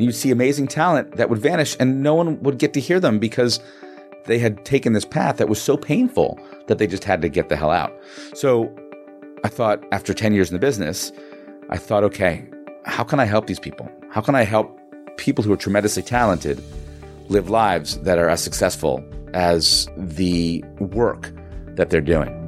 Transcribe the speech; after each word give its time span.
And 0.00 0.06
you'd 0.06 0.14
see 0.14 0.30
amazing 0.30 0.66
talent 0.66 1.18
that 1.18 1.28
would 1.28 1.40
vanish 1.40 1.76
and 1.78 2.02
no 2.02 2.14
one 2.14 2.42
would 2.42 2.56
get 2.56 2.72
to 2.72 2.80
hear 2.80 3.00
them 3.00 3.18
because 3.18 3.60
they 4.24 4.38
had 4.38 4.64
taken 4.64 4.94
this 4.94 5.04
path 5.04 5.36
that 5.36 5.46
was 5.46 5.60
so 5.60 5.76
painful 5.76 6.40
that 6.68 6.78
they 6.78 6.86
just 6.86 7.04
had 7.04 7.20
to 7.20 7.28
get 7.28 7.50
the 7.50 7.56
hell 7.56 7.70
out. 7.70 7.92
So 8.32 8.74
I 9.44 9.48
thought, 9.48 9.84
after 9.92 10.14
10 10.14 10.32
years 10.32 10.48
in 10.48 10.54
the 10.54 10.58
business, 10.58 11.12
I 11.68 11.76
thought, 11.76 12.02
okay, 12.04 12.48
how 12.86 13.04
can 13.04 13.20
I 13.20 13.26
help 13.26 13.46
these 13.46 13.60
people? 13.60 13.90
How 14.08 14.22
can 14.22 14.34
I 14.34 14.44
help 14.44 14.74
people 15.18 15.44
who 15.44 15.52
are 15.52 15.58
tremendously 15.58 16.02
talented 16.02 16.64
live 17.28 17.50
lives 17.50 17.98
that 17.98 18.16
are 18.16 18.30
as 18.30 18.42
successful 18.42 19.04
as 19.34 19.86
the 19.98 20.64
work 20.78 21.30
that 21.74 21.90
they're 21.90 22.00
doing? 22.00 22.39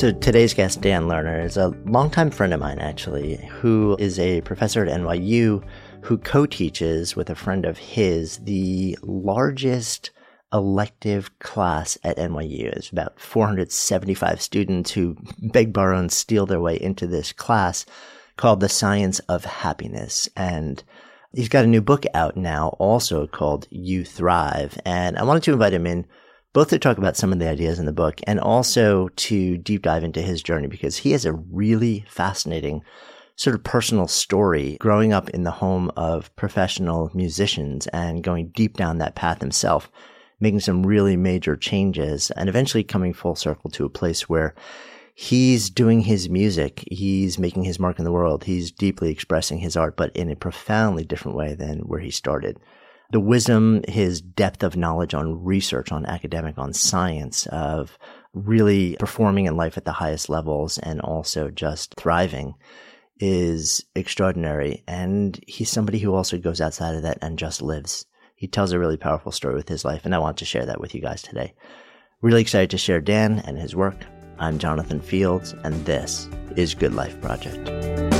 So 0.00 0.10
today's 0.10 0.54
guest, 0.54 0.80
Dan 0.80 1.08
Lerner, 1.08 1.44
is 1.44 1.58
a 1.58 1.74
longtime 1.84 2.30
friend 2.30 2.54
of 2.54 2.60
mine, 2.60 2.78
actually, 2.78 3.36
who 3.36 3.98
is 3.98 4.18
a 4.18 4.40
professor 4.40 4.82
at 4.82 4.98
NYU 4.98 5.62
who 6.00 6.16
co-teaches 6.16 7.14
with 7.14 7.28
a 7.28 7.34
friend 7.34 7.66
of 7.66 7.76
his 7.76 8.38
the 8.38 8.96
largest 9.02 10.10
elective 10.54 11.38
class 11.38 11.98
at 12.02 12.16
NYU. 12.16 12.72
It's 12.72 12.88
about 12.88 13.20
475 13.20 14.40
students 14.40 14.92
who 14.92 15.18
beg, 15.38 15.74
borrow, 15.74 15.98
and 15.98 16.10
steal 16.10 16.46
their 16.46 16.62
way 16.62 16.80
into 16.80 17.06
this 17.06 17.34
class 17.34 17.84
called 18.38 18.60
The 18.60 18.70
Science 18.70 19.18
of 19.28 19.44
Happiness. 19.44 20.30
And 20.34 20.82
he's 21.34 21.50
got 21.50 21.66
a 21.66 21.68
new 21.68 21.82
book 21.82 22.06
out 22.14 22.38
now 22.38 22.68
also 22.78 23.26
called 23.26 23.68
U 23.68 24.06
Thrive. 24.06 24.80
And 24.86 25.18
I 25.18 25.24
wanted 25.24 25.42
to 25.42 25.52
invite 25.52 25.74
him 25.74 25.86
in 25.86 26.06
both 26.52 26.68
to 26.68 26.78
talk 26.78 26.98
about 26.98 27.16
some 27.16 27.32
of 27.32 27.38
the 27.38 27.48
ideas 27.48 27.78
in 27.78 27.86
the 27.86 27.92
book 27.92 28.20
and 28.26 28.40
also 28.40 29.08
to 29.08 29.56
deep 29.58 29.82
dive 29.82 30.02
into 30.02 30.20
his 30.20 30.42
journey 30.42 30.66
because 30.66 30.96
he 30.96 31.12
has 31.12 31.24
a 31.24 31.32
really 31.32 32.04
fascinating 32.08 32.82
sort 33.36 33.54
of 33.54 33.62
personal 33.62 34.08
story 34.08 34.76
growing 34.80 35.12
up 35.12 35.30
in 35.30 35.44
the 35.44 35.50
home 35.50 35.90
of 35.96 36.34
professional 36.36 37.10
musicians 37.14 37.86
and 37.88 38.24
going 38.24 38.48
deep 38.48 38.76
down 38.76 38.98
that 38.98 39.14
path 39.14 39.40
himself, 39.40 39.90
making 40.40 40.60
some 40.60 40.84
really 40.84 41.16
major 41.16 41.56
changes 41.56 42.30
and 42.32 42.48
eventually 42.48 42.84
coming 42.84 43.14
full 43.14 43.36
circle 43.36 43.70
to 43.70 43.84
a 43.84 43.90
place 43.90 44.28
where 44.28 44.54
he's 45.14 45.70
doing 45.70 46.00
his 46.00 46.28
music. 46.28 46.84
He's 46.90 47.38
making 47.38 47.62
his 47.64 47.78
mark 47.78 47.98
in 47.98 48.04
the 48.04 48.12
world. 48.12 48.44
He's 48.44 48.72
deeply 48.72 49.10
expressing 49.10 49.58
his 49.58 49.76
art, 49.76 49.96
but 49.96 50.14
in 50.16 50.30
a 50.30 50.36
profoundly 50.36 51.04
different 51.04 51.36
way 51.36 51.54
than 51.54 51.80
where 51.80 52.00
he 52.00 52.10
started 52.10 52.58
the 53.12 53.20
wisdom, 53.20 53.82
his 53.88 54.20
depth 54.20 54.62
of 54.62 54.76
knowledge 54.76 55.14
on 55.14 55.44
research, 55.44 55.90
on 55.92 56.06
academic, 56.06 56.58
on 56.58 56.72
science, 56.72 57.46
of 57.46 57.98
really 58.32 58.96
performing 58.98 59.46
in 59.46 59.56
life 59.56 59.76
at 59.76 59.84
the 59.84 59.92
highest 59.92 60.28
levels 60.28 60.78
and 60.78 61.00
also 61.00 61.50
just 61.50 61.94
thriving 61.96 62.54
is 63.18 63.84
extraordinary. 63.94 64.84
And 64.86 65.38
he's 65.46 65.70
somebody 65.70 65.98
who 65.98 66.14
also 66.14 66.38
goes 66.38 66.60
outside 66.60 66.94
of 66.94 67.02
that 67.02 67.18
and 67.20 67.38
just 67.38 67.60
lives. 67.60 68.06
He 68.36 68.46
tells 68.46 68.72
a 68.72 68.78
really 68.78 68.96
powerful 68.96 69.32
story 69.32 69.54
with 69.54 69.68
his 69.68 69.84
life, 69.84 70.04
and 70.04 70.14
I 70.14 70.18
want 70.18 70.38
to 70.38 70.46
share 70.46 70.64
that 70.64 70.80
with 70.80 70.94
you 70.94 71.02
guys 71.02 71.20
today. 71.20 71.54
Really 72.22 72.40
excited 72.40 72.70
to 72.70 72.78
share 72.78 73.00
Dan 73.00 73.40
and 73.40 73.58
his 73.58 73.76
work. 73.76 74.06
I'm 74.38 74.58
Jonathan 74.58 75.00
Fields, 75.00 75.54
and 75.64 75.84
this 75.84 76.28
is 76.56 76.74
Good 76.74 76.94
Life 76.94 77.20
Project. 77.20 78.19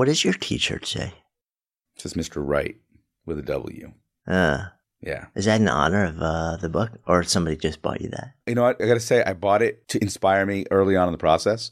What 0.00 0.08
does 0.08 0.24
your 0.24 0.32
t-shirt 0.32 0.86
say? 0.86 1.12
It 1.94 2.00
says 2.00 2.14
Mr. 2.14 2.36
Wright 2.42 2.76
with 3.26 3.38
a 3.38 3.42
W. 3.42 3.92
Uh, 4.26 4.68
Yeah. 5.02 5.26
is 5.34 5.44
that 5.44 5.60
in 5.60 5.68
honor 5.68 6.06
of 6.06 6.22
uh, 6.22 6.56
the 6.56 6.70
book 6.70 6.92
or 7.06 7.22
somebody 7.22 7.58
just 7.58 7.82
bought 7.82 8.00
you 8.00 8.08
that? 8.08 8.30
You 8.46 8.54
know 8.54 8.62
what? 8.62 8.80
I 8.82 8.86
got 8.86 8.94
to 8.94 9.00
say, 9.00 9.22
I 9.22 9.34
bought 9.34 9.60
it 9.60 9.86
to 9.88 10.00
inspire 10.00 10.46
me 10.46 10.64
early 10.70 10.96
on 10.96 11.06
in 11.08 11.12
the 11.12 11.18
process. 11.18 11.70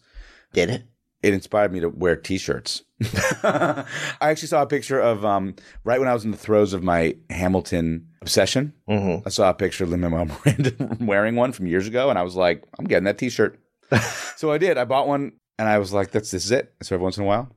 Did 0.53 0.69
it? 0.69 0.83
It 1.23 1.33
inspired 1.33 1.73
me 1.73 1.81
to 1.81 1.89
wear 1.89 2.17
t-shirts. 2.17 2.83
I 3.43 3.87
actually 4.21 4.49
saw 4.49 4.61
a 4.61 4.67
picture 4.67 5.01
of 5.01 5.25
um, 5.25 5.55
right 5.85 5.99
when 5.99 6.11
I 6.11 6.13
was 6.13 6.27
in 6.27 6.31
the 6.31 6.37
throes 6.37 6.75
of 6.75 6.83
my 6.83 7.17
Hamilton 7.31 8.09
obsession. 8.21 8.75
Mm-hmm. 8.91 9.27
I 9.27 9.31
saw 9.31 9.49
a 9.49 9.55
picture 9.55 9.85
of 9.85 9.91
Lin-Manuel 9.91 10.27
Miranda 10.45 10.99
wearing 11.01 11.35
one 11.35 11.53
from 11.53 11.67
years 11.67 11.87
ago, 11.89 12.11
and 12.11 12.19
I 12.19 12.25
was 12.25 12.37
like, 12.37 12.63
I'm 12.79 12.85
getting 12.85 13.05
that 13.05 13.17
t-shirt. 13.17 13.59
so 14.37 14.53
I 14.53 14.59
did. 14.59 14.77
I 14.77 14.85
bought 14.85 15.09
one, 15.09 15.33
and 15.59 15.67
I 15.67 15.79
was 15.79 15.95
like, 15.95 16.11
"That's 16.11 16.31
this 16.31 16.45
is 16.45 16.51
it." 16.51 16.75
So 16.83 16.95
every 16.95 17.03
once 17.03 17.17
in 17.17 17.25
a 17.25 17.27
while, 17.27 17.49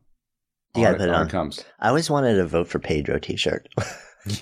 You 0.75 0.83
gotta 0.83 0.93
on 0.93 0.99
put 0.99 1.09
it 1.09 1.09
on 1.09 1.15
on. 1.15 1.21
Um, 1.23 1.29
comes. 1.29 1.63
I 1.79 1.89
always 1.89 2.09
wanted 2.09 2.35
to 2.35 2.45
vote 2.45 2.67
for 2.67 2.79
Pedro 2.79 3.19
t-shirt. 3.19 3.67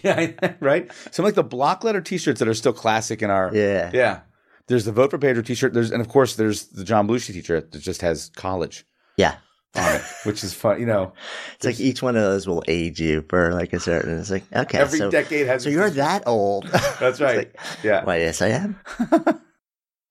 Yeah, 0.04 0.32
right. 0.60 0.92
Some 1.12 1.24
like 1.24 1.36
the 1.36 1.44
block 1.44 1.86
letter 1.86 2.02
T-shirts 2.02 2.40
that 2.40 2.50
are 2.50 2.54
still 2.54 2.74
classic 2.74 3.22
in 3.22 3.30
our 3.30 3.50
yeah. 3.56 3.90
yeah. 3.94 4.20
There's 4.68 4.84
the 4.84 4.92
vote 4.92 5.10
for 5.10 5.18
Pedro 5.18 5.42
T-shirt. 5.42 5.74
There's 5.74 5.90
and 5.92 6.02
of 6.02 6.10
course 6.10 6.36
there's 6.36 6.66
the 6.66 6.84
John 6.84 7.08
Belushi 7.08 7.32
T-shirt 7.32 7.72
that 7.72 7.80
just 7.80 8.02
has 8.02 8.30
college 8.36 8.86
Yeah. 9.16 9.36
on 9.76 9.96
it, 9.96 10.02
which 10.26 10.44
is 10.44 10.54
fun. 10.54 10.82
You 10.82 10.86
know, 10.86 11.14
It's 11.56 11.64
like 11.66 11.80
each 11.80 12.02
one 12.04 12.18
of 12.18 12.24
those 12.24 12.46
will 12.46 12.62
age 12.68 13.00
you 13.00 13.24
for 13.30 13.54
like 13.54 13.72
a 13.72 13.80
certain. 13.80 14.20
It's 14.20 14.30
like 14.30 14.44
okay, 14.54 14.80
every 14.80 15.00
so, 15.00 15.10
decade 15.10 15.48
has. 15.48 15.64
so 15.64 15.70
you're 15.70 15.90
that 15.92 16.24
old. 16.28 16.66
That's 17.00 17.22
right. 17.22 17.38
like, 17.38 17.58
yeah. 17.82 18.04
Why? 18.04 18.18
Yes, 18.18 18.42
I 18.42 18.50
am. 18.50 18.78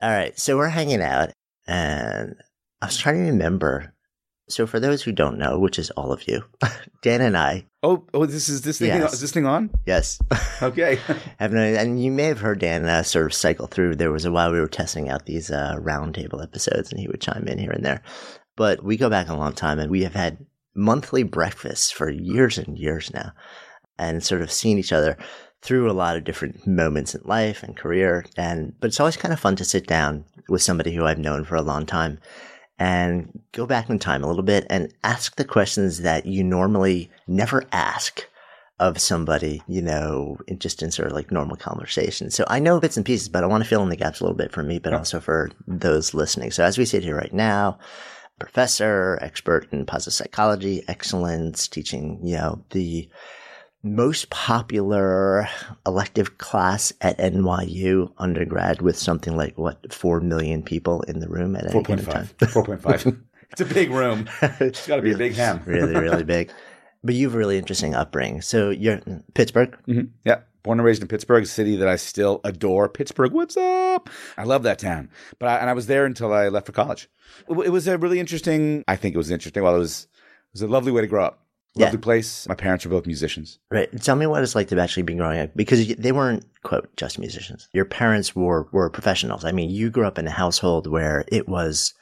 All 0.01 0.11
right, 0.11 0.39
so 0.39 0.57
we're 0.57 0.69
hanging 0.71 1.03
out, 1.03 1.29
and 1.67 2.37
I 2.81 2.87
was 2.87 2.97
trying 2.97 3.17
to 3.17 3.31
remember. 3.33 3.93
So 4.49 4.67
for 4.67 4.81
those 4.81 5.03
who 5.03 5.13
don't 5.13 5.39
know, 5.39 5.59
which 5.59 5.79
is 5.79 5.91
all 5.91 6.13
of 6.13 6.27
you, 6.27 6.43
Dan 7.03 7.21
and 7.21 7.37
I, 7.37 7.67
Oh, 7.83 8.05
oh, 8.13 8.27
this 8.27 8.49
is 8.49 8.63
this 8.63 8.79
thing. 8.79 8.89
Yes. 8.89 9.13
Is 9.15 9.21
this 9.21 9.31
thing 9.31 9.47
on? 9.47 9.71
yes, 9.87 10.19
Okay. 10.63 10.99
have 11.39 11.53
no, 11.53 11.61
and 11.61 12.03
you 12.03 12.11
may 12.11 12.25
have 12.25 12.41
heard 12.41 12.59
Dan 12.59 12.85
uh, 12.87 13.05
sort 13.05 13.27
of 13.27 13.35
cycle 13.35 13.69
through. 13.69 13.95
There 13.95 14.11
was 14.11 14.25
a 14.25 14.33
while 14.33 14.51
we 14.51 14.61
were 14.61 14.67
testing 14.67 15.09
out 15.09 15.27
these 15.27 15.51
uh, 15.51 15.77
roundtable 15.79 16.43
episodes, 16.43 16.91
and 16.91 16.99
he 17.01 17.07
would 17.07 17.21
chime 17.21 17.47
in 17.47 17.59
here 17.59 17.71
and 17.71 17.85
there. 17.85 18.03
But 18.57 18.83
we 18.83 18.97
go 18.97 19.09
back 19.09 19.29
a 19.29 19.37
long 19.37 19.53
time, 19.53 19.79
and 19.79 19.93
we 19.93 20.03
have 20.03 20.15
had 20.15 20.39
monthly 20.75 21.23
breakfasts 21.23 21.93
for 21.93 22.11
years 22.11 22.59
and 22.59 22.77
years 22.77 23.13
now, 23.15 23.31
and 23.97 24.25
sort 24.25 24.43
of 24.43 24.51
seen 24.51 24.79
each 24.79 24.93
other 24.93 25.17
through 25.63 25.89
a 25.89 25.93
lot 25.93 26.17
of 26.17 26.25
different 26.25 26.67
moments 26.67 27.15
in 27.15 27.21
life 27.25 27.63
and 27.63 27.77
career. 27.77 28.25
And 28.37 28.75
but 28.81 28.89
it's 28.89 28.99
always 28.99 29.17
kind 29.17 29.33
of 29.33 29.39
fun 29.39 29.55
to 29.57 29.65
sit 29.65 29.87
down 29.87 30.25
with 30.49 30.63
somebody 30.63 30.93
who 30.95 31.05
I've 31.05 31.19
known 31.19 31.45
for 31.45 31.55
a 31.55 31.63
long 31.63 31.87
time 31.87 32.19
and 32.79 33.41
go 33.53 33.67
back 33.67 33.91
in 33.91 33.99
time 33.99 34.23
a 34.23 34.29
little 34.29 34.43
bit 34.43 34.67
and 34.71 34.93
ask 35.05 35.37
the 35.37 35.45
questions 35.45 36.03
that 36.03 36.27
you 36.27 36.45
normally 36.45 37.11
never 37.27 37.65
ask 37.73 38.27
of 38.79 39.01
somebody, 39.01 39.61
you 39.67 39.83
know, 39.83 40.39
in 40.47 40.59
just 40.59 40.83
in 40.83 40.91
sort 40.91 41.09
of 41.09 41.15
like 41.15 41.33
normal 41.33 41.57
conversation. 41.57 42.31
So 42.31 42.45
I 42.47 42.61
know 42.61 42.79
bits 42.79 42.97
and 42.97 43.05
pieces, 43.05 43.29
but 43.29 43.43
I 43.43 43.49
want 43.49 43.65
to 43.65 43.69
fill 43.69 43.83
in 43.83 43.89
the 43.89 43.97
gaps 43.97 44.21
a 44.21 44.25
little 44.25 44.37
bit 44.37 44.53
for 44.53 44.63
me, 44.63 44.79
but 44.79 44.93
also 44.93 45.19
for 45.19 45.51
those 45.67 46.15
listening. 46.15 46.53
So 46.53 46.63
as 46.63 46.79
we 46.79 46.85
sit 46.85 47.03
here 47.03 47.17
right 47.17 47.33
now, 47.33 47.79
professor, 48.39 49.19
expert 49.21 49.67
in 49.73 49.85
positive 49.85 50.15
psychology, 50.15 50.85
excellence, 50.87 51.67
teaching, 51.67 52.21
you 52.23 52.37
know, 52.37 52.63
the 52.71 53.09
most 53.95 54.31
popular 54.31 55.49
elective 55.87 56.39
class 56.39 56.93
at 57.01 57.19
NYU 57.19 58.13
undergrad 58.19 58.83
with 58.83 58.97
something 58.97 59.37
like 59.37 59.57
what, 59.59 59.93
4 59.93 60.21
million 60.21 60.63
people 60.63 61.03
in 61.03 61.21
the 61.21 61.29
room 61.29 61.57
at 61.57 61.65
any 61.65 61.73
Four 61.73 61.83
given 61.83 62.05
time. 62.05 62.27
Four 62.49 62.65
point 62.65 62.81
five. 62.83 63.05
It's 63.51 63.63
a 63.63 63.65
big 63.65 63.91
room. 63.91 64.29
It's 64.61 64.87
got 64.87 64.97
to 64.97 65.03
be 65.03 65.13
a 65.13 65.17
big 65.17 65.33
ham. 65.35 65.63
really, 65.67 65.95
really 65.95 66.23
big. 66.23 66.53
But 67.03 67.15
you 67.15 67.27
have 67.29 67.35
a 67.35 67.39
really 67.39 67.57
interesting 67.57 67.95
upbringing. 67.95 68.43
So 68.43 68.69
you're 68.69 68.97
in 69.07 69.25
Pittsburgh. 69.33 69.75
hmm 69.87 70.01
Yeah. 70.27 70.41
born 70.63 70.79
and 70.79 70.85
raised 70.85 71.01
in 71.01 71.09
Pittsburgh, 71.09 71.45
a 71.45 71.47
city 71.47 71.75
that 71.77 71.89
I 71.89 71.97
still 71.97 72.43
adore. 72.45 72.91
Pittsburgh, 72.91 73.33
what's 73.33 73.57
up? 73.57 74.11
I 74.37 74.45
love 74.45 74.65
that 74.65 74.79
town. 74.79 75.09
But 75.39 75.49
I, 75.49 75.57
and 75.61 75.71
I 75.71 75.73
was 75.73 75.87
there 75.87 76.05
until 76.05 76.31
I 76.35 76.49
left 76.49 76.67
for 76.67 76.73
college. 76.73 77.09
It, 77.49 77.53
it 77.67 77.71
was 77.71 77.89
a 77.89 77.97
really 77.97 78.21
interesting. 78.21 78.85
I 78.87 78.97
think 78.97 79.15
it 79.15 79.19
was 79.19 79.31
interesting. 79.31 79.63
Well, 79.63 79.77
it 79.77 79.79
was 79.79 80.09
it 80.13 80.53
was 80.53 80.63
a 80.63 80.69
lovely 80.69 80.93
way 80.93 81.01
to 81.01 81.07
grow 81.07 81.25
up. 81.25 81.41
Lovely 81.79 81.97
Yeah. 81.99 82.03
place. 82.03 82.47
My 82.49 82.55
parents 82.55 82.85
were 82.85 82.91
both 82.91 83.07
musicians. 83.07 83.59
Right. 83.71 83.89
Tell 84.03 84.17
me 84.17 84.27
what 84.27 84.43
it's 84.43 84.55
like 84.55 84.69
to 84.69 84.79
actually 84.81 85.05
be 85.05 85.15
growing 85.15 85.41
up 85.41 85.51
because 85.57 85.95
they 85.97 86.13
weren't 86.13 86.45
quote 86.63 86.95
just 86.97 87.19
musicians. 87.19 87.69
Your 87.73 87.85
parents 87.85 88.35
were 88.37 88.69
were 88.73 88.91
professionals. 88.91 89.45
I 89.45 89.53
mean, 89.53 89.71
you 89.71 89.91
grew 89.91 90.07
up 90.07 90.19
in 90.19 90.27
a 90.27 90.31
household 90.31 90.87
where 90.87 91.25
it 91.29 91.49
was 91.49 91.95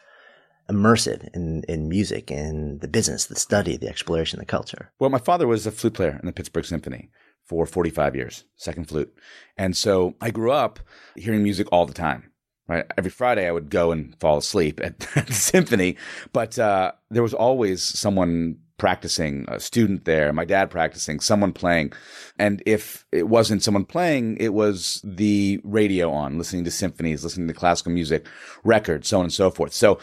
immersive 0.70 1.28
in 1.34 1.62
in 1.68 1.88
music, 1.88 2.30
in 2.30 2.78
the 2.78 2.88
business, 2.88 3.26
the 3.26 3.36
study, 3.36 3.76
the 3.76 3.88
exploration, 3.88 4.38
the 4.38 4.44
culture. 4.46 4.90
Well, 4.98 5.10
my 5.10 5.18
father 5.18 5.46
was 5.46 5.66
a 5.66 5.70
flute 5.70 5.94
player 5.94 6.18
in 6.20 6.26
the 6.26 6.32
Pittsburgh 6.32 6.64
Symphony 6.64 7.10
for 7.44 7.64
45 7.66 8.16
years, 8.16 8.44
second 8.56 8.88
flute. 8.88 9.12
And 9.56 9.76
so 9.76 10.14
I 10.20 10.30
grew 10.30 10.50
up 10.50 10.80
hearing 11.14 11.42
music 11.44 11.68
all 11.70 11.86
the 11.86 11.94
time. 11.94 12.32
Right. 12.68 12.84
Every 12.98 13.12
Friday 13.12 13.46
I 13.46 13.52
would 13.52 13.70
go 13.70 13.92
and 13.92 14.18
fall 14.18 14.38
asleep 14.38 14.80
at, 14.82 14.98
the 15.28 15.32
symphony, 15.32 15.96
but 16.32 16.58
uh, 16.58 16.90
there 17.12 17.22
was 17.22 17.32
always 17.34 17.80
someone 17.80 18.58
practicing, 18.78 19.44
a 19.48 19.58
student 19.58 20.04
there, 20.04 20.32
my 20.32 20.44
dad 20.44 20.70
practicing, 20.70 21.20
someone 21.20 21.52
playing. 21.52 21.92
And 22.38 22.62
if 22.66 23.06
it 23.12 23.28
wasn't 23.28 23.62
someone 23.62 23.84
playing, 23.84 24.36
it 24.38 24.52
was 24.52 25.00
the 25.04 25.60
radio 25.64 26.10
on, 26.10 26.38
listening 26.38 26.64
to 26.64 26.70
symphonies, 26.70 27.24
listening 27.24 27.48
to 27.48 27.54
classical 27.54 27.92
music, 27.92 28.26
records, 28.64 29.08
so 29.08 29.18
on 29.18 29.24
and 29.24 29.32
so 29.32 29.50
forth. 29.50 29.72
So 29.72 29.98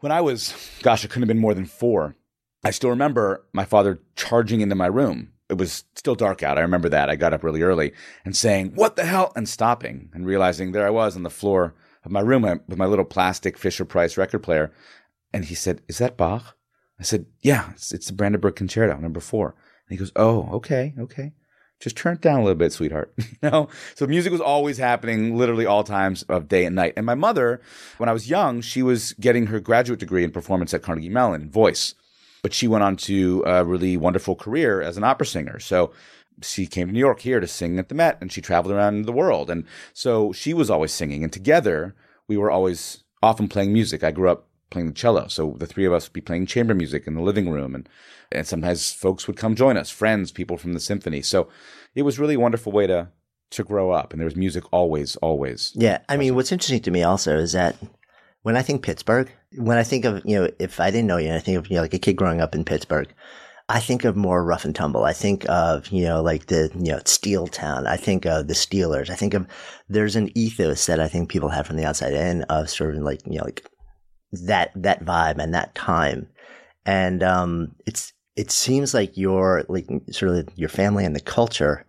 when 0.00 0.12
I 0.12 0.20
was, 0.20 0.54
gosh, 0.82 1.04
I 1.04 1.08
couldn't 1.08 1.22
have 1.22 1.28
been 1.28 1.38
more 1.38 1.54
than 1.54 1.66
four. 1.66 2.16
I 2.64 2.70
still 2.70 2.90
remember 2.90 3.44
my 3.52 3.64
father 3.64 4.00
charging 4.14 4.60
into 4.60 4.74
my 4.74 4.86
room. 4.86 5.32
It 5.48 5.58
was 5.58 5.84
still 5.96 6.14
dark 6.14 6.42
out. 6.42 6.58
I 6.58 6.62
remember 6.62 6.88
that. 6.88 7.10
I 7.10 7.16
got 7.16 7.32
up 7.32 7.42
really 7.42 7.62
early 7.62 7.92
and 8.24 8.36
saying, 8.36 8.72
What 8.74 8.96
the 8.96 9.04
hell? 9.04 9.32
and 9.36 9.48
stopping 9.48 10.10
and 10.14 10.26
realizing 10.26 10.72
there 10.72 10.86
I 10.86 10.90
was 10.90 11.16
on 11.16 11.24
the 11.24 11.30
floor 11.30 11.74
of 12.04 12.10
my 12.10 12.20
room 12.20 12.44
uh, 12.44 12.56
with 12.68 12.78
my 12.78 12.86
little 12.86 13.04
plastic 13.04 13.58
Fisher 13.58 13.84
Price 13.84 14.16
record 14.16 14.40
player. 14.40 14.72
And 15.32 15.44
he 15.44 15.54
said, 15.54 15.82
Is 15.88 15.98
that 15.98 16.16
Bach? 16.16 16.56
I 17.02 17.04
said, 17.04 17.26
Yeah, 17.40 17.70
it's, 17.72 17.92
it's 17.92 18.06
the 18.06 18.12
Brandenburg 18.12 18.54
Concerto, 18.54 18.96
number 18.96 19.18
four. 19.18 19.56
And 19.88 19.90
he 19.90 19.96
goes, 19.96 20.12
Oh, 20.14 20.48
okay, 20.52 20.94
okay. 20.96 21.32
Just 21.80 21.96
turn 21.96 22.14
it 22.14 22.20
down 22.20 22.38
a 22.38 22.44
little 22.44 22.54
bit, 22.54 22.72
sweetheart. 22.72 23.12
you 23.18 23.26
know? 23.42 23.68
So 23.96 24.06
music 24.06 24.30
was 24.30 24.40
always 24.40 24.78
happening 24.78 25.36
literally 25.36 25.66
all 25.66 25.82
times 25.82 26.22
of 26.24 26.46
day 26.46 26.64
and 26.64 26.76
night. 26.76 26.92
And 26.96 27.04
my 27.04 27.16
mother, 27.16 27.60
when 27.98 28.08
I 28.08 28.12
was 28.12 28.30
young, 28.30 28.60
she 28.60 28.84
was 28.84 29.14
getting 29.14 29.48
her 29.48 29.58
graduate 29.58 29.98
degree 29.98 30.22
in 30.22 30.30
performance 30.30 30.72
at 30.72 30.82
Carnegie 30.82 31.08
Mellon 31.08 31.42
in 31.42 31.50
voice. 31.50 31.96
But 32.40 32.54
she 32.54 32.68
went 32.68 32.84
on 32.84 32.96
to 32.98 33.42
a 33.46 33.64
really 33.64 33.96
wonderful 33.96 34.36
career 34.36 34.80
as 34.80 34.96
an 34.96 35.02
opera 35.02 35.26
singer. 35.26 35.58
So 35.58 35.92
she 36.40 36.68
came 36.68 36.86
to 36.86 36.92
New 36.92 37.00
York 37.00 37.18
here 37.18 37.40
to 37.40 37.48
sing 37.48 37.80
at 37.80 37.88
the 37.88 37.96
Met 37.96 38.18
and 38.20 38.30
she 38.30 38.40
traveled 38.40 38.72
around 38.72 39.06
the 39.06 39.12
world. 39.12 39.50
And 39.50 39.64
so 39.92 40.30
she 40.30 40.54
was 40.54 40.70
always 40.70 40.92
singing. 40.92 41.24
And 41.24 41.32
together 41.32 41.96
we 42.28 42.36
were 42.36 42.50
always 42.50 43.02
often 43.24 43.48
playing 43.48 43.72
music. 43.72 44.04
I 44.04 44.12
grew 44.12 44.30
up 44.30 44.46
playing 44.72 44.88
the 44.88 44.94
cello. 44.94 45.28
So 45.28 45.54
the 45.58 45.66
three 45.66 45.84
of 45.84 45.92
us 45.92 46.06
would 46.06 46.12
be 46.12 46.20
playing 46.20 46.46
chamber 46.46 46.74
music 46.74 47.06
in 47.06 47.14
the 47.14 47.22
living 47.22 47.50
room. 47.50 47.74
And, 47.74 47.88
and 48.32 48.46
sometimes 48.46 48.92
folks 48.92 49.26
would 49.26 49.36
come 49.36 49.54
join 49.54 49.76
us, 49.76 49.90
friends, 49.90 50.32
people 50.32 50.56
from 50.56 50.72
the 50.72 50.80
symphony. 50.80 51.22
So 51.22 51.48
it 51.94 52.02
was 52.02 52.18
really 52.18 52.34
a 52.34 52.40
wonderful 52.40 52.72
way 52.72 52.86
to, 52.88 53.08
to 53.50 53.62
grow 53.62 53.92
up. 53.92 54.12
And 54.12 54.20
there 54.20 54.26
was 54.26 54.34
music 54.34 54.64
always, 54.72 55.14
always. 55.16 55.72
Yeah, 55.76 55.98
I 56.08 56.16
mean, 56.16 56.34
what's 56.34 56.50
interesting 56.50 56.82
to 56.82 56.90
me 56.90 57.02
also 57.04 57.36
is 57.36 57.52
that 57.52 57.76
when 58.42 58.56
I 58.56 58.62
think 58.62 58.82
Pittsburgh, 58.82 59.30
when 59.56 59.78
I 59.78 59.84
think 59.84 60.04
of 60.04 60.22
you 60.24 60.40
know, 60.40 60.50
if 60.58 60.80
I 60.80 60.90
didn't 60.90 61.06
know 61.06 61.18
you, 61.18 61.32
I 61.32 61.38
think 61.38 61.58
of 61.58 61.68
you 61.68 61.76
know, 61.76 61.82
like 61.82 61.94
a 61.94 61.98
kid 61.98 62.16
growing 62.16 62.40
up 62.40 62.54
in 62.54 62.64
Pittsburgh. 62.64 63.12
I 63.68 63.80
think 63.80 64.04
of 64.04 64.16
more 64.16 64.44
rough 64.44 64.64
and 64.64 64.74
tumble. 64.74 65.04
I 65.04 65.12
think 65.12 65.48
of, 65.48 65.86
you 65.88 66.02
know, 66.04 66.20
like 66.20 66.46
the, 66.46 66.70
you 66.74 66.92
know, 66.92 67.00
Steel 67.06 67.46
Town. 67.46 67.86
I 67.86 67.96
think 67.96 68.26
of 68.26 68.48
the 68.48 68.54
Steelers. 68.54 69.08
I 69.08 69.14
think 69.14 69.34
of, 69.34 69.46
there's 69.88 70.16
an 70.16 70.36
ethos 70.36 70.86
that 70.86 71.00
I 71.00 71.08
think 71.08 71.30
people 71.30 71.48
have 71.48 71.68
from 71.68 71.76
the 71.76 71.84
outside 71.84 72.12
in 72.12 72.42
of 72.44 72.68
sort 72.68 72.96
of 72.96 73.02
like, 73.02 73.20
you 73.24 73.38
know, 73.38 73.44
like 73.44 73.64
that, 74.32 74.70
that 74.74 75.04
vibe 75.04 75.38
and 75.38 75.54
that 75.54 75.74
time. 75.74 76.28
And, 76.84 77.22
um, 77.22 77.74
it's, 77.86 78.12
it 78.34 78.50
seems 78.50 78.94
like 78.94 79.16
your, 79.16 79.64
like 79.68 79.86
sort 80.10 80.36
of 80.36 80.48
your 80.56 80.68
family 80.68 81.04
and 81.04 81.14
the 81.14 81.20
culture 81.20 81.86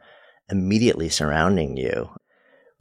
immediately 0.50 1.10
surrounding 1.10 1.78
you. 1.78 2.10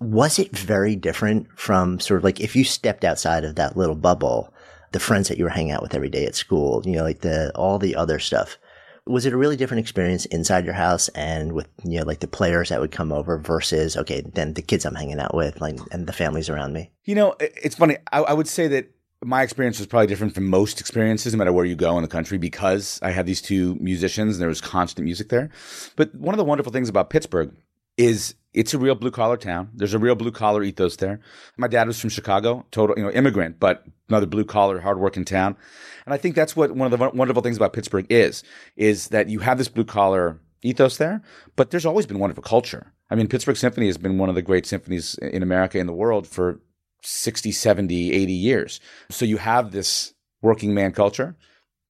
Was 0.00 0.38
it 0.38 0.56
very 0.56 0.96
different 0.96 1.46
from 1.56 2.00
sort 2.00 2.18
of 2.18 2.24
like 2.24 2.40
if 2.40 2.56
you 2.56 2.64
stepped 2.64 3.04
outside 3.04 3.44
of 3.44 3.54
that 3.54 3.76
little 3.76 3.94
bubble, 3.94 4.52
the 4.90 5.00
friends 5.00 5.28
that 5.28 5.38
you 5.38 5.44
were 5.44 5.50
hanging 5.50 5.72
out 5.72 5.82
with 5.82 5.94
every 5.94 6.10
day 6.10 6.26
at 6.26 6.34
school, 6.34 6.82
you 6.84 6.92
know, 6.92 7.04
like 7.04 7.20
the, 7.20 7.52
all 7.54 7.78
the 7.78 7.94
other 7.94 8.18
stuff? 8.18 8.58
was 9.06 9.26
it 9.26 9.32
a 9.32 9.36
really 9.36 9.56
different 9.56 9.80
experience 9.80 10.26
inside 10.26 10.64
your 10.64 10.74
house 10.74 11.08
and 11.08 11.52
with 11.52 11.68
you 11.82 11.98
know 11.98 12.04
like 12.04 12.20
the 12.20 12.28
players 12.28 12.68
that 12.68 12.80
would 12.80 12.92
come 12.92 13.12
over 13.12 13.38
versus 13.38 13.96
okay 13.96 14.22
then 14.34 14.54
the 14.54 14.62
kids 14.62 14.84
i'm 14.84 14.94
hanging 14.94 15.18
out 15.18 15.34
with 15.34 15.60
like 15.60 15.76
and 15.90 16.06
the 16.06 16.12
families 16.12 16.48
around 16.48 16.72
me 16.72 16.90
You 17.04 17.16
know, 17.16 17.34
it's 17.40 17.74
funny. 17.74 17.96
I, 18.12 18.20
I 18.20 18.32
would 18.32 18.46
say 18.46 18.68
that 18.68 18.90
my 19.24 19.42
experience 19.42 19.78
was 19.78 19.86
probably 19.86 20.06
different 20.06 20.34
from 20.34 20.48
most 20.48 20.80
experiences, 20.80 21.32
no 21.32 21.38
matter 21.38 21.52
where 21.52 21.64
you 21.64 21.76
go 21.76 21.96
in 21.96 22.02
the 22.02 22.08
country, 22.08 22.38
because 22.38 22.98
I 23.02 23.10
had 23.10 23.26
these 23.26 23.40
two 23.40 23.76
musicians 23.76 24.36
and 24.36 24.42
there 24.42 24.48
was 24.48 24.60
constant 24.60 25.04
music 25.04 25.28
there. 25.28 25.50
But 25.96 26.14
one 26.14 26.34
of 26.34 26.38
the 26.38 26.44
wonderful 26.44 26.72
things 26.72 26.88
about 26.88 27.10
Pittsburgh 27.10 27.54
is 27.96 28.34
it's 28.52 28.74
a 28.74 28.78
real 28.78 28.94
blue 28.94 29.10
collar 29.10 29.36
town. 29.36 29.70
There's 29.74 29.94
a 29.94 29.98
real 29.98 30.14
blue 30.14 30.32
collar 30.32 30.62
ethos 30.62 30.96
there. 30.96 31.20
My 31.56 31.68
dad 31.68 31.86
was 31.86 32.00
from 32.00 32.10
Chicago, 32.10 32.66
total 32.70 32.96
you 32.98 33.04
know 33.04 33.10
immigrant, 33.10 33.60
but 33.60 33.84
another 34.08 34.26
blue 34.26 34.44
collar, 34.44 34.80
hardworking 34.80 35.24
town. 35.24 35.56
And 36.04 36.12
I 36.12 36.16
think 36.16 36.34
that's 36.34 36.56
what 36.56 36.74
one 36.74 36.92
of 36.92 36.98
the 36.98 37.10
wonderful 37.10 37.42
things 37.42 37.56
about 37.56 37.72
Pittsburgh 37.72 38.06
is, 38.10 38.42
is 38.76 39.08
that 39.08 39.28
you 39.28 39.38
have 39.40 39.58
this 39.58 39.68
blue 39.68 39.84
collar 39.84 40.40
ethos 40.62 40.96
there, 40.96 41.22
but 41.56 41.70
there's 41.70 41.86
always 41.86 42.06
been 42.06 42.18
wonderful 42.18 42.42
culture. 42.42 42.92
I 43.10 43.14
mean, 43.14 43.28
Pittsburgh 43.28 43.56
Symphony 43.56 43.86
has 43.86 43.98
been 43.98 44.18
one 44.18 44.28
of 44.28 44.34
the 44.34 44.42
great 44.42 44.66
symphonies 44.66 45.14
in 45.16 45.42
America, 45.42 45.78
in 45.78 45.86
the 45.86 45.92
world 45.92 46.26
for 46.26 46.60
60, 47.02 47.52
70, 47.52 48.12
80 48.12 48.32
years. 48.32 48.80
So 49.10 49.24
you 49.24 49.36
have 49.38 49.72
this 49.72 50.14
working 50.40 50.74
man 50.74 50.92
culture 50.92 51.36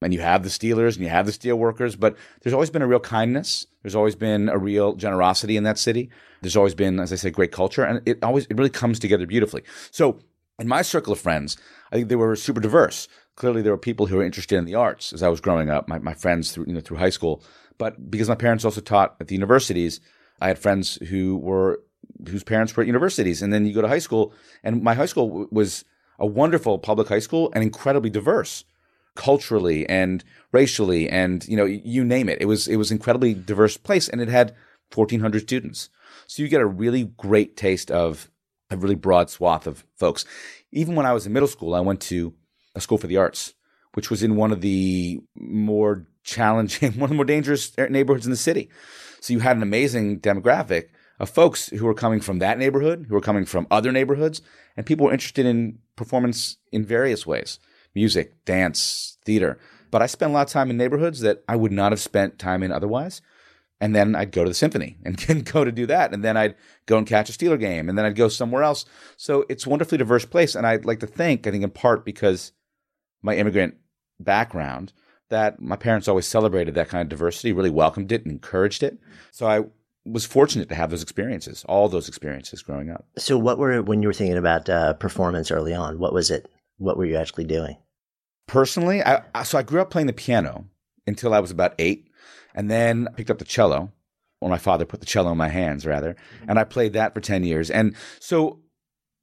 and 0.02 0.12
you 0.12 0.20
have 0.20 0.42
the 0.42 0.48
Steelers 0.48 0.94
and 0.94 1.04
you 1.04 1.08
have 1.08 1.26
the 1.26 1.32
steel 1.32 1.56
workers, 1.56 1.96
but 1.96 2.16
there's 2.42 2.52
always 2.52 2.70
been 2.70 2.82
a 2.82 2.86
real 2.86 3.00
kindness. 3.00 3.66
There's 3.82 3.94
always 3.94 4.16
been 4.16 4.48
a 4.48 4.58
real 4.58 4.94
generosity 4.94 5.56
in 5.56 5.64
that 5.64 5.78
city. 5.78 6.10
There's 6.40 6.56
always 6.56 6.74
been, 6.74 6.98
as 7.00 7.12
I 7.12 7.16
say, 7.16 7.30
great 7.30 7.52
culture, 7.52 7.84
and 7.84 8.06
it 8.06 8.22
always 8.22 8.46
it 8.46 8.56
really 8.56 8.70
comes 8.70 8.98
together 8.98 9.26
beautifully. 9.26 9.62
So 9.90 10.18
in 10.58 10.68
my 10.68 10.82
circle 10.82 11.12
of 11.12 11.20
friends, 11.20 11.56
I 11.90 11.96
think 11.96 12.08
they 12.08 12.16
were 12.16 12.36
super 12.36 12.60
diverse. 12.60 13.08
Clearly, 13.36 13.62
there 13.62 13.72
were 13.72 13.78
people 13.78 14.06
who 14.06 14.16
were 14.16 14.24
interested 14.24 14.56
in 14.56 14.64
the 14.64 14.74
arts 14.74 15.12
as 15.12 15.22
I 15.22 15.28
was 15.28 15.40
growing 15.40 15.70
up. 15.70 15.88
My, 15.88 15.98
my 15.98 16.14
friends 16.14 16.52
through 16.52 16.66
you 16.66 16.74
know 16.74 16.80
through 16.80 16.98
high 16.98 17.10
school, 17.10 17.42
but 17.78 18.10
because 18.10 18.28
my 18.28 18.34
parents 18.34 18.64
also 18.64 18.80
taught 18.80 19.16
at 19.20 19.28
the 19.28 19.34
universities, 19.34 20.00
I 20.40 20.48
had 20.48 20.58
friends 20.58 20.96
who 21.08 21.36
were 21.36 21.80
whose 22.28 22.44
parents 22.44 22.76
were 22.76 22.82
at 22.82 22.86
universities, 22.86 23.42
and 23.42 23.52
then 23.52 23.66
you 23.66 23.74
go 23.74 23.82
to 23.82 23.88
high 23.88 23.98
school, 23.98 24.32
and 24.62 24.82
my 24.82 24.94
high 24.94 25.06
school 25.06 25.28
w- 25.28 25.48
was 25.50 25.84
a 26.18 26.26
wonderful 26.26 26.78
public 26.78 27.08
high 27.08 27.18
school 27.18 27.50
and 27.54 27.62
incredibly 27.62 28.10
diverse 28.10 28.64
culturally 29.14 29.86
and 29.88 30.24
racially 30.52 31.08
and 31.08 31.46
you 31.46 31.56
know 31.56 31.64
you 31.64 32.04
name 32.04 32.28
it. 32.28 32.40
It 32.40 32.46
was 32.46 32.66
it 32.66 32.76
was 32.76 32.90
incredibly 32.90 33.34
diverse 33.34 33.76
place 33.76 34.08
and 34.08 34.20
it 34.20 34.28
had 34.28 34.54
1400 34.94 35.42
students. 35.42 35.90
So 36.26 36.42
you 36.42 36.48
get 36.48 36.60
a 36.60 36.66
really 36.66 37.04
great 37.16 37.56
taste 37.56 37.90
of 37.90 38.30
a 38.70 38.76
really 38.76 38.94
broad 38.94 39.28
swath 39.28 39.66
of 39.66 39.84
folks. 39.96 40.24
Even 40.70 40.94
when 40.94 41.04
i 41.04 41.12
was 41.12 41.26
in 41.26 41.32
middle 41.32 41.48
school 41.48 41.74
i 41.74 41.80
went 41.80 42.00
to 42.00 42.34
a 42.74 42.80
school 42.80 42.96
for 42.96 43.06
the 43.06 43.18
arts 43.18 43.52
which 43.94 44.08
was 44.08 44.22
in 44.22 44.36
one 44.36 44.52
of 44.52 44.62
the 44.62 45.20
more 45.34 46.06
challenging 46.24 46.92
one 46.98 47.04
of 47.04 47.10
the 47.10 47.16
more 47.16 47.24
dangerous 47.24 47.76
neighborhoods 47.76 48.26
in 48.26 48.30
the 48.30 48.36
city. 48.36 48.70
So 49.20 49.32
you 49.32 49.40
had 49.40 49.56
an 49.56 49.62
amazing 49.62 50.20
demographic 50.20 50.88
of 51.22 51.30
folks 51.30 51.68
who 51.68 51.86
were 51.86 51.94
coming 51.94 52.20
from 52.20 52.40
that 52.40 52.58
neighborhood 52.58 53.06
who 53.08 53.14
were 53.14 53.20
coming 53.20 53.46
from 53.46 53.68
other 53.70 53.92
neighborhoods 53.92 54.42
and 54.76 54.84
people 54.84 55.06
were 55.06 55.12
interested 55.12 55.46
in 55.46 55.78
performance 55.96 56.56
in 56.72 56.84
various 56.84 57.24
ways 57.24 57.60
music, 57.94 58.44
dance, 58.44 59.18
theater. 59.24 59.58
But 59.90 60.02
I 60.02 60.06
spent 60.06 60.30
a 60.30 60.34
lot 60.34 60.48
of 60.48 60.52
time 60.52 60.70
in 60.70 60.76
neighborhoods 60.76 61.20
that 61.20 61.44
I 61.48 61.56
would 61.56 61.70
not 61.70 61.92
have 61.92 62.00
spent 62.00 62.38
time 62.38 62.62
in 62.62 62.72
otherwise. 62.72 63.20
And 63.80 63.94
then 63.94 64.16
I'd 64.16 64.32
go 64.32 64.42
to 64.42 64.50
the 64.50 64.54
symphony 64.54 64.96
and 65.04 65.44
go 65.44 65.64
to 65.64 65.70
do 65.70 65.86
that. 65.86 66.12
And 66.12 66.24
then 66.24 66.36
I'd 66.36 66.56
go 66.86 66.96
and 66.96 67.06
catch 67.06 67.28
a 67.28 67.32
Steeler 67.32 67.60
game. 67.60 67.88
And 67.88 67.98
then 67.98 68.06
I'd 68.06 68.16
go 68.16 68.28
somewhere 68.28 68.62
else. 68.62 68.86
So 69.16 69.44
it's 69.50 69.66
a 69.66 69.68
wonderfully 69.68 69.98
diverse 69.98 70.24
place. 70.24 70.54
And 70.54 70.66
I'd 70.66 70.86
like 70.86 71.00
to 71.00 71.06
think, 71.06 71.46
I 71.46 71.50
think 71.50 71.62
in 71.62 71.70
part 71.70 72.04
because 72.04 72.52
my 73.20 73.36
immigrant 73.36 73.74
background, 74.18 74.94
that 75.28 75.60
my 75.60 75.76
parents 75.76 76.08
always 76.08 76.26
celebrated 76.26 76.74
that 76.74 76.88
kind 76.88 77.02
of 77.02 77.10
diversity, 77.10 77.52
really 77.52 77.70
welcomed 77.70 78.10
it 78.10 78.22
and 78.22 78.32
encouraged 78.32 78.82
it. 78.82 78.98
So 79.30 79.46
I 79.46 79.64
was 80.04 80.24
fortunate 80.26 80.68
to 80.68 80.74
have 80.74 80.90
those 80.90 81.02
experiences, 81.02 81.64
all 81.68 81.88
those 81.88 82.08
experiences 82.08 82.62
growing 82.62 82.90
up. 82.90 83.06
so 83.18 83.38
what 83.38 83.58
were 83.58 83.82
when 83.82 84.02
you 84.02 84.08
were 84.08 84.14
thinking 84.14 84.36
about 84.38 84.68
uh, 84.68 84.94
performance 84.94 85.50
early 85.50 85.74
on 85.74 85.98
what 85.98 86.12
was 86.12 86.30
it 86.30 86.48
what 86.78 86.96
were 86.96 87.04
you 87.04 87.16
actually 87.16 87.44
doing 87.44 87.76
personally, 88.48 89.02
I, 89.02 89.22
I- 89.34 89.42
so 89.44 89.58
I 89.58 89.62
grew 89.62 89.80
up 89.80 89.90
playing 89.90 90.08
the 90.08 90.12
piano 90.12 90.66
until 91.06 91.32
I 91.34 91.40
was 91.40 91.50
about 91.50 91.74
eight, 91.78 92.08
and 92.54 92.70
then 92.70 93.08
I 93.08 93.12
picked 93.12 93.30
up 93.30 93.38
the 93.38 93.44
cello. 93.44 93.92
Or 94.40 94.48
my 94.48 94.58
father 94.58 94.84
put 94.84 94.98
the 94.98 95.06
cello 95.06 95.30
in 95.30 95.38
my 95.38 95.48
hands, 95.48 95.86
rather, 95.86 96.16
and 96.48 96.58
I 96.58 96.64
played 96.64 96.94
that 96.94 97.14
for 97.14 97.20
ten 97.20 97.44
years. 97.44 97.70
And 97.70 97.94
so, 98.18 98.58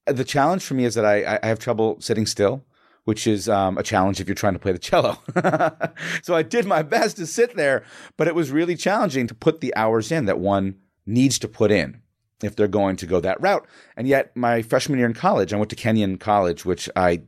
uh, 0.08 0.14
the 0.14 0.24
challenge 0.24 0.64
for 0.64 0.76
me 0.76 0.86
is 0.86 0.96
that 0.96 1.04
I, 1.04 1.38
I 1.44 1.48
have 1.48 1.60
trouble 1.60 1.98
sitting 2.00 2.26
still, 2.26 2.64
which 3.10 3.26
is 3.26 3.50
um, 3.50 3.76
a 3.80 3.82
challenge 3.82 4.22
if 4.22 4.28
you're 4.28 4.36
trying 4.36 4.54
to 4.54 4.60
play 4.60 4.72
the 4.72 4.78
cello. 4.78 5.18
so 6.22 6.36
I 6.36 6.44
did 6.44 6.68
my 6.68 6.84
best 6.84 7.18
to 7.18 7.26
sit 7.26 7.56
there, 7.56 7.84
but 8.18 8.28
it 8.28 8.36
was 8.36 8.52
really 8.52 8.76
challenging 8.76 9.26
to 9.26 9.34
put 9.34 9.62
the 9.62 9.76
hours 9.76 10.12
in 10.12 10.26
that 10.26 10.38
one 10.38 10.76
needs 11.08 11.40
to 11.40 11.48
put 11.48 11.72
in 11.72 12.04
if 12.44 12.56
they're 12.56 12.68
going 12.68 12.98
to 12.98 13.08
go 13.08 13.20
that 13.20 13.42
route. 13.42 13.66
And 13.98 14.08
yet, 14.08 14.38
my 14.38 14.62
freshman 14.62 15.00
year 15.00 15.08
in 15.08 15.16
college, 15.16 15.52
I 15.52 15.58
went 15.58 15.72
to 15.72 15.76
Kenyon 15.76 16.20
College, 16.20 16.66
which 16.66 16.88
I 16.96 17.24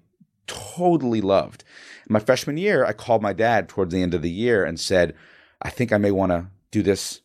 totally 0.45 1.19
loved. 1.19 1.63
My 2.07 2.19
freshman 2.19 2.57
year, 2.57 2.85
I 2.85 2.93
called 2.93 3.23
my 3.23 3.33
dad 3.33 3.67
towards 3.67 3.91
the 3.91 4.03
end 4.03 4.13
of 4.13 4.21
the 4.21 4.29
year 4.29 4.63
and 4.63 4.79
said, 4.79 5.15
I 5.63 5.71
think 5.71 5.91
I 5.91 5.97
may 5.97 6.11
want 6.11 6.31
to 6.31 6.45
do 6.69 6.83
this 6.83 7.21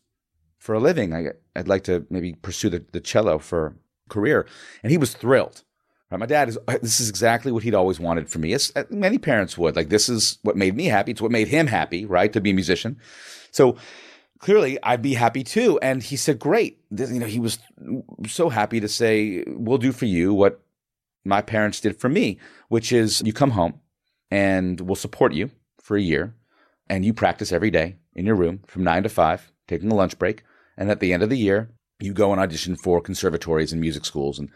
for 0.57 0.73
a 0.73 0.79
living. 0.79 1.13
I, 1.13 1.33
would 1.55 1.67
like 1.67 1.83
to 1.83 2.07
maybe 2.09 2.33
pursue 2.33 2.69
the, 2.69 2.83
the 2.91 3.01
cello 3.01 3.37
for 3.37 3.75
career. 4.09 4.47
And 4.81 4.91
he 4.91 4.97
was 4.97 5.13
thrilled. 5.13 5.63
Right? 6.09 6.19
My 6.19 6.25
dad 6.25 6.49
is, 6.49 6.57
this 6.81 6.99
is 6.99 7.09
exactly 7.09 7.51
what 7.51 7.63
he'd 7.63 7.75
always 7.75 7.99
wanted 7.99 8.29
for 8.29 8.39
me, 8.39 8.53
as 8.53 8.71
uh, 8.75 8.83
many 8.89 9.17
parents 9.17 9.57
would. 9.57 9.75
Like, 9.75 9.89
this 9.89 10.07
is 10.07 10.39
what 10.41 10.55
made 10.55 10.75
me 10.75 10.85
happy. 10.85 11.11
It's 11.11 11.21
what 11.21 11.31
made 11.31 11.49
him 11.49 11.67
happy, 11.67 12.05
right? 12.05 12.31
To 12.31 12.41
be 12.41 12.51
a 12.51 12.53
musician. 12.53 12.97
So 13.51 13.75
clearly 14.39 14.77
I'd 14.83 15.01
be 15.01 15.15
happy 15.15 15.43
too. 15.43 15.79
And 15.81 16.01
he 16.01 16.15
said, 16.15 16.39
great. 16.39 16.79
You 16.91 17.19
know, 17.19 17.25
he 17.25 17.39
was 17.39 17.59
so 18.27 18.49
happy 18.49 18.79
to 18.79 18.87
say, 18.87 19.43
we'll 19.47 19.77
do 19.77 19.91
for 19.91 20.05
you 20.05 20.33
what 20.33 20.61
my 21.25 21.41
parents 21.41 21.81
did 21.81 21.99
for 21.99 22.07
me, 22.09 22.39
which 22.69 22.91
is 22.91 23.21
you 23.25 23.33
come 23.33 23.51
home 23.51 23.81
and 24.31 24.79
we'll 24.81 24.95
support 24.95 25.33
you 25.33 25.49
for 25.81 25.97
a 25.97 26.01
year 26.01 26.35
and 26.89 27.03
you 27.03 27.13
practice 27.13 27.51
every 27.51 27.69
day 27.69 27.97
in 28.15 28.25
your 28.25 28.35
room 28.35 28.61
from 28.65 28.83
nine 28.83 29.03
to 29.03 29.09
five, 29.09 29.51
taking 29.67 29.91
a 29.91 29.95
lunch 29.95 30.17
break. 30.17 30.43
And 30.77 30.89
at 30.89 30.99
the 30.99 31.11
end 31.11 31.23
of 31.23 31.29
the 31.29 31.37
year, 31.37 31.71
you 31.99 32.13
go 32.13 32.31
and 32.31 32.39
audition 32.39 32.75
for 32.77 33.01
conservatories 33.01 33.71
and 33.71 33.81
music 33.81 34.05
schools. 34.05 34.39
And 34.39 34.49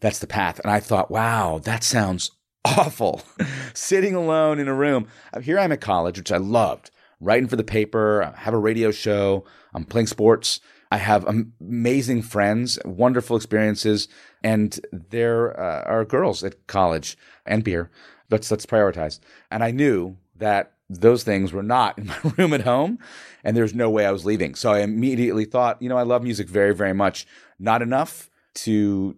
that's 0.00 0.18
the 0.18 0.26
path. 0.26 0.60
And 0.60 0.70
I 0.70 0.80
thought, 0.80 1.10
wow, 1.10 1.60
that 1.64 1.84
sounds 1.84 2.30
awful. 2.64 3.22
Sitting 3.74 4.14
alone 4.14 4.58
in 4.58 4.68
a 4.68 4.74
room. 4.74 5.08
Here 5.42 5.58
I'm 5.58 5.72
at 5.72 5.80
college, 5.80 6.18
which 6.18 6.32
I 6.32 6.38
loved, 6.38 6.90
writing 7.20 7.48
for 7.48 7.56
the 7.56 7.64
paper, 7.64 8.22
I 8.22 8.40
have 8.40 8.54
a 8.54 8.58
radio 8.58 8.90
show, 8.90 9.44
I'm 9.74 9.84
playing 9.84 10.08
sports. 10.08 10.60
I 10.90 10.98
have 10.98 11.26
amazing 11.26 12.22
friends, 12.22 12.78
wonderful 12.84 13.36
experiences, 13.36 14.06
and 14.44 14.78
there 14.92 15.58
uh, 15.58 15.82
are 15.82 16.04
girls 16.04 16.44
at 16.44 16.66
college 16.68 17.18
and 17.44 17.64
beer. 17.64 17.90
Let's 18.30 18.50
let's 18.50 18.66
prioritize. 18.66 19.18
And 19.50 19.64
I 19.64 19.72
knew 19.72 20.16
that 20.36 20.72
those 20.88 21.24
things 21.24 21.52
were 21.52 21.62
not 21.62 21.98
in 21.98 22.06
my 22.06 22.18
room 22.38 22.52
at 22.52 22.62
home, 22.62 22.98
and 23.42 23.56
there's 23.56 23.74
no 23.74 23.90
way 23.90 24.06
I 24.06 24.12
was 24.12 24.24
leaving. 24.24 24.54
So 24.54 24.72
I 24.72 24.80
immediately 24.80 25.44
thought, 25.44 25.82
you 25.82 25.88
know, 25.88 25.98
I 25.98 26.02
love 26.02 26.22
music 26.22 26.48
very, 26.48 26.74
very 26.74 26.94
much. 26.94 27.26
Not 27.58 27.82
enough 27.82 28.30
to 28.54 29.16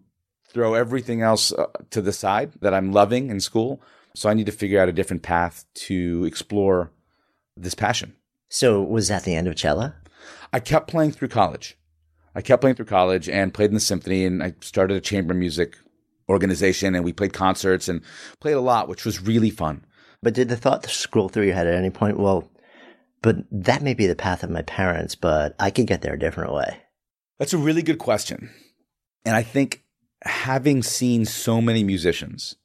throw 0.52 0.74
everything 0.74 1.22
else 1.22 1.52
uh, 1.52 1.66
to 1.90 2.00
the 2.00 2.12
side 2.12 2.52
that 2.60 2.74
I'm 2.74 2.92
loving 2.92 3.30
in 3.30 3.40
school. 3.40 3.82
So 4.14 4.28
I 4.28 4.34
need 4.34 4.46
to 4.46 4.52
figure 4.52 4.80
out 4.80 4.88
a 4.88 4.92
different 4.92 5.22
path 5.22 5.64
to 5.74 6.24
explore 6.24 6.90
this 7.56 7.74
passion. 7.74 8.14
So 8.48 8.82
was 8.82 9.08
that 9.08 9.24
the 9.24 9.34
end 9.34 9.46
of 9.46 9.56
cello? 9.56 9.92
I 10.52 10.60
kept 10.60 10.88
playing 10.88 11.12
through 11.12 11.28
college. 11.28 11.76
I 12.34 12.40
kept 12.40 12.60
playing 12.60 12.76
through 12.76 12.86
college 12.86 13.28
and 13.28 13.52
played 13.52 13.70
in 13.70 13.74
the 13.74 13.80
symphony 13.80 14.24
and 14.24 14.42
I 14.42 14.54
started 14.60 14.96
a 14.96 15.00
chamber 15.00 15.34
music 15.34 15.76
organization 16.28 16.94
and 16.94 17.04
we 17.04 17.12
played 17.12 17.32
concerts 17.32 17.88
and 17.88 18.02
played 18.40 18.54
a 18.54 18.60
lot, 18.60 18.88
which 18.88 19.04
was 19.04 19.22
really 19.22 19.50
fun. 19.50 19.84
But 20.22 20.34
did 20.34 20.48
the 20.48 20.56
thought 20.56 20.86
scroll 20.86 21.28
through 21.28 21.44
your 21.44 21.54
head 21.54 21.66
at 21.66 21.74
any 21.74 21.90
point? 21.90 22.18
Well, 22.18 22.50
but 23.22 23.36
that 23.50 23.82
may 23.82 23.94
be 23.94 24.06
the 24.06 24.16
path 24.16 24.42
of 24.42 24.50
my 24.50 24.62
parents, 24.62 25.14
but 25.14 25.54
I 25.58 25.70
could 25.70 25.86
get 25.86 26.02
there 26.02 26.14
a 26.14 26.18
different 26.18 26.52
way. 26.52 26.78
That's 27.38 27.52
a 27.52 27.58
really 27.58 27.82
good 27.82 27.98
question. 27.98 28.50
And 29.24 29.34
I 29.34 29.42
think 29.42 29.84
having 30.24 30.82
seen 30.82 31.24
so 31.24 31.60
many 31.60 31.84
musicians, 31.84 32.56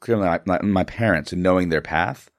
clearly 0.00 0.26
my, 0.46 0.60
my, 0.62 0.84
parents 0.84 1.32
and 1.32 1.42
knowing 1.42 1.68
their 1.68 1.80
path, 1.80 2.30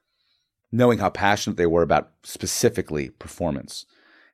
knowing 0.72 0.98
how 0.98 1.10
passionate 1.10 1.56
they 1.56 1.66
were 1.66 1.82
about 1.82 2.10
specifically 2.22 3.10
performance, 3.10 3.86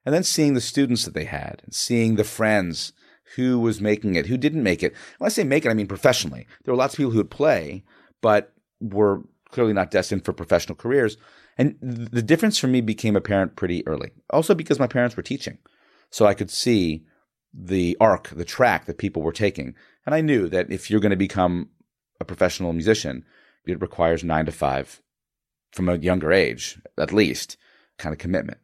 and 0.05 0.15
then 0.15 0.23
seeing 0.23 0.55
the 0.55 0.61
students 0.61 1.05
that 1.05 1.15
they 1.15 1.25
had, 1.25 1.61
and 1.65 1.75
seeing 1.75 2.17
the 2.17 2.25
friends 2.25 2.93
who 3.37 3.59
was 3.59 3.81
making 3.81 4.15
it, 4.15 4.27
who 4.27 4.37
didn't 4.37 4.63
make 4.63 4.83
it. 4.83 4.95
When 5.19 5.27
I 5.27 5.31
say 5.31 5.45
make 5.45 5.65
it, 5.65 5.71
I 5.71 5.75
mean 5.75 5.87
professionally. 5.87 6.47
There 6.65 6.73
were 6.73 6.79
lots 6.79 6.95
of 6.95 6.99
people 6.99 7.13
who 7.13 7.19
would 7.19 7.31
play, 7.31 7.85
but 8.21 8.53
were 8.81 9.23
clearly 9.51 9.73
not 9.73 9.91
destined 9.91 10.25
for 10.25 10.33
professional 10.33 10.77
careers. 10.77 11.17
And 11.59 11.77
the 11.81 12.23
difference 12.23 12.59
for 12.59 12.67
me 12.67 12.81
became 12.81 13.17
apparent 13.17 13.57
pretty 13.57 13.87
early. 13.87 14.13
Also 14.31 14.55
because 14.55 14.79
my 14.79 14.87
parents 14.87 15.17
were 15.17 15.23
teaching. 15.23 15.59
So 16.11 16.27
I 16.27 16.35
could 16.35 16.51
see 16.51 17.05
the 17.53 17.97
arc, 18.01 18.29
the 18.29 18.45
track 18.45 18.87
that 18.87 18.99
people 18.99 19.23
were 19.23 19.33
taking. 19.33 19.75
And 20.07 20.15
I 20.15 20.21
knew 20.21 20.49
that 20.49 20.71
if 20.71 20.91
you're 20.91 21.01
going 21.01 21.11
to 21.11 21.17
become 21.17 21.71
a 22.21 22.25
professional 22.25 22.73
musician, 22.73 23.25
it 23.67 23.81
requires 23.81 24.25
nine 24.25 24.47
to 24.47 24.53
five 24.53 25.03
from 25.73 25.89
a 25.89 25.97
younger 25.97 26.33
age, 26.33 26.81
at 26.99 27.13
least, 27.13 27.57
kind 27.99 28.13
of 28.13 28.19
commitment. 28.19 28.59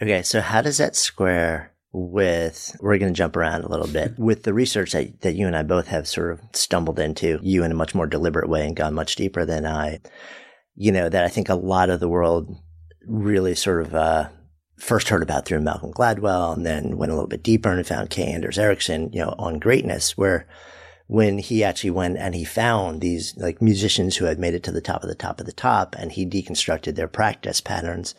Okay, 0.00 0.22
so 0.22 0.40
how 0.40 0.62
does 0.62 0.78
that 0.78 0.94
square 0.94 1.72
with, 1.92 2.76
we're 2.80 2.98
going 2.98 3.12
to 3.12 3.16
jump 3.16 3.34
around 3.34 3.64
a 3.64 3.68
little 3.68 3.88
bit, 3.88 4.18
with 4.18 4.42
the 4.42 4.54
research 4.54 4.92
that, 4.92 5.20
that 5.22 5.34
you 5.34 5.46
and 5.46 5.56
I 5.56 5.62
both 5.62 5.88
have 5.88 6.06
sort 6.06 6.32
of 6.32 6.40
stumbled 6.52 6.98
into, 6.98 7.40
you 7.42 7.64
in 7.64 7.72
a 7.72 7.74
much 7.74 7.94
more 7.94 8.06
deliberate 8.06 8.48
way 8.48 8.66
and 8.66 8.76
gone 8.76 8.94
much 8.94 9.16
deeper 9.16 9.44
than 9.44 9.66
I, 9.66 10.00
you 10.74 10.92
know, 10.92 11.08
that 11.08 11.24
I 11.24 11.28
think 11.28 11.48
a 11.48 11.54
lot 11.54 11.90
of 11.90 11.98
the 11.98 12.08
world 12.08 12.54
really 13.06 13.54
sort 13.54 13.80
of, 13.80 13.94
uh, 13.94 14.28
first 14.78 15.08
heard 15.08 15.22
about 15.22 15.44
through 15.44 15.60
Malcolm 15.60 15.92
Gladwell 15.92 16.54
and 16.54 16.64
then 16.64 16.96
went 16.96 17.12
a 17.12 17.14
little 17.14 17.28
bit 17.28 17.42
deeper 17.42 17.70
and 17.70 17.86
found 17.86 18.10
K. 18.10 18.24
Anders 18.24 18.58
Ericsson, 18.58 19.12
you 19.12 19.20
know, 19.20 19.34
on 19.38 19.58
greatness, 19.58 20.16
where 20.16 20.46
when 21.08 21.38
he 21.38 21.64
actually 21.64 21.90
went 21.90 22.18
and 22.18 22.34
he 22.34 22.44
found 22.44 23.00
these 23.00 23.36
like 23.36 23.62
musicians 23.62 24.16
who 24.16 24.26
had 24.26 24.38
made 24.38 24.54
it 24.54 24.62
to 24.62 24.72
the 24.72 24.80
top 24.80 25.02
of 25.02 25.08
the 25.08 25.14
top 25.14 25.40
of 25.40 25.46
the 25.46 25.52
top 25.52 25.96
and 25.98 26.12
he 26.12 26.26
deconstructed 26.26 26.94
their 26.94 27.08
practice 27.08 27.60
patterns 27.60 28.14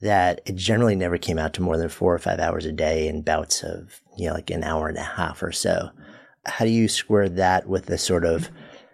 that 0.00 0.40
it 0.46 0.56
generally 0.56 0.96
never 0.96 1.18
came 1.18 1.38
out 1.38 1.54
to 1.54 1.62
more 1.62 1.76
than 1.76 1.88
four 1.88 2.12
or 2.12 2.18
five 2.18 2.40
hours 2.40 2.64
a 2.64 2.72
day 2.72 3.06
in 3.06 3.22
bouts 3.22 3.62
of, 3.62 4.00
you 4.16 4.26
know, 4.26 4.34
like 4.34 4.50
an 4.50 4.64
hour 4.64 4.88
and 4.88 4.98
a 4.98 5.02
half 5.02 5.42
or 5.42 5.52
so. 5.52 5.90
How 6.44 6.64
do 6.64 6.70
you 6.70 6.88
square 6.88 7.28
that 7.28 7.68
with 7.68 7.86
the 7.86 7.98
sort 7.98 8.24
of 8.24 8.50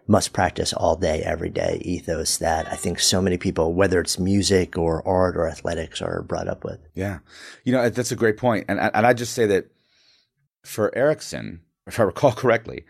must 0.09 0.33
practice 0.33 0.73
all 0.73 0.97
day, 0.97 1.23
every 1.23 1.51
day 1.51 1.81
ethos 1.85 2.39
that 2.39 2.67
I 2.73 2.77
think 2.77 2.99
so 2.99 3.21
many 3.21 3.37
people, 3.37 3.75
whether 3.75 4.01
it's 4.01 4.19
music 4.19 4.77
or 4.77 5.07
art 5.07 5.37
or 5.37 5.47
athletics, 5.47 6.01
are 6.01 6.23
brought 6.23 6.49
up 6.49 6.65
with. 6.65 6.81
Yeah. 6.95 7.19
You 7.63 7.75
know, 7.75 7.89
that's 7.91 8.11
a 8.11 8.17
great 8.17 8.39
point. 8.39 8.65
And, 8.69 8.81
and 8.81 9.07
I 9.07 9.13
just 9.13 9.35
say 9.35 9.45
that 9.47 9.71
for 10.65 10.97
Ericsson, 10.97 11.61
if 11.87 12.01
I 12.01 12.03
recall 12.05 12.33
correctly, 12.33 12.85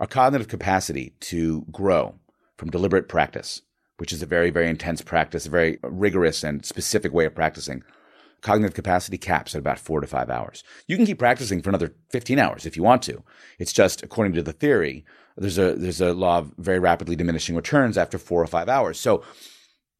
our 0.00 0.06
cognitive 0.06 0.48
capacity 0.48 1.14
to 1.20 1.66
grow 1.70 2.14
from 2.56 2.70
deliberate 2.70 3.08
practice, 3.08 3.60
which 3.98 4.12
is 4.12 4.22
a 4.22 4.26
very, 4.26 4.50
very 4.50 4.68
intense 4.68 5.02
practice, 5.02 5.44
a 5.44 5.50
very 5.50 5.78
rigorous 5.82 6.42
and 6.42 6.64
specific 6.64 7.12
way 7.12 7.26
of 7.26 7.34
practicing, 7.34 7.84
cognitive 8.40 8.74
capacity 8.74 9.18
caps 9.18 9.54
at 9.54 9.58
about 9.58 9.78
four 9.78 10.00
to 10.00 10.06
five 10.06 10.30
hours. 10.30 10.64
You 10.86 10.96
can 10.96 11.06
keep 11.06 11.18
practicing 11.18 11.60
for 11.60 11.68
another 11.68 11.94
15 12.10 12.38
hours 12.38 12.64
if 12.64 12.76
you 12.78 12.82
want 12.82 13.02
to. 13.02 13.22
It's 13.58 13.74
just, 13.74 14.02
according 14.02 14.32
to 14.34 14.42
the 14.42 14.52
theory, 14.52 15.04
there's 15.36 15.58
a 15.58 15.74
there's 15.74 16.00
a 16.00 16.12
law 16.12 16.38
of 16.38 16.52
very 16.58 16.78
rapidly 16.78 17.16
diminishing 17.16 17.56
returns 17.56 17.96
after 17.96 18.18
four 18.18 18.42
or 18.42 18.46
five 18.46 18.68
hours. 18.68 18.98
So 18.98 19.22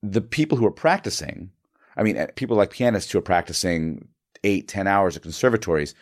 the 0.03 0.21
people 0.21 0.59
who 0.59 0.67
are 0.67 0.73
practicing, 0.73 1.51
I 1.97 2.03
mean, 2.03 2.17
eh, 2.17 2.27
people 2.35 2.57
like 2.57 2.71
pianists 2.71 3.13
who 3.13 3.19
are 3.19 3.23
practicing 3.23 4.09
eight, 4.45 4.69
ten 4.69 4.87
hours 4.87 5.17
at 5.17 5.23
conservatories, 5.23 5.95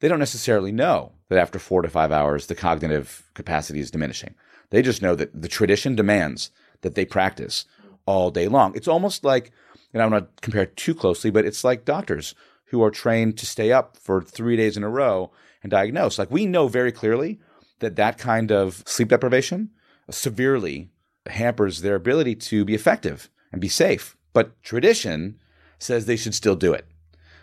they 0.00 0.08
don't 0.08 0.18
necessarily 0.18 0.72
know 0.72 1.12
that 1.28 1.38
after 1.38 1.58
four 1.58 1.82
to 1.82 1.88
five 1.88 2.12
hours 2.12 2.46
the 2.46 2.54
cognitive 2.54 3.28
capacity 3.34 3.80
is 3.80 3.90
diminishing. 3.90 4.34
They 4.70 4.82
just 4.82 5.02
know 5.02 5.14
that 5.14 5.40
the 5.40 5.48
tradition 5.48 5.94
demands 5.94 6.50
that 6.82 6.94
they 6.94 7.04
practice 7.04 7.64
all 8.04 8.30
day 8.30 8.48
long. 8.48 8.74
It's 8.74 8.88
almost 8.88 9.24
like, 9.24 9.52
and 9.92 10.02
I'm 10.02 10.10
not 10.10 10.40
compare 10.40 10.66
too 10.66 10.94
closely, 10.94 11.30
but 11.30 11.44
it's 11.44 11.64
like 11.64 11.84
doctors 11.84 12.34
who 12.66 12.82
are 12.82 12.90
trained 12.90 13.38
to 13.38 13.46
stay 13.46 13.72
up 13.72 13.96
for 13.96 14.22
three 14.22 14.56
days 14.56 14.76
in 14.76 14.82
a 14.82 14.88
row 14.88 15.30
and 15.62 15.70
diagnose. 15.70 16.18
Like 16.18 16.30
we 16.30 16.46
know 16.46 16.68
very 16.68 16.92
clearly 16.92 17.40
that 17.80 17.96
that 17.96 18.18
kind 18.18 18.50
of 18.50 18.82
sleep 18.86 19.08
deprivation 19.08 19.70
severely 20.10 20.90
hampers 21.26 21.80
their 21.80 21.94
ability 21.96 22.34
to 22.36 22.64
be 22.64 22.74
effective 22.74 23.30
and 23.52 23.60
be 23.60 23.68
safe. 23.68 24.16
But 24.32 24.62
tradition 24.62 25.38
says 25.78 26.06
they 26.06 26.16
should 26.16 26.34
still 26.34 26.56
do 26.56 26.72
it. 26.72 26.86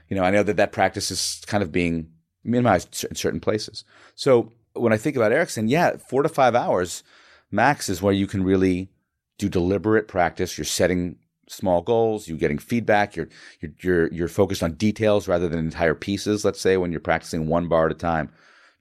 You 0.09 0.15
know, 0.15 0.23
I 0.23 0.31
know 0.31 0.43
that 0.43 0.57
that 0.57 0.71
practice 0.71 1.11
is 1.11 1.41
kind 1.47 1.63
of 1.63 1.71
being 1.71 2.09
minimized 2.43 3.05
in 3.05 3.15
certain 3.15 3.39
places. 3.39 3.83
So 4.15 4.51
when 4.73 4.93
I 4.93 4.97
think 4.97 5.15
about 5.15 5.31
Ericsson, 5.31 5.67
yeah, 5.67 5.97
four 5.97 6.23
to 6.23 6.29
five 6.29 6.55
hours 6.55 7.03
max 7.51 7.87
is 7.87 8.01
where 8.01 8.13
you 8.13 8.27
can 8.27 8.43
really 8.43 8.89
do 9.37 9.47
deliberate 9.47 10.07
practice. 10.07 10.57
You're 10.57 10.65
setting 10.65 11.17
small 11.47 11.81
goals. 11.81 12.27
You're 12.27 12.37
getting 12.37 12.57
feedback. 12.57 13.15
You're 13.15 13.29
you're 13.59 13.71
you're, 13.79 14.13
you're 14.13 14.27
focused 14.27 14.63
on 14.63 14.73
details 14.73 15.27
rather 15.27 15.47
than 15.47 15.59
entire 15.59 15.95
pieces. 15.95 16.43
Let's 16.43 16.61
say 16.61 16.77
when 16.77 16.91
you're 16.91 16.99
practicing 16.99 17.47
one 17.47 17.67
bar 17.67 17.85
at 17.85 17.91
a 17.91 17.95
time 17.95 18.31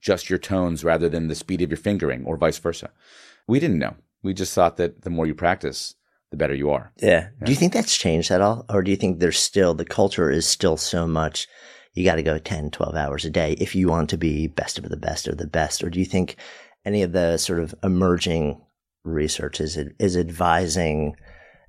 just 0.03 0.29
your 0.29 0.37
tones 0.37 0.83
rather 0.83 1.07
than 1.07 1.29
the 1.29 1.35
speed 1.35 1.61
of 1.61 1.71
your 1.71 1.77
fingering 1.77 2.25
or 2.25 2.35
vice 2.35 2.59
versa. 2.59 2.91
We 3.47 3.59
didn't 3.59 3.79
know. 3.79 3.95
We 4.21 4.33
just 4.33 4.53
thought 4.53 4.77
that 4.77 5.01
the 5.01 5.09
more 5.09 5.25
you 5.25 5.33
practice, 5.33 5.95
the 6.29 6.37
better 6.37 6.53
you 6.53 6.69
are. 6.69 6.91
Yeah. 7.01 7.29
yeah. 7.39 7.45
Do 7.45 7.51
you 7.51 7.57
think 7.57 7.73
that's 7.73 7.97
changed 7.97 8.29
at 8.29 8.41
all? 8.41 8.65
Or 8.69 8.83
do 8.83 8.91
you 8.91 8.97
think 8.97 9.19
there's 9.19 9.39
still, 9.39 9.73
the 9.73 9.85
culture 9.85 10.29
is 10.29 10.45
still 10.45 10.75
so 10.75 11.07
much, 11.07 11.47
you 11.93 12.03
got 12.03 12.15
to 12.15 12.23
go 12.23 12.37
10, 12.37 12.71
12 12.71 12.95
hours 12.95 13.23
a 13.23 13.29
day 13.29 13.53
if 13.53 13.75
you 13.75 13.87
want 13.87 14.09
to 14.09 14.17
be 14.17 14.47
best 14.47 14.77
of 14.77 14.89
the 14.89 14.97
best 14.97 15.27
of 15.27 15.37
the 15.37 15.47
best? 15.47 15.83
Or 15.83 15.89
do 15.89 15.99
you 15.99 16.05
think 16.05 16.35
any 16.85 17.01
of 17.01 17.13
the 17.13 17.37
sort 17.37 17.59
of 17.59 17.73
emerging 17.81 18.61
research 19.05 19.61
is, 19.61 19.77
is 19.99 20.17
advising 20.17 21.15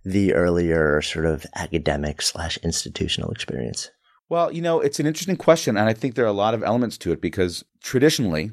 the 0.05 0.35
earlier 0.35 1.00
sort 1.03 1.26
of 1.26 1.47
academic 1.55 2.21
slash 2.21 2.59
institutional 2.59 3.31
experience? 3.31 3.91
Well, 4.28 4.52
you 4.52 4.62
know, 4.62 4.81
it's 4.81 5.00
an 5.00 5.07
interesting 5.07 5.37
question. 5.37 5.76
And 5.76 5.88
I 5.88 5.93
think 5.93 6.14
there 6.14 6.25
are 6.25 6.28
a 6.28 6.33
lot 6.33 6.54
of 6.54 6.62
elements 6.62 6.99
to 6.99 7.12
it 7.12 7.21
because 7.21 7.64
traditionally, 7.83 8.52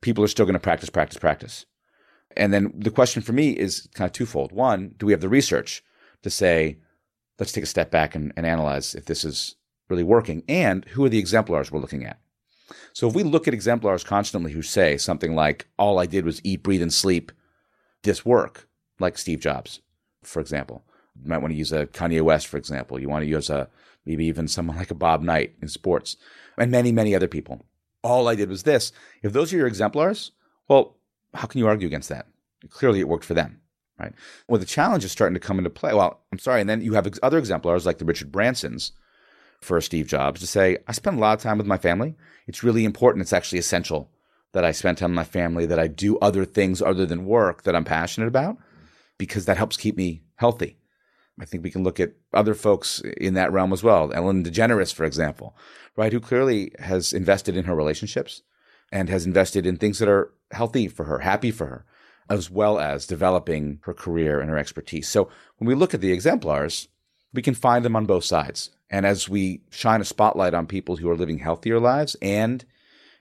people 0.00 0.24
are 0.24 0.28
still 0.28 0.46
going 0.46 0.54
to 0.54 0.60
practice, 0.60 0.90
practice, 0.90 1.18
practice. 1.18 1.66
And 2.36 2.52
then 2.52 2.72
the 2.76 2.90
question 2.90 3.22
for 3.22 3.32
me 3.32 3.50
is 3.50 3.88
kind 3.94 4.06
of 4.08 4.12
twofold. 4.12 4.52
One, 4.52 4.94
do 4.98 5.06
we 5.06 5.12
have 5.12 5.20
the 5.20 5.28
research 5.28 5.82
to 6.22 6.30
say, 6.30 6.78
let's 7.38 7.52
take 7.52 7.64
a 7.64 7.68
step 7.68 7.90
back 7.90 8.14
and, 8.14 8.32
and 8.36 8.46
analyze 8.46 8.94
if 8.94 9.06
this 9.06 9.24
is 9.24 9.56
really 9.88 10.02
working? 10.02 10.42
And 10.48 10.84
who 10.86 11.04
are 11.04 11.08
the 11.08 11.18
exemplars 11.18 11.70
we're 11.70 11.80
looking 11.80 12.04
at? 12.04 12.18
So 12.92 13.08
if 13.08 13.14
we 13.14 13.22
look 13.22 13.46
at 13.46 13.54
exemplars 13.54 14.04
constantly 14.04 14.52
who 14.52 14.62
say 14.62 14.96
something 14.96 15.34
like, 15.34 15.68
all 15.78 15.98
I 15.98 16.06
did 16.06 16.24
was 16.24 16.40
eat, 16.44 16.62
breathe, 16.62 16.82
and 16.82 16.92
sleep 16.92 17.32
this 18.02 18.24
work, 18.24 18.68
like 18.98 19.18
Steve 19.18 19.40
Jobs, 19.40 19.80
for 20.22 20.40
example. 20.40 20.84
You 21.22 21.28
might 21.28 21.38
want 21.38 21.52
to 21.52 21.58
use 21.58 21.72
a 21.72 21.86
Kanye 21.86 22.22
West, 22.22 22.46
for 22.46 22.56
example. 22.56 22.98
You 22.98 23.08
want 23.08 23.22
to 23.22 23.28
use 23.28 23.48
a 23.48 23.68
maybe 24.06 24.24
even 24.26 24.48
someone 24.48 24.76
like 24.76 24.90
a 24.90 24.94
Bob 24.94 25.22
Knight 25.22 25.54
in 25.60 25.68
sports, 25.68 26.16
and 26.56 26.70
many, 26.70 26.92
many 26.92 27.14
other 27.14 27.28
people. 27.28 27.66
All 28.02 28.28
I 28.28 28.34
did 28.34 28.48
was 28.48 28.62
this. 28.62 28.92
If 29.22 29.32
those 29.32 29.52
are 29.52 29.56
your 29.56 29.66
exemplars, 29.66 30.32
well, 30.68 30.96
how 31.34 31.46
can 31.46 31.58
you 31.58 31.66
argue 31.66 31.86
against 31.86 32.08
that? 32.08 32.26
Clearly, 32.70 33.00
it 33.00 33.08
worked 33.08 33.24
for 33.24 33.34
them, 33.34 33.60
right? 33.98 34.12
Well, 34.48 34.60
the 34.60 34.66
challenge 34.66 35.04
is 35.04 35.12
starting 35.12 35.34
to 35.34 35.40
come 35.40 35.58
into 35.58 35.70
play. 35.70 35.92
Well, 35.92 36.22
I'm 36.32 36.38
sorry, 36.38 36.60
and 36.60 36.70
then 36.70 36.80
you 36.80 36.94
have 36.94 37.08
other 37.22 37.38
exemplars 37.38 37.84
like 37.84 37.98
the 37.98 38.04
Richard 38.04 38.32
Bransons 38.32 38.92
for 39.60 39.80
Steve 39.80 40.06
Jobs 40.06 40.40
to 40.40 40.46
say, 40.46 40.78
I 40.86 40.92
spend 40.92 41.18
a 41.18 41.20
lot 41.20 41.36
of 41.36 41.42
time 41.42 41.58
with 41.58 41.66
my 41.66 41.78
family. 41.78 42.14
It's 42.46 42.62
really 42.62 42.84
important. 42.84 43.22
It's 43.22 43.32
actually 43.32 43.58
essential 43.58 44.10
that 44.52 44.64
I 44.64 44.72
spend 44.72 44.98
time 44.98 45.10
with 45.10 45.16
my 45.16 45.24
family, 45.24 45.66
that 45.66 45.78
I 45.78 45.86
do 45.86 46.18
other 46.18 46.44
things 46.44 46.80
other 46.80 47.06
than 47.06 47.26
work 47.26 47.64
that 47.64 47.74
I'm 47.74 47.84
passionate 47.84 48.28
about, 48.28 48.56
because 49.18 49.46
that 49.46 49.56
helps 49.56 49.76
keep 49.76 49.96
me 49.96 50.22
healthy. 50.36 50.78
I 51.40 51.44
think 51.44 51.62
we 51.62 51.70
can 51.70 51.84
look 51.84 52.00
at 52.00 52.12
other 52.32 52.54
folks 52.54 53.02
in 53.18 53.34
that 53.34 53.52
realm 53.52 53.72
as 53.72 53.82
well. 53.82 54.10
Ellen 54.14 54.42
DeGeneres, 54.42 54.94
for 54.94 55.04
example, 55.04 55.56
right, 55.96 56.12
who 56.12 56.20
clearly 56.20 56.72
has 56.78 57.12
invested 57.12 57.56
in 57.56 57.64
her 57.64 57.74
relationships 57.74 58.42
and 58.90 59.08
has 59.08 59.26
invested 59.26 59.66
in 59.66 59.76
things 59.76 59.98
that 59.98 60.08
are 60.08 60.32
healthy 60.52 60.88
for 60.88 61.04
her, 61.04 61.18
happy 61.18 61.50
for 61.50 61.66
her, 61.66 61.84
as 62.30 62.50
well 62.50 62.78
as 62.78 63.06
developing 63.06 63.80
her 63.82 63.92
career 63.92 64.40
and 64.40 64.48
her 64.50 64.56
expertise. 64.56 65.08
So 65.08 65.28
when 65.58 65.68
we 65.68 65.74
look 65.74 65.92
at 65.92 66.00
the 66.00 66.12
exemplars, 66.12 66.88
we 67.32 67.42
can 67.42 67.54
find 67.54 67.84
them 67.84 67.96
on 67.96 68.06
both 68.06 68.24
sides. 68.24 68.70
And 68.88 69.04
as 69.04 69.28
we 69.28 69.62
shine 69.70 70.00
a 70.00 70.04
spotlight 70.04 70.54
on 70.54 70.66
people 70.66 70.96
who 70.96 71.10
are 71.10 71.16
living 71.16 71.38
healthier 71.38 71.80
lives 71.80 72.16
and 72.22 72.64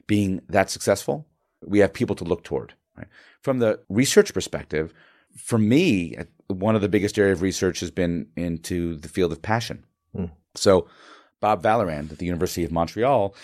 being 0.08 0.42
that 0.48 0.70
successful, 0.70 1.28
we 1.66 1.80
have 1.80 1.94
people 1.94 2.16
to 2.16 2.24
look 2.24 2.44
toward. 2.44 2.76
Right? 2.96 3.08
From 3.42 3.60
the 3.60 3.80
research 3.90 4.34
perspective, 4.34 4.94
for 5.38 5.58
me, 5.58 6.18
one 6.48 6.76
of 6.76 6.82
the 6.82 6.90
biggest 6.90 7.18
area 7.18 7.34
of 7.34 7.42
research 7.42 7.80
has 7.80 7.92
been 7.92 8.28
into 8.36 8.96
the 8.96 9.10
field 9.10 9.32
of 9.32 9.42
passion. 9.42 9.86
Mm. 10.16 10.32
So, 10.56 10.88
Bob 11.42 11.62
Vallerand 11.62 12.12
at 12.12 12.18
the 12.18 12.26
University 12.26 12.64
of 12.64 12.72
Montreal 12.72 13.36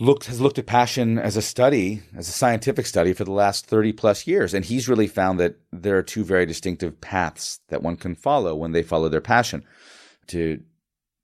looked 0.00 0.26
has 0.26 0.40
looked 0.40 0.58
at 0.58 0.66
passion 0.66 1.18
as 1.18 1.36
a 1.36 1.42
study, 1.42 2.02
as 2.16 2.28
a 2.28 2.32
scientific 2.32 2.86
study 2.86 3.12
for 3.12 3.24
the 3.24 3.32
last 3.32 3.66
30 3.66 3.92
plus 3.92 4.26
years. 4.26 4.52
And 4.52 4.64
he's 4.64 4.88
really 4.88 5.06
found 5.06 5.38
that 5.40 5.56
there 5.72 5.96
are 5.96 6.02
two 6.02 6.24
very 6.24 6.46
distinctive 6.46 7.00
paths 7.00 7.60
that 7.68 7.82
one 7.82 7.96
can 7.96 8.14
follow 8.14 8.54
when 8.54 8.72
they 8.72 8.82
follow 8.82 9.08
their 9.08 9.20
passion. 9.20 9.64
To 10.28 10.60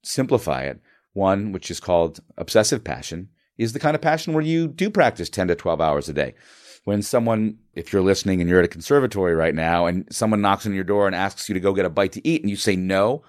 simplify 0.03 0.65
it, 0.65 0.81
one, 1.13 1.53
which 1.53 1.71
is 1.71 1.81
called 1.81 2.21
obsessive 2.39 2.85
passion, 2.85 3.29
is 3.59 3.73
the 3.73 3.81
kind 3.81 3.95
of 3.95 4.01
passion 4.01 4.33
where 4.33 4.43
you 4.43 4.69
do 4.69 4.89
practice 4.89 5.29
10 5.29 5.49
to 5.49 5.55
12 5.55 5.81
hours 5.81 6.09
a 6.09 6.13
day. 6.13 6.35
When 6.85 7.03
someone, 7.03 7.59
if 7.75 7.93
you're 7.93 8.03
listening 8.03 8.41
and 8.41 8.49
you're 8.49 8.59
at 8.59 8.65
a 8.65 8.69
conservatory 8.69 9.35
right 9.35 9.55
now 9.55 9.87
and 9.87 10.07
someone 10.11 10.41
knocks 10.41 10.67
on 10.67 10.75
your 10.75 10.85
door 10.85 11.07
and 11.07 11.15
asks 11.15 11.49
you 11.49 11.55
to 11.55 11.61
go 11.61 11.75
get 11.75 11.85
a 11.85 11.91
bite 11.91 12.13
to 12.13 12.27
eat 12.27 12.43
and 12.43 12.51
you 12.51 12.57
say 12.57 12.75
no, 12.75 13.23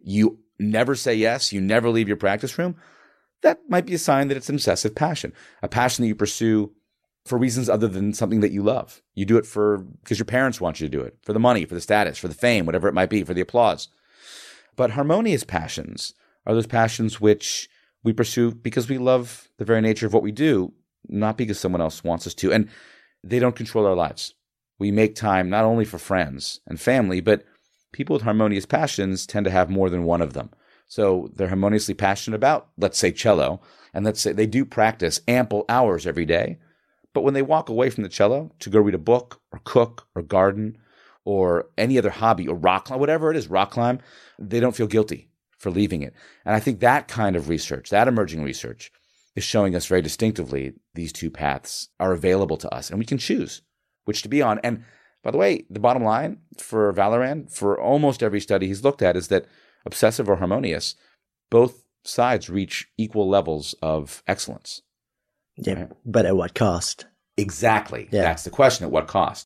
you 0.00 0.38
never 0.58 0.94
say 0.94 1.14
yes, 1.14 1.52
you 1.52 1.60
never 1.60 1.88
leave 1.90 2.08
your 2.08 2.16
practice 2.16 2.58
room, 2.58 2.76
that 3.42 3.60
might 3.68 3.86
be 3.86 3.94
a 3.94 3.98
sign 3.98 4.28
that 4.28 4.36
it's 4.36 4.48
an 4.48 4.56
obsessive 4.56 4.94
passion, 4.94 5.32
a 5.62 5.68
passion 5.68 6.02
that 6.02 6.08
you 6.08 6.14
pursue 6.14 6.72
for 7.24 7.38
reasons 7.38 7.68
other 7.68 7.88
than 7.88 8.12
something 8.12 8.40
that 8.40 8.52
you 8.52 8.62
love. 8.62 9.02
You 9.14 9.24
do 9.24 9.36
it 9.36 9.46
for 9.46 9.78
because 9.78 10.18
your 10.18 10.26
parents 10.26 10.60
want 10.60 10.80
you 10.80 10.86
to 10.86 10.96
do 10.96 11.02
it, 11.02 11.16
for 11.22 11.32
the 11.32 11.40
money, 11.40 11.64
for 11.64 11.74
the 11.74 11.80
status, 11.80 12.18
for 12.18 12.28
the 12.28 12.34
fame, 12.34 12.66
whatever 12.66 12.88
it 12.88 12.94
might 12.94 13.10
be, 13.10 13.24
for 13.24 13.34
the 13.34 13.40
applause. 13.40 13.88
But 14.76 14.92
harmonious 14.92 15.44
passions 15.44 16.14
are 16.46 16.54
those 16.54 16.66
passions 16.66 17.20
which 17.20 17.68
we 18.04 18.12
pursue 18.12 18.52
because 18.52 18.88
we 18.88 18.98
love 18.98 19.48
the 19.58 19.64
very 19.64 19.80
nature 19.80 20.06
of 20.06 20.12
what 20.12 20.22
we 20.22 20.32
do, 20.32 20.72
not 21.08 21.36
because 21.36 21.58
someone 21.58 21.80
else 21.80 22.04
wants 22.04 22.26
us 22.26 22.34
to. 22.34 22.52
And 22.52 22.68
they 23.22 23.38
don't 23.38 23.56
control 23.56 23.86
our 23.86 23.94
lives. 23.94 24.34
We 24.78 24.90
make 24.90 25.14
time 25.14 25.48
not 25.48 25.64
only 25.64 25.84
for 25.84 25.98
friends 25.98 26.60
and 26.66 26.80
family, 26.80 27.20
but 27.20 27.44
people 27.92 28.14
with 28.14 28.22
harmonious 28.22 28.66
passions 28.66 29.26
tend 29.26 29.44
to 29.44 29.50
have 29.50 29.70
more 29.70 29.88
than 29.88 30.04
one 30.04 30.20
of 30.20 30.34
them. 30.34 30.50
So 30.86 31.30
they're 31.34 31.48
harmoniously 31.48 31.94
passionate 31.94 32.36
about, 32.36 32.68
let's 32.76 32.98
say, 32.98 33.10
cello, 33.10 33.60
and 33.92 34.04
let's 34.04 34.20
say 34.20 34.32
they 34.32 34.46
do 34.46 34.64
practice 34.64 35.20
ample 35.26 35.64
hours 35.68 36.06
every 36.06 36.26
day. 36.26 36.58
But 37.12 37.22
when 37.22 37.34
they 37.34 37.42
walk 37.42 37.68
away 37.68 37.90
from 37.90 38.02
the 38.02 38.10
cello 38.10 38.52
to 38.60 38.70
go 38.70 38.78
read 38.78 38.94
a 38.94 38.98
book 38.98 39.40
or 39.50 39.60
cook 39.64 40.06
or 40.14 40.22
garden 40.22 40.76
or 41.24 41.70
any 41.78 41.98
other 41.98 42.10
hobby 42.10 42.46
or 42.46 42.54
rock 42.54 42.84
climb, 42.84 43.00
whatever 43.00 43.30
it 43.30 43.36
is, 43.36 43.48
rock 43.48 43.70
climb, 43.70 43.98
they 44.38 44.60
don't 44.60 44.76
feel 44.76 44.86
guilty 44.86 45.30
for 45.58 45.70
leaving 45.70 46.02
it. 46.02 46.12
And 46.44 46.54
I 46.54 46.60
think 46.60 46.80
that 46.80 47.08
kind 47.08 47.34
of 47.34 47.48
research, 47.48 47.90
that 47.90 48.06
emerging 48.06 48.42
research, 48.42 48.92
is 49.36 49.44
showing 49.44 49.76
us 49.76 49.86
very 49.86 50.02
distinctively 50.02 50.72
these 50.94 51.12
two 51.12 51.30
paths 51.30 51.90
are 52.00 52.12
available 52.12 52.56
to 52.56 52.74
us 52.74 52.90
and 52.90 52.98
we 52.98 53.04
can 53.04 53.18
choose 53.18 53.62
which 54.06 54.22
to 54.22 54.28
be 54.28 54.40
on. 54.42 54.58
And 54.60 54.84
by 55.22 55.30
the 55.30 55.38
way, 55.38 55.66
the 55.68 55.80
bottom 55.80 56.02
line 56.02 56.38
for 56.58 56.92
Vallerand, 56.92 57.52
for 57.52 57.78
almost 57.78 58.22
every 58.22 58.40
study 58.40 58.66
he's 58.66 58.82
looked 58.84 59.02
at, 59.02 59.16
is 59.16 59.28
that 59.28 59.46
obsessive 59.84 60.28
or 60.28 60.36
harmonious, 60.36 60.94
both 61.50 61.84
sides 62.04 62.48
reach 62.48 62.88
equal 62.96 63.28
levels 63.28 63.74
of 63.82 64.22
excellence. 64.26 64.82
Yeah, 65.56 65.74
right? 65.74 65.92
but 66.04 66.26
at 66.26 66.36
what 66.36 66.54
cost? 66.54 67.06
Exactly. 67.36 68.08
Yeah. 68.10 68.22
That's 68.22 68.44
the 68.44 68.50
question 68.50 68.86
at 68.86 68.92
what 68.92 69.08
cost? 69.08 69.45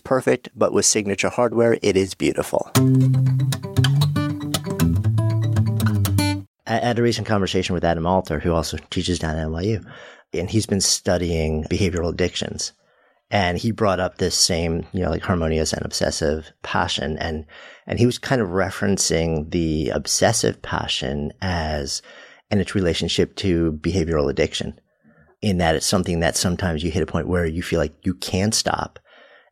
perfect, 0.00 0.48
but 0.54 0.72
with 0.72 0.86
Signature 0.86 1.28
Hardware, 1.28 1.78
it 1.82 1.96
is 1.96 2.14
beautiful. 2.14 2.70
I 6.66 6.74
had 6.74 6.98
a 6.98 7.02
recent 7.02 7.26
conversation 7.26 7.74
with 7.74 7.84
Adam 7.84 8.06
Alter, 8.06 8.38
who 8.38 8.52
also 8.52 8.76
teaches 8.90 9.18
down 9.18 9.36
at 9.36 9.46
NYU, 9.46 9.84
and 10.32 10.48
he's 10.48 10.66
been 10.66 10.80
studying 10.80 11.64
behavioral 11.64 12.12
addictions. 12.12 12.72
And 13.32 13.58
he 13.58 13.70
brought 13.70 14.00
up 14.00 14.18
this 14.18 14.34
same, 14.34 14.86
you 14.92 15.02
know, 15.02 15.10
like 15.10 15.22
harmonious 15.22 15.72
and 15.72 15.84
obsessive 15.84 16.52
passion. 16.62 17.16
And, 17.18 17.46
and 17.86 17.98
he 17.98 18.06
was 18.06 18.18
kind 18.18 18.40
of 18.40 18.48
referencing 18.48 19.50
the 19.50 19.90
obsessive 19.90 20.62
passion 20.62 21.32
as, 21.40 22.02
and 22.50 22.60
its 22.60 22.74
relationship 22.74 23.36
to 23.36 23.78
behavioral 23.80 24.30
addiction 24.30 24.80
in 25.42 25.58
that 25.58 25.74
it's 25.74 25.86
something 25.86 26.20
that 26.20 26.36
sometimes 26.36 26.82
you 26.82 26.90
hit 26.90 27.02
a 27.02 27.06
point 27.06 27.28
where 27.28 27.46
you 27.46 27.62
feel 27.62 27.80
like 27.80 27.94
you 28.04 28.14
can't 28.14 28.54
stop. 28.54 28.98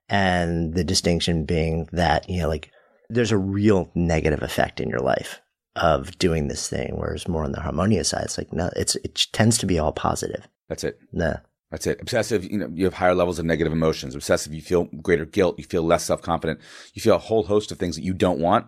And 0.09 0.75
the 0.75 0.85
distinction 0.85 1.45
being 1.45 1.89
that, 1.93 2.29
you 2.29 2.41
know, 2.41 2.49
like 2.49 2.71
there's 3.11 3.33
a 3.33 3.39
real 3.39 3.91
negative 3.95 4.43
effect 4.43 4.81
in 4.81 4.89
your 4.89 5.01
life 5.01 5.41
of 5.77 6.19
doing 6.19 6.49
this 6.49 6.69
thing, 6.69 6.97
whereas 6.97 7.29
more 7.29 7.45
on 7.45 7.53
the 7.53 7.61
harmonious 7.61 8.09
side, 8.09 8.25
it's 8.25 8.39
like, 8.39 8.53
no, 8.53 8.71
it's, 8.75 8.97
it 8.97 9.27
tends 9.33 9.59
to 9.59 9.67
be 9.67 9.79
all 9.79 9.93
positive. 9.93 10.49
That's 10.69 10.85
it. 10.85 10.99
No. 11.13 11.37
That's 11.71 11.87
it. 11.87 12.01
Obsessive, 12.01 12.45
you 12.45 12.59
know, 12.59 12.71
you 12.73 12.85
have 12.85 12.95
higher 12.95 13.15
levels 13.15 13.39
of 13.39 13.45
negative 13.45 13.73
emotions. 13.73 14.15
Obsessive, 14.15 14.55
you 14.55 14.63
feel 14.63 14.85
greater 15.03 15.27
guilt. 15.27 15.59
You 15.59 15.65
feel 15.65 15.83
less 15.83 16.05
self 16.05 16.23
confident. 16.23 16.61
You 16.95 17.03
feel 17.03 17.17
a 17.17 17.19
whole 17.19 17.45
host 17.45 17.71
of 17.71 17.79
things 17.79 17.97
that 17.97 18.05
you 18.05 18.15
don't 18.15 18.41
want 18.41 18.67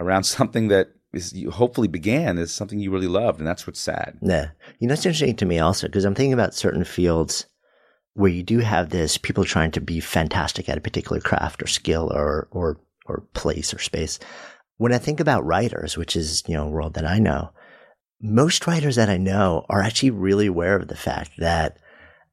around 0.00 0.22
something 0.24 0.68
that 0.68 0.92
is 1.12 1.34
you 1.34 1.50
hopefully 1.50 1.88
began 1.88 2.38
as 2.38 2.50
something 2.50 2.78
you 2.78 2.90
really 2.90 3.08
loved. 3.08 3.38
And 3.38 3.46
that's 3.46 3.66
what's 3.66 3.80
sad. 3.80 4.18
Yeah. 4.22 4.48
You 4.78 4.88
know, 4.88 4.94
it's 4.94 5.04
interesting 5.04 5.36
to 5.36 5.44
me 5.46 5.58
also 5.58 5.86
because 5.86 6.06
I'm 6.06 6.14
thinking 6.14 6.32
about 6.32 6.54
certain 6.54 6.84
fields 6.84 7.46
where 8.14 8.30
you 8.30 8.42
do 8.42 8.58
have 8.58 8.90
this 8.90 9.16
people 9.16 9.44
trying 9.44 9.70
to 9.72 9.80
be 9.80 10.00
fantastic 10.00 10.68
at 10.68 10.78
a 10.78 10.82
particular 10.82 11.20
craft 11.20 11.62
or 11.62 11.66
skill 11.66 12.10
or, 12.12 12.48
or, 12.50 12.78
or 13.06 13.22
place 13.34 13.72
or 13.72 13.78
space. 13.78 14.18
When 14.76 14.92
I 14.92 14.98
think 14.98 15.20
about 15.20 15.46
writers, 15.46 15.96
which 15.96 16.16
is, 16.16 16.42
you 16.46 16.54
know, 16.54 16.66
a 16.66 16.70
world 16.70 16.94
that 16.94 17.06
I 17.06 17.18
know, 17.18 17.50
most 18.20 18.66
writers 18.66 18.96
that 18.96 19.08
I 19.08 19.16
know 19.16 19.64
are 19.68 19.82
actually 19.82 20.10
really 20.10 20.46
aware 20.46 20.76
of 20.76 20.88
the 20.88 20.96
fact 20.96 21.32
that 21.38 21.78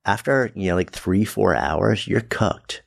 after, 0.05 0.51
you 0.55 0.69
know, 0.69 0.75
like 0.75 0.91
three, 0.91 1.25
four 1.25 1.55
hours, 1.55 2.07
you're 2.07 2.21
cooked 2.21 2.83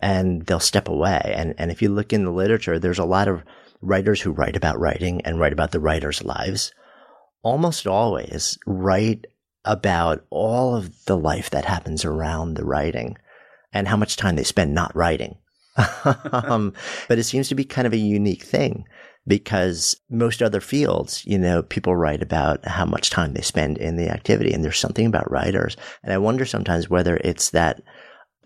and 0.00 0.44
they'll 0.46 0.60
step 0.60 0.88
away. 0.88 1.34
And, 1.36 1.54
and 1.58 1.70
if 1.70 1.82
you 1.82 1.88
look 1.88 2.12
in 2.12 2.24
the 2.24 2.30
literature, 2.30 2.78
there's 2.78 2.98
a 2.98 3.04
lot 3.04 3.28
of 3.28 3.42
writers 3.80 4.20
who 4.20 4.30
write 4.30 4.56
about 4.56 4.78
writing 4.78 5.20
and 5.22 5.38
write 5.38 5.52
about 5.52 5.72
the 5.72 5.80
writers' 5.80 6.24
lives 6.24 6.72
almost 7.42 7.86
always 7.86 8.58
write 8.66 9.26
about 9.66 10.24
all 10.30 10.74
of 10.74 11.04
the 11.04 11.16
life 11.16 11.50
that 11.50 11.64
happens 11.64 12.04
around 12.04 12.54
the 12.54 12.64
writing 12.64 13.16
and 13.72 13.88
how 13.88 13.96
much 13.96 14.16
time 14.16 14.36
they 14.36 14.44
spend 14.44 14.72
not 14.72 14.94
writing. 14.96 15.36
um, 16.32 16.72
but 17.08 17.18
it 17.18 17.24
seems 17.24 17.48
to 17.48 17.54
be 17.54 17.64
kind 17.64 17.86
of 17.86 17.92
a 17.92 17.98
unique 17.98 18.42
thing 18.42 18.86
because 19.26 20.00
most 20.08 20.40
other 20.40 20.60
fields, 20.60 21.24
you 21.26 21.38
know, 21.38 21.62
people 21.62 21.96
write 21.96 22.22
about 22.22 22.64
how 22.66 22.86
much 22.86 23.10
time 23.10 23.34
they 23.34 23.42
spend 23.42 23.76
in 23.76 23.96
the 23.96 24.08
activity. 24.08 24.52
And 24.52 24.64
there's 24.64 24.78
something 24.78 25.06
about 25.06 25.30
writers. 25.30 25.76
And 26.02 26.12
I 26.12 26.18
wonder 26.18 26.46
sometimes 26.46 26.88
whether 26.88 27.16
it's 27.18 27.50
that 27.50 27.82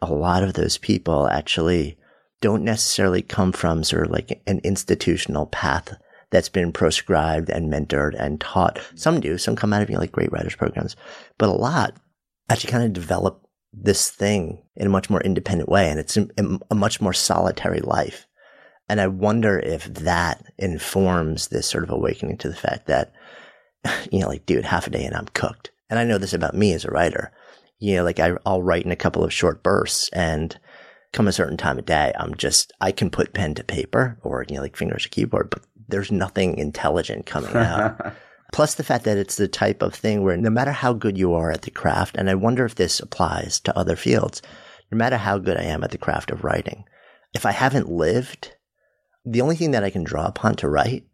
a 0.03 0.13
lot 0.13 0.43
of 0.43 0.55
those 0.55 0.79
people 0.79 1.29
actually 1.29 1.99
don't 2.41 2.65
necessarily 2.65 3.21
come 3.21 3.53
from 3.53 3.85
sort 3.85 4.07
of 4.07 4.13
like 4.13 4.43
an 4.47 4.61
institutional 4.65 5.47
path 5.47 5.95
that's 6.31 6.49
been 6.49 6.73
proscribed 6.73 7.51
and 7.51 7.73
mentored 7.73 8.15
and 8.19 8.41
taught. 8.41 8.81
Some 8.95 9.21
do, 9.21 9.37
some 9.39 9.57
come 9.57 9.73
out 9.73 9.83
of 9.83 9.91
you 9.91 9.99
like 9.99 10.13
great 10.13 10.33
writers 10.33 10.55
programs, 10.55 10.97
but 11.39 11.49
a 11.49 11.53
lot 11.53 11.97
actually 12.49 12.71
kind 12.73 12.85
of 12.85 12.93
develop 12.93 13.47
this 13.73 14.11
thing 14.11 14.63
in 14.77 14.87
a 14.87 14.91
much 14.91 15.11
more 15.11 15.21
independent 15.21 15.69
way. 15.69 15.89
And 15.89 15.99
it's 15.99 16.17
a, 16.17 16.29
a 16.71 16.75
much 16.75 17.01
more 17.01 17.13
solitary 17.13 17.81
life. 17.81 18.27
And 18.89 19.01
I 19.01 19.07
wonder 19.07 19.59
if 19.59 19.85
that 19.85 20.45
informs 20.59 21.49
this 21.49 21.67
sort 21.67 21.85
of 21.85 21.91
awakening 21.91 22.39
to 22.39 22.49
the 22.49 22.57
fact 22.57 22.87
that, 22.87 23.13
you 24.11 24.19
know, 24.19 24.29
like, 24.29 24.47
dude, 24.47 24.65
half 24.65 24.87
a 24.87 24.91
day 24.91 25.05
and 25.05 25.15
I'm 25.15 25.27
cooked. 25.27 25.71
And 25.89 25.99
I 25.99 26.05
know 26.05 26.19
this 26.19 26.33
about 26.33 26.55
me 26.55 26.73
as 26.73 26.85
a 26.85 26.91
writer. 26.91 27.33
You 27.79 27.97
know, 27.97 28.05
like 28.05 28.19
I, 28.19 28.33
I'll 28.45 28.63
write 28.63 28.85
in 28.85 28.93
a 28.93 28.97
couple 28.97 29.25
of 29.25 29.33
short 29.33 29.63
bursts 29.63 30.11
and 30.13 30.59
come 31.13 31.29
a 31.29 31.33
certain 31.33 31.57
time 31.57 31.79
of 31.79 31.87
day, 31.87 32.13
I'm 32.19 32.35
just, 32.35 32.73
I 32.81 32.93
can 32.93 33.11
put 33.11 33.33
pen 33.33 33.55
to 33.55 33.65
paper 33.65 34.19
or, 34.23 34.45
you 34.49 34.57
know, 34.57 34.63
like 34.63 34.77
fingers 34.77 35.05
to 35.05 35.09
keyboard, 35.09 35.51
but 35.51 35.63
there's 35.91 36.13
nothing 36.13 36.57
intelligent 36.57 37.27
coming 37.27 37.55
out. 37.55 38.15
Plus 38.53 38.75
the 38.75 38.85
fact 38.85 39.05
that 39.05 39.19
it's 39.19 39.37
the 39.37 39.49
type 39.49 39.81
of 39.83 39.95
thing 39.95 40.23
where 40.23 40.37
no 40.37 40.51
matter 40.51 40.73
how 40.73 40.93
good 40.93 41.17
you 41.17 41.35
are 41.35 41.53
at 41.53 41.63
the 41.63 41.71
craft, 41.71 42.17
and 42.17 42.29
I 42.29 42.35
wonder 42.35 42.65
if 42.65 42.75
this 42.75 42.99
applies 42.99 43.61
to 43.61 43.77
other 43.79 43.97
fields, 43.97 44.43
no 44.91 44.99
matter 44.99 45.17
how 45.17 45.39
good 45.39 45.57
I 45.57 45.63
am 45.63 45.85
at 45.85 45.93
the 45.93 45.99
craft 45.99 46.31
of 46.31 46.43
writing, 46.43 46.85
if 47.33 47.47
I 47.47 47.53
haven't 47.53 47.89
lived, 47.89 48.57
the 49.25 49.41
only 49.41 49.55
thing 49.55 49.71
that 49.71 49.85
I 49.85 49.91
can 49.91 50.03
draw 50.03 50.27
upon 50.27 50.57
to 50.57 50.69
write 50.69 51.05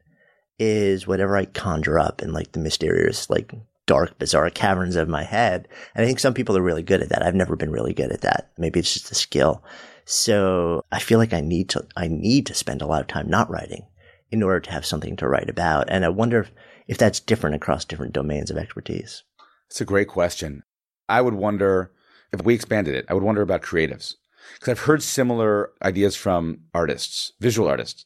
is 0.58 1.06
whatever 1.06 1.36
I 1.36 1.44
conjure 1.44 1.98
up 1.98 2.22
in 2.22 2.32
like 2.32 2.52
the 2.52 2.58
mysterious, 2.58 3.28
like 3.28 3.52
dark, 3.86 4.18
bizarre 4.18 4.48
caverns 4.48 4.96
of 4.96 5.08
my 5.08 5.22
head. 5.22 5.68
And 5.94 6.04
I 6.04 6.06
think 6.06 6.18
some 6.18 6.32
people 6.32 6.56
are 6.56 6.62
really 6.62 6.82
good 6.82 7.02
at 7.02 7.10
that. 7.10 7.22
I've 7.22 7.34
never 7.34 7.56
been 7.56 7.70
really 7.70 7.92
good 7.92 8.12
at 8.12 8.22
that. 8.22 8.50
Maybe 8.56 8.80
it's 8.80 8.94
just 8.94 9.10
a 9.10 9.14
skill. 9.14 9.62
So 10.06 10.84
I 10.90 11.00
feel 11.00 11.18
like 11.18 11.34
I 11.34 11.40
need 11.40 11.68
to, 11.70 11.86
I 11.96 12.08
need 12.08 12.46
to 12.46 12.54
spend 12.54 12.80
a 12.80 12.86
lot 12.86 13.02
of 13.02 13.08
time 13.08 13.28
not 13.28 13.50
writing 13.50 13.86
in 14.30 14.42
order 14.42 14.60
to 14.60 14.70
have 14.70 14.86
something 14.86 15.16
to 15.16 15.28
write 15.28 15.48
about. 15.48 15.88
And 15.88 16.04
I 16.04 16.08
wonder 16.08 16.40
if, 16.40 16.52
if 16.86 16.98
that's 16.98 17.20
different 17.20 17.56
across 17.56 17.84
different 17.84 18.12
domains 18.12 18.50
of 18.50 18.56
expertise. 18.56 19.22
It's 19.68 19.80
a 19.80 19.84
great 19.84 20.08
question. 20.08 20.62
I 21.08 21.20
would 21.20 21.34
wonder 21.34 21.92
if 22.32 22.44
we 22.44 22.54
expanded 22.54 22.94
it, 22.94 23.06
I 23.08 23.14
would 23.14 23.22
wonder 23.22 23.42
about 23.42 23.62
creatives 23.62 24.14
because 24.54 24.68
I've 24.70 24.86
heard 24.86 25.02
similar 25.02 25.70
ideas 25.82 26.16
from 26.16 26.60
artists, 26.74 27.32
visual 27.40 27.68
artists 27.68 28.04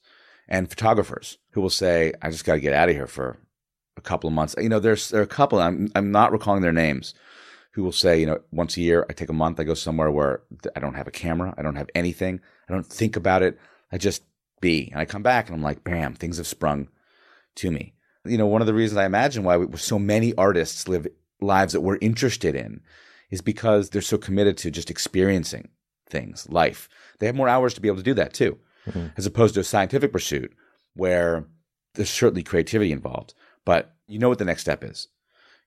and 0.48 0.68
photographers 0.68 1.38
who 1.52 1.60
will 1.60 1.70
say, 1.70 2.12
I 2.22 2.30
just 2.30 2.44
got 2.44 2.54
to 2.54 2.60
get 2.60 2.72
out 2.72 2.88
of 2.88 2.94
here 2.94 3.06
for 3.06 3.38
a 3.96 4.00
couple 4.00 4.28
of 4.28 4.34
months. 4.34 4.54
You 4.58 4.68
know, 4.68 4.80
there's, 4.80 5.08
there 5.08 5.20
are 5.20 5.24
a 5.24 5.28
couple, 5.28 5.60
I'm, 5.60 5.90
I'm 5.94 6.10
not 6.10 6.32
recalling 6.32 6.62
their 6.62 6.72
names 6.72 7.14
who 7.72 7.84
will 7.84 7.92
say, 7.92 8.18
you 8.18 8.26
know, 8.26 8.40
once 8.50 8.76
a 8.76 8.80
year, 8.80 9.06
I 9.08 9.12
take 9.12 9.28
a 9.28 9.34
month, 9.34 9.60
I 9.60 9.64
go 9.64 9.74
somewhere 9.74 10.10
where 10.10 10.42
I 10.74 10.80
don't 10.80 10.94
have 10.94 11.06
a 11.06 11.12
camera. 11.12 11.54
I 11.56 11.62
don't 11.62 11.76
have 11.76 11.90
anything. 11.94 12.40
I 12.68 12.72
don't 12.72 12.86
think 12.86 13.16
about 13.16 13.42
it. 13.42 13.58
I 13.92 13.98
just 13.98 14.22
be. 14.60 14.88
And 14.92 15.00
I 15.00 15.04
come 15.04 15.22
back 15.22 15.46
and 15.46 15.56
I'm 15.56 15.62
like, 15.62 15.84
bam, 15.84 16.14
things 16.14 16.36
have 16.38 16.46
sprung 16.46 16.88
to 17.56 17.70
me. 17.70 17.94
You 18.24 18.38
know, 18.38 18.46
one 18.46 18.60
of 18.60 18.66
the 18.66 18.74
reasons 18.74 18.98
I 18.98 19.06
imagine 19.06 19.44
why 19.44 19.56
we, 19.56 19.76
so 19.78 19.98
many 19.98 20.34
artists 20.34 20.88
live 20.88 21.06
lives 21.40 21.72
that 21.72 21.80
we're 21.80 21.98
interested 22.00 22.54
in 22.54 22.82
is 23.30 23.40
because 23.40 23.90
they're 23.90 24.02
so 24.02 24.18
committed 24.18 24.58
to 24.58 24.70
just 24.70 24.90
experiencing 24.90 25.68
things, 26.08 26.46
life. 26.50 26.88
They 27.18 27.26
have 27.26 27.34
more 27.34 27.48
hours 27.48 27.72
to 27.74 27.80
be 27.80 27.88
able 27.88 27.98
to 27.98 28.02
do 28.02 28.14
that 28.14 28.34
too, 28.34 28.58
mm-hmm. 28.86 29.06
as 29.16 29.26
opposed 29.26 29.54
to 29.54 29.60
a 29.60 29.64
scientific 29.64 30.12
pursuit 30.12 30.52
where 30.94 31.46
there's 31.94 32.10
certainly 32.10 32.42
creativity 32.42 32.92
involved, 32.92 33.34
but 33.64 33.94
you 34.06 34.18
know 34.18 34.28
what 34.28 34.38
the 34.38 34.44
next 34.44 34.62
step 34.62 34.84
is. 34.84 35.08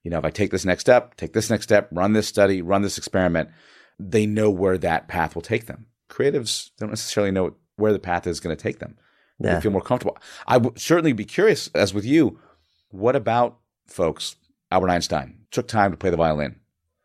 You 0.02 0.10
know, 0.10 0.18
if 0.18 0.24
I 0.24 0.30
take 0.30 0.50
this 0.50 0.64
next 0.64 0.82
step, 0.82 1.16
take 1.16 1.32
this 1.32 1.50
next 1.50 1.64
step, 1.64 1.88
run 1.90 2.12
this 2.12 2.28
study, 2.28 2.60
run 2.60 2.82
this 2.82 2.98
experiment, 2.98 3.50
they 3.98 4.26
know 4.26 4.50
where 4.50 4.78
that 4.78 5.08
path 5.08 5.34
will 5.34 5.42
take 5.42 5.66
them. 5.66 5.86
Creatives 6.10 6.70
don't 6.78 6.90
necessarily 6.90 7.30
know 7.30 7.54
where 7.76 7.92
the 7.92 7.98
path 7.98 8.26
is 8.26 8.40
going 8.40 8.56
to 8.56 8.62
take 8.62 8.78
them. 8.78 8.96
Yeah. 9.38 9.54
They 9.54 9.60
feel 9.60 9.72
more 9.72 9.80
comfortable. 9.80 10.16
I 10.46 10.58
would 10.58 10.78
certainly 10.78 11.12
be 11.12 11.24
curious, 11.24 11.68
as 11.74 11.92
with 11.92 12.04
you, 12.04 12.38
what 12.90 13.16
about 13.16 13.58
folks? 13.86 14.36
Albert 14.70 14.90
Einstein 14.90 15.38
took 15.50 15.68
time 15.68 15.90
to 15.90 15.96
play 15.96 16.10
the 16.10 16.16
violin. 16.16 16.60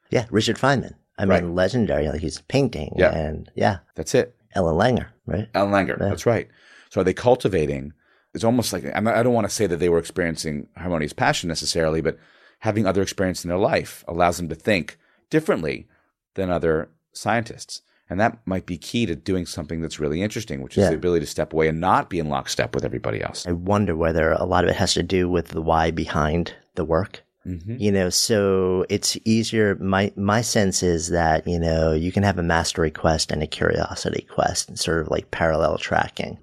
Yeah, 0.09 0.25
Richard 0.31 0.57
Feynman. 0.57 0.95
I 1.17 1.23
mean, 1.23 1.29
right. 1.29 1.43
legendary. 1.45 2.07
Like 2.07 2.21
he's 2.21 2.41
painting. 2.41 2.93
Yeah. 2.95 3.13
And 3.13 3.51
yeah. 3.55 3.79
That's 3.95 4.15
it. 4.15 4.35
Ellen 4.53 4.75
Langer, 4.75 5.07
right? 5.25 5.49
Ellen 5.53 5.71
Langer. 5.71 5.99
Yeah. 5.99 6.09
That's 6.09 6.25
right. 6.25 6.47
So 6.89 7.01
are 7.01 7.03
they 7.03 7.13
cultivating? 7.13 7.93
It's 8.33 8.43
almost 8.43 8.73
like, 8.73 8.85
I 8.85 9.23
don't 9.23 9.33
want 9.33 9.47
to 9.47 9.53
say 9.53 9.67
that 9.67 9.77
they 9.77 9.89
were 9.89 9.99
experiencing 9.99 10.67
harmonious 10.77 11.13
passion 11.13 11.47
necessarily, 11.47 12.01
but 12.01 12.17
having 12.59 12.85
other 12.85 13.01
experience 13.01 13.43
in 13.43 13.49
their 13.49 13.57
life 13.57 14.03
allows 14.07 14.37
them 14.37 14.49
to 14.49 14.55
think 14.55 14.97
differently 15.29 15.87
than 16.35 16.49
other 16.49 16.89
scientists. 17.11 17.81
And 18.09 18.19
that 18.19 18.39
might 18.45 18.65
be 18.65 18.77
key 18.77 19.05
to 19.05 19.15
doing 19.15 19.45
something 19.45 19.81
that's 19.81 19.99
really 19.99 20.23
interesting, 20.23 20.63
which 20.63 20.77
is 20.77 20.83
yeah. 20.83 20.89
the 20.89 20.95
ability 20.95 21.25
to 21.25 21.29
step 21.31 21.53
away 21.53 21.67
and 21.67 21.79
not 21.79 22.09
be 22.09 22.17
in 22.17 22.27
lockstep 22.27 22.73
with 22.73 22.83
everybody 22.83 23.21
else. 23.21 23.45
I 23.45 23.51
wonder 23.51 23.95
whether 23.95 24.31
a 24.31 24.45
lot 24.45 24.63
of 24.63 24.71
it 24.71 24.75
has 24.77 24.95
to 24.95 25.03
do 25.03 25.29
with 25.29 25.49
the 25.49 25.61
why 25.61 25.91
behind 25.91 26.55
the 26.73 26.85
work. 26.85 27.23
Mm-hmm. 27.45 27.77
You 27.77 27.91
know, 27.91 28.09
so 28.09 28.85
it's 28.89 29.17
easier. 29.25 29.75
My, 29.75 30.11
my 30.15 30.41
sense 30.41 30.83
is 30.83 31.09
that, 31.09 31.47
you 31.47 31.59
know, 31.59 31.93
you 31.93 32.11
can 32.11 32.23
have 32.23 32.37
a 32.37 32.43
mastery 32.43 32.91
quest 32.91 33.31
and 33.31 33.41
a 33.41 33.47
curiosity 33.47 34.27
quest, 34.29 34.69
and 34.69 34.77
sort 34.77 35.01
of 35.01 35.09
like 35.09 35.31
parallel 35.31 35.77
tracking. 35.77 36.39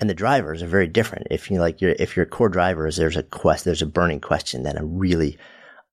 And 0.00 0.08
the 0.08 0.14
drivers 0.14 0.62
are 0.62 0.68
very 0.68 0.86
different. 0.86 1.26
If 1.30 1.50
you 1.50 1.60
like 1.60 1.80
your, 1.80 1.94
if 1.98 2.16
your 2.16 2.26
core 2.26 2.48
drivers, 2.48 2.96
there's 2.96 3.16
a 3.16 3.22
quest, 3.22 3.64
there's 3.64 3.82
a 3.82 3.86
burning 3.86 4.20
question 4.20 4.62
that 4.62 4.76
I'm 4.76 4.96
really, 4.96 5.36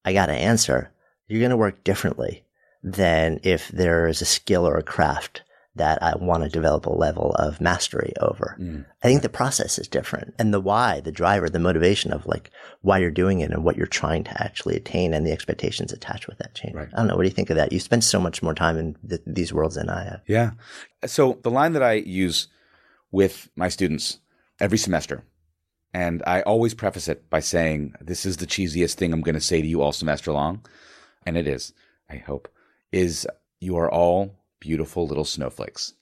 I 0.06 0.13
got 0.13 0.28
to 0.28 0.34
answer. 0.34 0.91
You're 1.28 1.41
going 1.41 1.52
to 1.52 1.58
work 1.58 1.84
differently 1.84 2.46
than 2.91 3.39
if 3.43 3.67
there 3.69 4.08
is 4.08 4.21
a 4.21 4.26
skill 4.26 4.67
or 4.67 4.78
a 4.78 4.84
craft 4.84 5.43
that 5.76 6.02
I 6.02 6.15
want 6.15 6.43
to 6.43 6.50
develop 6.50 6.86
a 6.86 6.93
level 6.93 7.36
of 7.36 7.62
mastery 7.62 8.12
over. 8.19 8.58
Mm. 8.60 8.86
I 9.04 9.08
think 9.08 9.21
the 9.21 9.30
process 9.30 9.78
is 9.78 9.88
different 9.88 10.34
and 10.39 10.52
the 10.52 10.60
why, 10.60 11.02
the 11.02 11.12
driver, 11.12 11.50
the 11.50 11.60
motivation 11.60 12.12
of 12.12 12.26
like 12.26 12.50
why 12.82 12.97
you're 12.97 13.12
doing 13.12 13.41
it 13.41 13.52
and 13.52 13.63
what 13.63 13.78
you're 13.78 13.86
trying 13.86 14.23
to 14.23 14.43
actually 14.43 14.76
attain 14.76 15.13
and 15.13 15.26
the 15.26 15.32
expectations 15.32 15.93
attached 15.93 16.28
with 16.28 16.39
that 16.39 16.56
change. 16.56 16.73
Right. 16.73 16.88
I 16.93 16.97
don't 16.97 17.08
know. 17.08 17.15
What 17.15 17.23
do 17.23 17.28
you 17.30 17.36
think 17.36 17.52
of 17.52 17.58
that? 17.58 17.71
You 17.71 17.80
spend 17.80 18.04
so 18.04 18.19
much 18.19 18.41
more 18.41 18.56
time 18.56 18.78
in 18.78 18.95
th- 19.08 19.21
these 19.28 19.54
worlds 19.54 19.76
than 19.76 19.89
I 19.89 20.04
have. 20.06 20.21
Yeah. 20.28 20.52
So 21.06 21.39
the 21.43 21.52
line 21.52 21.73
that 21.73 21.84
I 21.84 21.93
use 21.93 22.47
with 23.12 23.50
my 23.56 23.69
students 23.69 24.19
every 24.60 24.80
semester, 24.80 25.26
and 25.93 26.23
I 26.26 26.41
always 26.41 26.73
preface 26.73 27.08
it 27.08 27.30
by 27.30 27.39
saying, 27.39 27.93
this 28.02 28.26
is 28.26 28.38
the 28.38 28.47
cheesiest 28.47 28.95
thing 28.95 29.13
I'm 29.13 29.21
going 29.21 29.36
to 29.36 29.41
say 29.41 29.62
to 29.62 29.67
you 29.67 29.82
all 29.82 29.91
semester 29.91 30.32
long. 30.32 30.65
And 31.23 31.38
it 31.38 31.47
is, 31.47 31.73
I 32.10 32.17
hope, 32.17 32.50
is 32.91 33.28
you 33.60 33.78
are 33.78 33.91
all 33.91 34.38
beautiful 34.60 35.08
little 35.08 35.26
snowflakes, 35.26 35.93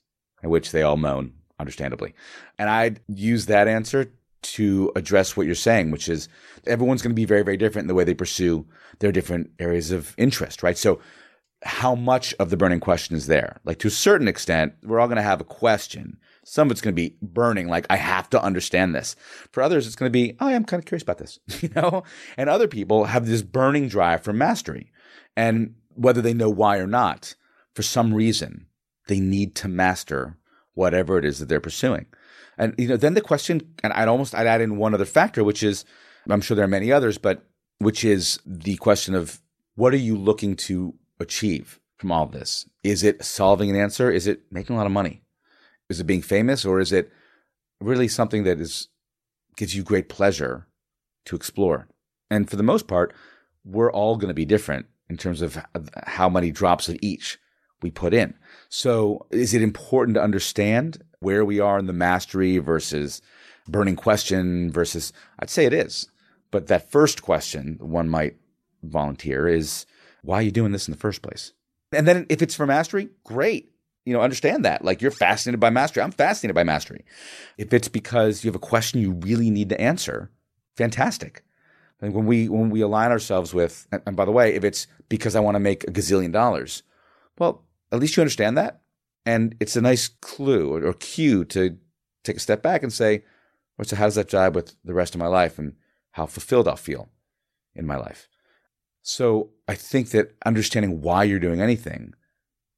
at 0.43 0.49
which 0.49 0.71
they 0.71 0.81
all 0.81 0.97
moan, 0.97 1.33
understandably. 1.59 2.13
And 2.57 2.69
I'd 2.69 3.01
use 3.07 3.47
that 3.47 3.67
answer 3.67 4.11
to 4.41 4.91
address 4.95 5.35
what 5.35 5.45
you're 5.45 5.55
saying, 5.55 5.91
which 5.91 6.07
is 6.07 6.29
everyone's 6.67 7.01
going 7.01 7.11
to 7.11 7.15
be 7.15 7.25
very, 7.25 7.43
very 7.43 7.57
different 7.57 7.85
in 7.85 7.87
the 7.87 7.95
way 7.95 8.03
they 8.03 8.13
pursue 8.13 8.65
their 8.99 9.11
different 9.11 9.51
areas 9.59 9.91
of 9.91 10.13
interest, 10.17 10.63
right? 10.63 10.77
So, 10.77 10.99
how 11.63 11.95
much 11.95 12.35
of 12.35 12.51
the 12.51 12.57
burning 12.57 12.79
question 12.79 13.15
is 13.15 13.25
there? 13.25 13.59
Like, 13.63 13.79
to 13.79 13.87
a 13.87 13.91
certain 13.91 14.27
extent, 14.27 14.73
we're 14.83 14.99
all 14.99 15.07
going 15.07 15.15
to 15.15 15.23
have 15.23 15.41
a 15.41 15.45
question. 15.45 16.17
Some 16.43 16.67
of 16.67 16.71
it's 16.73 16.81
going 16.81 16.93
to 16.93 17.01
be 17.01 17.17
burning, 17.23 17.67
like, 17.67 17.87
I 17.89 17.95
have 17.95 18.29
to 18.31 18.41
understand 18.41 18.93
this. 18.93 19.15
For 19.51 19.63
others, 19.63 19.87
it's 19.87 19.95
going 19.95 20.09
to 20.09 20.13
be, 20.13 20.35
oh, 20.39 20.47
yeah, 20.47 20.57
I'm 20.57 20.65
kind 20.65 20.79
of 20.79 20.85
curious 20.85 21.01
about 21.01 21.17
this, 21.17 21.39
you 21.61 21.69
know? 21.75 22.03
And 22.37 22.49
other 22.49 22.67
people 22.67 23.05
have 23.05 23.25
this 23.25 23.41
burning 23.41 23.87
drive 23.87 24.21
for 24.21 24.31
mastery. 24.31 24.91
And 25.35 25.73
whether 25.95 26.21
they 26.21 26.33
know 26.33 26.49
why 26.49 26.77
or 26.77 26.87
not, 26.87 27.35
for 27.73 27.81
some 27.81 28.13
reason, 28.13 28.67
they 29.07 29.19
need 29.19 29.55
to 29.55 29.67
master 29.67 30.37
whatever 30.73 31.17
it 31.17 31.25
is 31.25 31.39
that 31.39 31.49
they're 31.49 31.59
pursuing. 31.59 32.05
And 32.57 32.73
you 32.77 32.87
know, 32.87 32.97
then 32.97 33.13
the 33.13 33.21
question, 33.21 33.73
and 33.83 33.91
I'd 33.93 34.07
almost 34.07 34.35
I'd 34.35 34.47
add 34.47 34.61
in 34.61 34.77
one 34.77 34.93
other 34.93 35.05
factor, 35.05 35.43
which 35.43 35.63
is 35.63 35.83
I'm 36.29 36.41
sure 36.41 36.55
there 36.55 36.65
are 36.65 36.69
many 36.69 36.91
others, 36.91 37.17
but 37.17 37.45
which 37.79 38.05
is 38.05 38.39
the 38.45 38.75
question 38.77 39.15
of 39.15 39.41
what 39.75 39.93
are 39.93 39.97
you 39.97 40.17
looking 40.17 40.55
to 40.55 40.95
achieve 41.19 41.79
from 41.97 42.11
all 42.11 42.25
this? 42.25 42.67
Is 42.83 43.03
it 43.03 43.23
solving 43.23 43.69
an 43.69 43.75
answer? 43.75 44.09
Is 44.09 44.27
it 44.27 44.43
making 44.51 44.75
a 44.75 44.77
lot 44.77 44.85
of 44.85 44.91
money? 44.91 45.23
Is 45.89 45.99
it 45.99 46.05
being 46.05 46.21
famous, 46.21 46.65
or 46.65 46.79
is 46.79 46.91
it 46.91 47.11
really 47.81 48.07
something 48.07 48.43
that 48.43 48.59
is 48.59 48.87
gives 49.57 49.75
you 49.75 49.83
great 49.83 50.09
pleasure 50.09 50.67
to 51.25 51.35
explore? 51.35 51.87
And 52.29 52.49
for 52.49 52.55
the 52.55 52.63
most 52.63 52.87
part, 52.87 53.13
we're 53.63 53.91
all 53.91 54.15
going 54.15 54.29
to 54.29 54.33
be 54.33 54.45
different 54.45 54.87
in 55.09 55.17
terms 55.17 55.41
of 55.41 55.57
how 56.05 56.29
many 56.29 56.51
drops 56.51 56.89
of 56.89 56.97
each 57.01 57.37
we 57.81 57.91
put 57.91 58.13
in. 58.13 58.33
So, 58.69 59.25
is 59.31 59.53
it 59.53 59.61
important 59.61 60.15
to 60.15 60.23
understand 60.23 61.03
where 61.19 61.45
we 61.45 61.59
are 61.59 61.77
in 61.77 61.85
the 61.85 61.93
mastery 61.93 62.57
versus 62.57 63.21
burning 63.67 63.95
question 63.95 64.71
versus? 64.71 65.13
I'd 65.39 65.49
say 65.49 65.65
it 65.65 65.73
is. 65.73 66.09
But 66.51 66.67
that 66.67 66.91
first 66.91 67.21
question 67.21 67.77
one 67.79 68.09
might 68.09 68.37
volunteer 68.83 69.47
is 69.47 69.85
why 70.23 70.39
are 70.39 70.43
you 70.43 70.51
doing 70.51 70.71
this 70.71 70.87
in 70.87 70.91
the 70.93 70.99
first 70.99 71.21
place? 71.21 71.53
And 71.91 72.07
then 72.07 72.25
if 72.29 72.41
it's 72.41 72.55
for 72.55 72.65
mastery, 72.65 73.09
great. 73.23 73.71
You 74.05 74.13
know, 74.13 74.21
understand 74.21 74.65
that. 74.65 74.83
Like 74.83 75.01
you're 75.01 75.11
fascinated 75.11 75.59
by 75.59 75.69
mastery. 75.69 76.03
I'm 76.03 76.11
fascinated 76.11 76.55
by 76.55 76.63
mastery. 76.63 77.05
If 77.57 77.73
it's 77.73 77.87
because 77.87 78.43
you 78.43 78.49
have 78.49 78.55
a 78.55 78.59
question 78.59 79.01
you 79.01 79.11
really 79.11 79.49
need 79.49 79.69
to 79.69 79.81
answer, 79.81 80.31
fantastic. 80.75 81.43
And 82.01 82.13
when 82.13 82.25
we 82.25 82.49
when 82.49 82.69
we 82.69 82.81
align 82.81 83.11
ourselves 83.11 83.53
with, 83.53 83.87
and, 83.91 84.01
and 84.05 84.15
by 84.15 84.25
the 84.25 84.31
way, 84.31 84.53
if 84.53 84.63
it's 84.63 84.87
because 85.09 85.35
I 85.35 85.39
want 85.39 85.55
to 85.55 85.59
make 85.59 85.83
a 85.83 85.91
gazillion 85.91 86.31
dollars, 86.31 86.83
well, 87.37 87.63
at 87.91 87.99
least 87.99 88.17
you 88.17 88.21
understand 88.21 88.57
that, 88.57 88.81
and 89.25 89.55
it's 89.59 89.75
a 89.75 89.81
nice 89.81 90.07
clue 90.07 90.73
or, 90.73 90.85
or 90.85 90.93
cue 90.93 91.45
to 91.45 91.77
take 92.23 92.37
a 92.37 92.41
step 92.41 92.61
back 92.61 92.83
and 92.83 92.91
say, 92.91 93.23
well, 93.77 93.85
so 93.85 93.95
how 93.95 94.05
does 94.05 94.15
that 94.15 94.29
jibe 94.29 94.55
with 94.55 94.75
the 94.83 94.93
rest 94.93 95.15
of 95.15 95.19
my 95.19 95.27
life 95.27 95.57
and 95.57 95.75
how 96.11 96.25
fulfilled 96.25 96.67
I'll 96.67 96.75
feel 96.75 97.09
in 97.73 97.85
my 97.85 97.97
life? 97.97 98.27
So 99.01 99.51
I 99.67 99.75
think 99.75 100.09
that 100.09 100.35
understanding 100.45 101.01
why 101.01 101.23
you're 101.23 101.39
doing 101.39 101.61
anything 101.61 102.13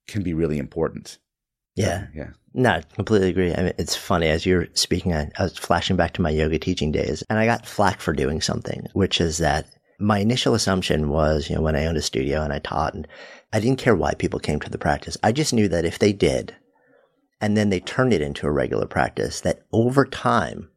can 0.08 0.24
be 0.24 0.34
really 0.34 0.58
important. 0.58 1.20
Yeah. 1.78 2.08
Yeah. 2.14 2.30
No, 2.54 2.72
I 2.72 2.82
completely 2.96 3.30
agree. 3.30 3.54
I 3.54 3.64
mean, 3.64 3.74
it's 3.78 3.96
funny 3.96 4.28
as 4.28 4.46
you're 4.46 4.68
speaking, 4.74 5.14
I, 5.14 5.30
I 5.38 5.44
was 5.44 5.58
flashing 5.58 5.96
back 5.96 6.14
to 6.14 6.22
my 6.22 6.32
yoga 6.32 6.58
teaching 6.58 6.92
days 6.92 7.24
and 7.30 7.38
I 7.38 7.46
got 7.46 7.68
flack 7.68 8.02
for 8.02 8.14
doing 8.14 8.42
something, 8.42 8.88
which 8.94 9.22
is 9.22 9.38
that 9.38 9.68
my 10.00 10.20
initial 10.20 10.56
assumption 10.56 11.10
was, 11.10 11.50
you 11.50 11.56
know, 11.56 11.62
when 11.62 11.76
I 11.76 11.86
owned 11.86 11.98
a 11.98 12.02
studio 12.02 12.42
and 12.42 12.52
I 12.52 12.60
taught 12.60 12.96
and 12.96 13.08
I 13.54 13.60
didn't 13.60 13.80
care 13.80 13.96
why 13.96 14.14
people 14.16 14.40
came 14.40 14.60
to 14.62 14.70
the 14.70 14.78
practice. 14.78 15.18
I 15.24 15.32
just 15.32 15.54
knew 15.54 15.68
that 15.70 15.86
if 15.86 16.00
they 16.00 16.14
did 16.14 16.56
and 17.40 17.56
then 17.56 17.70
they 17.70 17.80
turned 17.80 18.14
it 18.14 18.22
into 18.22 18.48
a 18.48 18.52
regular 18.52 18.88
practice, 18.88 19.42
that 19.42 19.62
over 19.72 20.06
time 20.06 20.70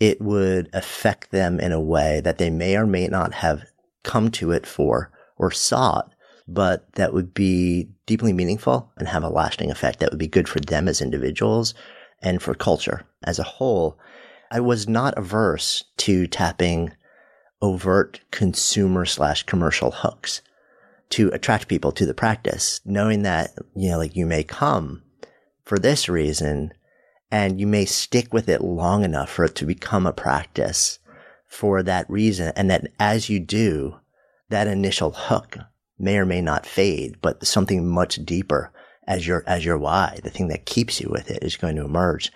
it 0.00 0.20
would 0.20 0.68
affect 0.72 1.30
them 1.30 1.60
in 1.60 1.70
a 1.70 1.80
way 1.80 2.20
that 2.24 2.38
they 2.38 2.50
may 2.50 2.76
or 2.76 2.86
may 2.86 3.06
not 3.06 3.34
have 3.34 3.64
come 4.02 4.30
to 4.32 4.50
it 4.50 4.66
for 4.66 5.12
or 5.36 5.52
sought 5.52 6.11
but 6.48 6.92
that 6.94 7.12
would 7.12 7.34
be 7.34 7.88
deeply 8.06 8.32
meaningful 8.32 8.90
and 8.96 9.08
have 9.08 9.22
a 9.22 9.28
lasting 9.28 9.70
effect 9.70 10.00
that 10.00 10.10
would 10.10 10.18
be 10.18 10.26
good 10.26 10.48
for 10.48 10.60
them 10.60 10.88
as 10.88 11.00
individuals 11.00 11.74
and 12.20 12.42
for 12.42 12.54
culture 12.54 13.06
as 13.24 13.38
a 13.38 13.44
whole. 13.44 13.98
I 14.50 14.60
was 14.60 14.88
not 14.88 15.16
averse 15.16 15.84
to 15.98 16.26
tapping 16.26 16.92
overt 17.60 18.20
consumer 18.30 19.04
slash 19.04 19.44
commercial 19.44 19.90
hooks 19.90 20.42
to 21.10 21.28
attract 21.28 21.68
people 21.68 21.92
to 21.92 22.06
the 22.06 22.14
practice, 22.14 22.80
knowing 22.84 23.22
that, 23.22 23.52
you 23.76 23.90
know, 23.90 23.98
like 23.98 24.16
you 24.16 24.26
may 24.26 24.42
come 24.42 25.02
for 25.64 25.78
this 25.78 26.08
reason 26.08 26.72
and 27.30 27.60
you 27.60 27.66
may 27.66 27.84
stick 27.84 28.32
with 28.32 28.48
it 28.48 28.62
long 28.62 29.04
enough 29.04 29.30
for 29.30 29.44
it 29.44 29.54
to 29.54 29.64
become 29.64 30.06
a 30.06 30.12
practice 30.12 30.98
for 31.46 31.82
that 31.82 32.08
reason. 32.10 32.52
And 32.56 32.70
that 32.70 32.88
as 32.98 33.28
you 33.30 33.40
do, 33.40 33.96
that 34.48 34.66
initial 34.66 35.12
hook 35.12 35.58
may 36.02 36.18
or 36.18 36.26
may 36.26 36.42
not 36.42 36.66
fade, 36.66 37.16
but 37.22 37.46
something 37.46 37.88
much 37.88 38.16
deeper 38.24 38.72
as 39.06 39.26
your, 39.26 39.44
as 39.46 39.64
your 39.64 39.78
why, 39.78 40.18
the 40.22 40.30
thing 40.30 40.48
that 40.48 40.66
keeps 40.66 41.00
you 41.00 41.08
with 41.10 41.30
it 41.30 41.42
is 41.42 41.56
going 41.56 41.76
to 41.76 41.84
emerge. 41.84 42.30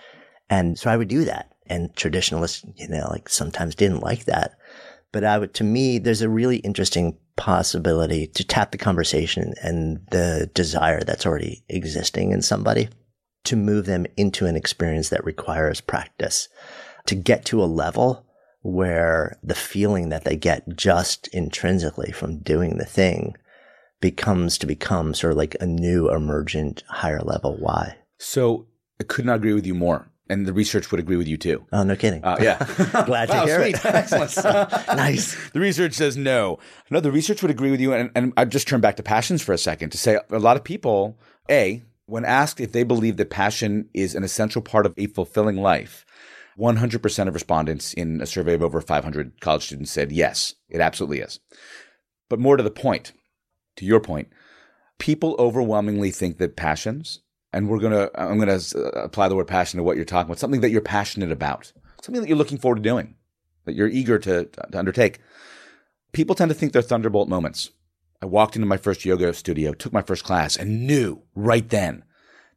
And 0.49 0.79
so 0.79 0.91
I 0.91 0.97
would 0.97 1.09
do 1.09 1.25
that. 1.25 1.53
And 1.67 1.95
traditionalists, 1.97 2.65
you 2.77 2.89
know, 2.89 3.09
like 3.11 3.29
sometimes 3.29 3.75
didn't 3.75 4.01
like 4.01 4.25
that. 4.25 4.57
But 5.13 5.25
I 5.25 5.39
would, 5.39 5.53
to 5.55 5.65
me, 5.65 5.99
there's 5.99 6.23
a 6.23 6.29
really 6.29 6.59
interesting 6.59 7.19
possibility 7.37 8.27
to 8.29 8.45
tap 8.45 8.71
the 8.71 8.79
conversation 8.79 9.55
and 9.63 10.01
the 10.11 10.51
desire 10.55 11.03
that's 11.03 11.27
already 11.27 11.65
existing 11.69 12.33
in 12.33 12.43
somebody 12.43 12.89
to 13.45 13.57
move 13.57 13.87
them 13.87 14.07
into 14.17 14.47
an 14.47 14.57
experience 14.57 15.09
that 15.09 15.25
requires 15.25 15.81
practice 15.81 16.49
to 17.07 17.15
get 17.15 17.45
to 17.47 17.63
a 17.63 17.67
level 17.67 18.27
where 18.63 19.39
the 19.43 19.55
feeling 19.55 20.09
that 20.09 20.25
they 20.25 20.37
get 20.37 20.77
just 20.77 21.29
intrinsically 21.29 22.11
from 22.13 22.39
doing 22.39 22.79
the 22.79 22.85
thing 22.85 23.37
becomes 24.01 24.59
to 24.59 24.67
become 24.67 25.15
sort 25.15 25.33
of 25.33 25.37
like 25.37 25.57
a 25.61 25.67
new 25.67 26.11
emergent 26.11 26.83
higher 26.89 27.21
level 27.21 27.57
why. 27.59 27.97
So 28.19 28.67
I 29.01 29.05
could 29.05 29.25
not 29.25 29.37
agree 29.37 29.53
with 29.53 29.67
you 29.67 29.75
more. 29.75 30.09
And 30.29 30.45
the 30.45 30.53
research 30.53 30.91
would 30.91 30.99
agree 30.99 31.17
with 31.17 31.29
you 31.29 31.37
too. 31.37 31.65
Oh, 31.73 31.85
no 31.85 31.95
kidding. 31.95 32.25
Uh, 32.25 32.37
yeah. 32.41 32.59
Glad 33.07 33.27
to 33.27 33.33
wow, 33.33 33.47
hear 33.47 33.63
sweet. 33.63 33.77
it. 33.77 33.85
Excellent. 33.85 34.37
nice. 34.89 35.51
The 35.51 35.61
research 35.61 35.93
says 35.93 36.17
no. 36.17 36.59
No, 36.91 36.99
the 36.99 37.13
research 37.13 37.43
would 37.43 37.51
agree 37.51 37.71
with 37.71 37.81
you. 37.81 37.93
And, 37.93 38.11
and 38.17 38.33
I've 38.37 38.49
just 38.49 38.67
turn 38.67 38.81
back 38.81 38.97
to 38.97 39.05
passions 39.05 39.41
for 39.41 39.53
a 39.53 39.59
second 39.59 39.91
to 39.91 39.99
say 39.99 40.19
a 40.31 40.39
lot 40.41 40.57
of 40.57 40.65
people, 40.65 41.17
A, 41.49 41.83
when 42.07 42.25
asked 42.25 42.61
if 42.61 42.73
they 42.73 42.83
believe 42.83 43.19
that 43.19 43.31
passion 43.31 43.89
is 43.95 44.17
an 44.17 44.25
essential 44.25 44.63
part 44.63 44.85
of 44.85 44.95
a 44.97 45.07
fulfilling 45.07 45.59
life, 45.59 46.05
100% 46.59 47.29
of 47.29 47.35
respondents 47.35 47.93
in 47.95 48.21
a 48.21 48.27
survey 48.27 48.55
of 48.55 48.63
over 48.63 48.81
500 48.81 49.41
college 49.41 49.67
students 49.67 49.93
said 49.93 50.11
yes, 50.11 50.55
it 50.69 50.81
absolutely 50.81 51.21
is. 51.21 51.39
But 52.29 52.41
more 52.41 52.57
to 52.57 52.63
the 52.63 52.71
point, 52.71 53.13
to 53.77 53.85
your 53.85 54.01
point, 54.01 54.29
people 54.99 55.37
overwhelmingly 55.39 56.11
think 56.11 56.39
that 56.39 56.57
passions, 56.57 57.21
and 57.53 57.69
we're 57.69 57.79
gonna, 57.79 58.11
I'm 58.15 58.39
gonna 58.39 58.59
uh, 58.75 59.03
apply 59.03 59.29
the 59.29 59.37
word 59.37 59.49
passion 59.49 59.79
to 59.79 59.85
what 59.85 59.97
you're 59.97 60.05
talking 60.05 60.29
about, 60.29 60.39
something 60.39 60.61
that 60.61 60.71
you're 60.71 60.81
passionate 60.81 61.33
about, 61.33 61.73
something 62.03 62.21
that 62.21 62.29
you're 62.29 62.39
looking 62.39 62.59
forward 62.59 62.77
to 62.77 62.83
doing, 62.83 63.15
that 63.65 63.75
you're 63.75 63.89
eager 63.89 64.19
to, 64.19 64.45
to 64.47 64.79
undertake. 64.79 65.21
People 66.13 66.35
tend 66.35 66.49
to 66.49 66.55
think 66.55 66.73
they're 66.73 66.83
thunderbolt 66.83 67.29
moments. 67.29 67.71
I 68.23 68.27
walked 68.27 68.57
into 68.57 68.67
my 68.67 68.79
first 68.79 69.05
yoga 69.05 69.33
studio, 69.35 69.73
took 69.73 69.93
my 69.93 70.03
first 70.03 70.25
class, 70.25 70.57
and 70.57 70.87
knew 70.87 71.23
right 71.35 71.69
then 71.69 72.05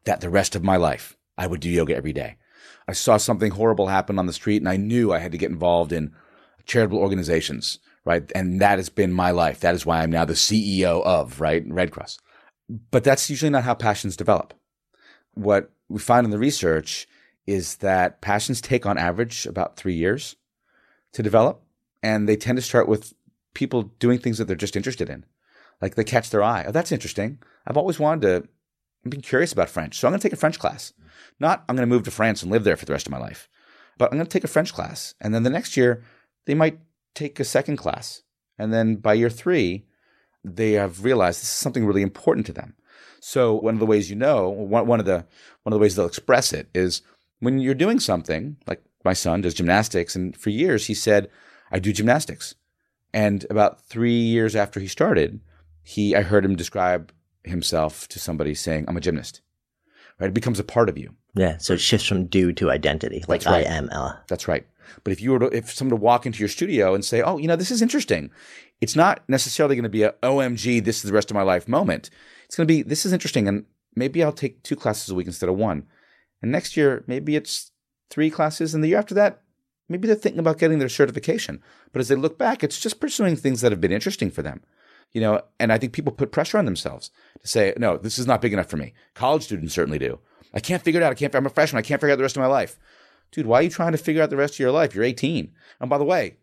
that 0.05 0.21
the 0.21 0.29
rest 0.29 0.55
of 0.55 0.63
my 0.63 0.77
life 0.77 1.17
I 1.37 1.47
would 1.47 1.59
do 1.59 1.69
yoga 1.69 1.95
every 1.95 2.13
day. 2.13 2.37
I 2.87 2.93
saw 2.93 3.17
something 3.17 3.51
horrible 3.51 3.87
happen 3.87 4.17
on 4.17 4.25
the 4.25 4.33
street, 4.33 4.61
and 4.61 4.69
I 4.69 4.77
knew 4.77 5.11
I 5.11 5.19
had 5.19 5.31
to 5.33 5.37
get 5.37 5.51
involved 5.51 5.91
in 5.91 6.13
charitable 6.65 6.99
organizations 6.99 7.79
right? 8.05 8.29
And 8.35 8.61
that 8.61 8.79
has 8.79 8.89
been 8.89 9.11
my 9.11 9.31
life. 9.31 9.59
That 9.59 9.75
is 9.75 9.85
why 9.85 10.01
I'm 10.01 10.11
now 10.11 10.25
the 10.25 10.33
CEO 10.33 11.03
of, 11.03 11.39
right? 11.39 11.63
Red 11.67 11.91
Cross. 11.91 12.19
But 12.91 13.03
that's 13.03 13.29
usually 13.29 13.49
not 13.49 13.63
how 13.63 13.73
passions 13.73 14.15
develop. 14.15 14.53
What 15.33 15.71
we 15.87 15.99
find 15.99 16.25
in 16.25 16.31
the 16.31 16.37
research 16.37 17.07
is 17.47 17.77
that 17.77 18.21
passions 18.21 18.61
take 18.61 18.85
on 18.85 18.97
average 18.97 19.45
about 19.45 19.75
three 19.75 19.95
years 19.95 20.35
to 21.13 21.23
develop. 21.23 21.61
And 22.03 22.29
they 22.29 22.35
tend 22.35 22.57
to 22.57 22.61
start 22.61 22.87
with 22.87 23.13
people 23.53 23.83
doing 23.99 24.19
things 24.19 24.37
that 24.37 24.45
they're 24.45 24.55
just 24.55 24.75
interested 24.75 25.09
in. 25.09 25.25
Like 25.81 25.95
they 25.95 26.03
catch 26.03 26.29
their 26.29 26.43
eye. 26.43 26.65
Oh, 26.67 26.71
that's 26.71 26.91
interesting. 26.91 27.39
I've 27.65 27.77
always 27.77 27.99
wanted 27.99 28.21
to, 28.21 28.47
I've 29.03 29.11
been 29.11 29.21
curious 29.21 29.51
about 29.51 29.69
French. 29.69 29.97
So 29.97 30.07
I'm 30.07 30.11
going 30.11 30.19
to 30.19 30.25
take 30.25 30.33
a 30.33 30.37
French 30.37 30.59
class. 30.59 30.93
Not 31.39 31.63
I'm 31.67 31.75
going 31.75 31.87
to 31.87 31.93
move 31.93 32.03
to 32.03 32.11
France 32.11 32.43
and 32.43 32.51
live 32.51 32.63
there 32.63 32.77
for 32.77 32.85
the 32.85 32.93
rest 32.93 33.07
of 33.07 33.11
my 33.11 33.17
life, 33.17 33.49
but 33.97 34.11
I'm 34.11 34.17
going 34.17 34.27
to 34.27 34.31
take 34.31 34.43
a 34.43 34.47
French 34.47 34.73
class. 34.73 35.15
And 35.21 35.33
then 35.33 35.43
the 35.43 35.49
next 35.49 35.77
year, 35.77 36.03
they 36.45 36.53
might 36.53 36.79
take 37.13 37.39
a 37.39 37.45
second 37.45 37.77
class. 37.77 38.21
And 38.57 38.73
then 38.73 38.95
by 38.95 39.13
year 39.13 39.29
three, 39.29 39.85
they 40.43 40.73
have 40.73 41.03
realized 41.03 41.41
this 41.41 41.49
is 41.49 41.49
something 41.49 41.85
really 41.85 42.01
important 42.01 42.45
to 42.47 42.53
them. 42.53 42.75
So 43.19 43.55
one 43.55 43.73
of 43.73 43.79
the 43.79 43.85
ways 43.85 44.09
you 44.09 44.15
know, 44.15 44.49
one, 44.49 44.99
of 44.99 45.05
the 45.05 45.25
one 45.63 45.73
of 45.73 45.73
the 45.73 45.79
ways 45.79 45.95
they'll 45.95 46.05
express 46.05 46.53
it 46.53 46.69
is 46.73 47.01
when 47.39 47.59
you're 47.59 47.73
doing 47.73 47.99
something 47.99 48.57
like 48.67 48.81
my 49.03 49.13
son 49.13 49.41
does 49.41 49.53
gymnastics, 49.53 50.15
and 50.15 50.35
for 50.35 50.49
years 50.49 50.87
he 50.87 50.93
said, 50.93 51.29
"I 51.71 51.79
do 51.79 51.93
gymnastics," 51.93 52.55
and 53.13 53.45
about 53.49 53.81
three 53.85 54.19
years 54.19 54.55
after 54.55 54.79
he 54.79 54.87
started, 54.87 55.39
he 55.83 56.15
I 56.15 56.21
heard 56.21 56.45
him 56.45 56.55
describe 56.55 57.11
himself 57.43 58.07
to 58.09 58.19
somebody 58.19 58.53
saying, 58.55 58.85
"I'm 58.87 58.97
a 58.97 59.01
gymnast." 59.01 59.41
Right, 60.19 60.27
it 60.27 60.33
becomes 60.33 60.59
a 60.59 60.63
part 60.63 60.89
of 60.89 60.97
you. 60.97 61.15
Yeah, 61.35 61.57
so 61.57 61.73
it 61.73 61.79
shifts 61.79 62.07
from 62.07 62.25
do 62.25 62.51
to 62.53 62.71
identity. 62.71 63.23
Like 63.27 63.45
right. 63.45 63.65
I 63.65 63.69
am 63.69 63.89
Ella. 63.91 64.21
That's 64.27 64.47
right. 64.47 64.65
But 65.03 65.13
if 65.13 65.21
you 65.21 65.31
were 65.31 65.39
to, 65.39 65.45
if 65.45 65.71
someone 65.71 65.97
to 65.97 66.03
walk 66.03 66.25
into 66.25 66.39
your 66.39 66.49
studio 66.49 66.93
and 66.93 67.05
say, 67.05 67.21
"Oh, 67.21 67.37
you 67.37 67.47
know, 67.47 67.55
this 67.55 67.71
is 67.71 67.81
interesting," 67.81 68.31
it's 68.81 68.95
not 68.95 69.23
necessarily 69.27 69.75
going 69.75 69.83
to 69.83 69.89
be 69.89 70.03
a 70.03 70.13
"OMG, 70.23 70.83
this 70.83 70.97
is 70.97 71.03
the 71.03 71.13
rest 71.13 71.31
of 71.31 71.35
my 71.35 71.43
life" 71.43 71.67
moment. 71.67 72.09
It's 72.45 72.55
going 72.55 72.67
to 72.67 72.73
be, 72.73 72.81
"This 72.81 73.05
is 73.05 73.13
interesting," 73.13 73.47
and 73.47 73.65
maybe 73.95 74.23
I'll 74.23 74.31
take 74.31 74.63
two 74.63 74.75
classes 74.75 75.09
a 75.09 75.15
week 75.15 75.27
instead 75.27 75.49
of 75.49 75.55
one. 75.55 75.87
And 76.41 76.51
next 76.51 76.75
year, 76.75 77.03
maybe 77.07 77.35
it's 77.35 77.71
three 78.09 78.29
classes, 78.29 78.73
and 78.73 78.83
the 78.83 78.89
year 78.89 78.97
after 78.97 79.15
that, 79.15 79.41
maybe 79.87 80.07
they're 80.07 80.15
thinking 80.15 80.39
about 80.39 80.57
getting 80.57 80.79
their 80.79 80.89
certification. 80.89 81.61
But 81.91 81.99
as 81.99 82.07
they 82.07 82.15
look 82.15 82.37
back, 82.37 82.63
it's 82.63 82.79
just 82.79 82.99
pursuing 82.99 83.35
things 83.35 83.61
that 83.61 83.71
have 83.71 83.81
been 83.81 83.91
interesting 83.91 84.31
for 84.31 84.41
them. 84.41 84.61
You 85.13 85.21
know, 85.21 85.41
and 85.59 85.73
I 85.73 85.77
think 85.77 85.93
people 85.93 86.13
put 86.13 86.31
pressure 86.31 86.57
on 86.57 86.65
themselves 86.65 87.09
to 87.41 87.47
say, 87.47 87.73
"No, 87.77 87.97
this 87.97 88.19
is 88.19 88.27
not 88.27 88.41
big 88.41 88.53
enough 88.53 88.69
for 88.69 88.77
me." 88.77 88.93
College 89.15 89.43
students 89.43 89.73
certainly 89.73 89.99
do. 89.99 90.19
I 90.53 90.59
can't 90.59 90.83
figure 90.83 91.01
it 91.01 91.03
out. 91.03 91.11
I 91.11 91.15
can't. 91.15 91.33
I'm 91.33 91.45
a 91.45 91.49
freshman. 91.49 91.79
I 91.79 91.81
can't 91.81 91.99
figure 91.99 92.13
out 92.13 92.17
the 92.17 92.23
rest 92.23 92.37
of 92.37 92.41
my 92.41 92.47
life 92.47 92.77
dude, 93.31 93.45
why 93.45 93.59
are 93.59 93.63
you 93.63 93.69
trying 93.69 93.91
to 93.91 93.97
figure 93.97 94.21
out 94.21 94.29
the 94.29 94.37
rest 94.37 94.55
of 94.55 94.59
your 94.59 94.71
life? 94.71 94.95
You're 94.95 95.03
18. 95.03 95.51
And 95.79 95.89
by 95.89 95.97
the 95.97 96.03
way, 96.03 96.37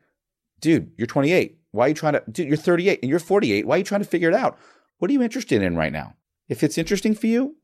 dude, 0.60 0.92
you're 0.96 1.06
28. 1.06 1.58
Why 1.72 1.86
are 1.86 1.88
you 1.88 1.94
trying 1.94 2.14
to, 2.14 2.22
dude, 2.30 2.48
you're 2.48 2.56
38 2.56 3.00
and 3.02 3.10
you're 3.10 3.18
48. 3.18 3.66
Why 3.66 3.76
are 3.76 3.78
you 3.78 3.84
trying 3.84 4.02
to 4.02 4.08
figure 4.08 4.28
it 4.28 4.34
out? 4.34 4.58
What 4.98 5.10
are 5.10 5.12
you 5.12 5.22
interested 5.22 5.62
in 5.62 5.76
right 5.76 5.92
now? 5.92 6.14
If 6.48 6.62
it's 6.62 6.78
interesting 6.78 7.14
for 7.14 7.26
you, 7.26 7.56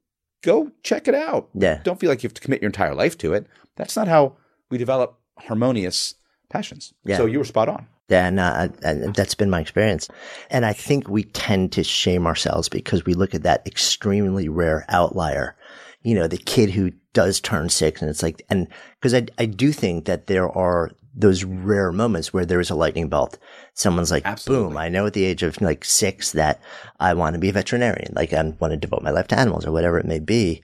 go 0.42 0.72
check 0.82 1.08
it 1.08 1.14
out. 1.14 1.48
Yeah. 1.54 1.80
Don't 1.82 2.00
feel 2.00 2.10
like 2.10 2.22
you 2.22 2.26
have 2.26 2.34
to 2.34 2.40
commit 2.40 2.60
your 2.60 2.68
entire 2.68 2.94
life 2.94 3.16
to 3.18 3.32
it. 3.32 3.46
That's 3.76 3.96
not 3.96 4.08
how 4.08 4.36
we 4.70 4.78
develop 4.78 5.18
harmonious 5.38 6.16
passions. 6.50 6.92
Yeah. 7.04 7.16
So 7.16 7.26
you 7.26 7.38
were 7.38 7.44
spot 7.44 7.68
on. 7.68 7.86
I, 8.10 8.70
I, 8.84 8.88
uh, 8.88 9.10
that's 9.12 9.34
been 9.34 9.50
my 9.50 9.60
experience. 9.60 10.08
And 10.50 10.66
I 10.66 10.72
think 10.72 11.08
we 11.08 11.24
tend 11.24 11.72
to 11.72 11.84
shame 11.84 12.26
ourselves 12.26 12.68
because 12.68 13.04
we 13.04 13.14
look 13.14 13.34
at 13.34 13.42
that 13.42 13.66
extremely 13.66 14.48
rare 14.48 14.84
outlier. 14.88 15.56
You 16.02 16.14
know, 16.14 16.26
the 16.26 16.38
kid 16.38 16.70
who 16.70 16.92
does 17.12 17.40
turn 17.40 17.68
six 17.68 18.00
and 18.00 18.10
it's 18.10 18.22
like, 18.22 18.42
and 18.50 18.68
because 19.00 19.14
I, 19.14 19.26
I 19.38 19.46
do 19.46 19.72
think 19.72 20.06
that 20.06 20.26
there 20.26 20.50
are 20.50 20.90
those 21.14 21.44
rare 21.44 21.92
moments 21.92 22.32
where 22.32 22.46
there 22.46 22.60
is 22.60 22.70
a 22.70 22.74
lightning 22.74 23.08
bolt. 23.08 23.38
Someone's 23.74 24.10
like, 24.10 24.24
Absolutely. 24.24 24.68
boom, 24.68 24.76
I 24.78 24.88
know 24.88 25.06
at 25.06 25.12
the 25.12 25.24
age 25.24 25.42
of 25.42 25.60
like 25.60 25.84
six 25.84 26.32
that 26.32 26.60
I 27.00 27.14
want 27.14 27.34
to 27.34 27.40
be 27.40 27.50
a 27.50 27.52
veterinarian. 27.52 28.12
Like 28.14 28.32
I 28.32 28.42
want 28.42 28.72
to 28.72 28.76
devote 28.76 29.02
my 29.02 29.10
life 29.10 29.28
to 29.28 29.38
animals 29.38 29.66
or 29.66 29.72
whatever 29.72 29.98
it 29.98 30.06
may 30.06 30.18
be. 30.18 30.62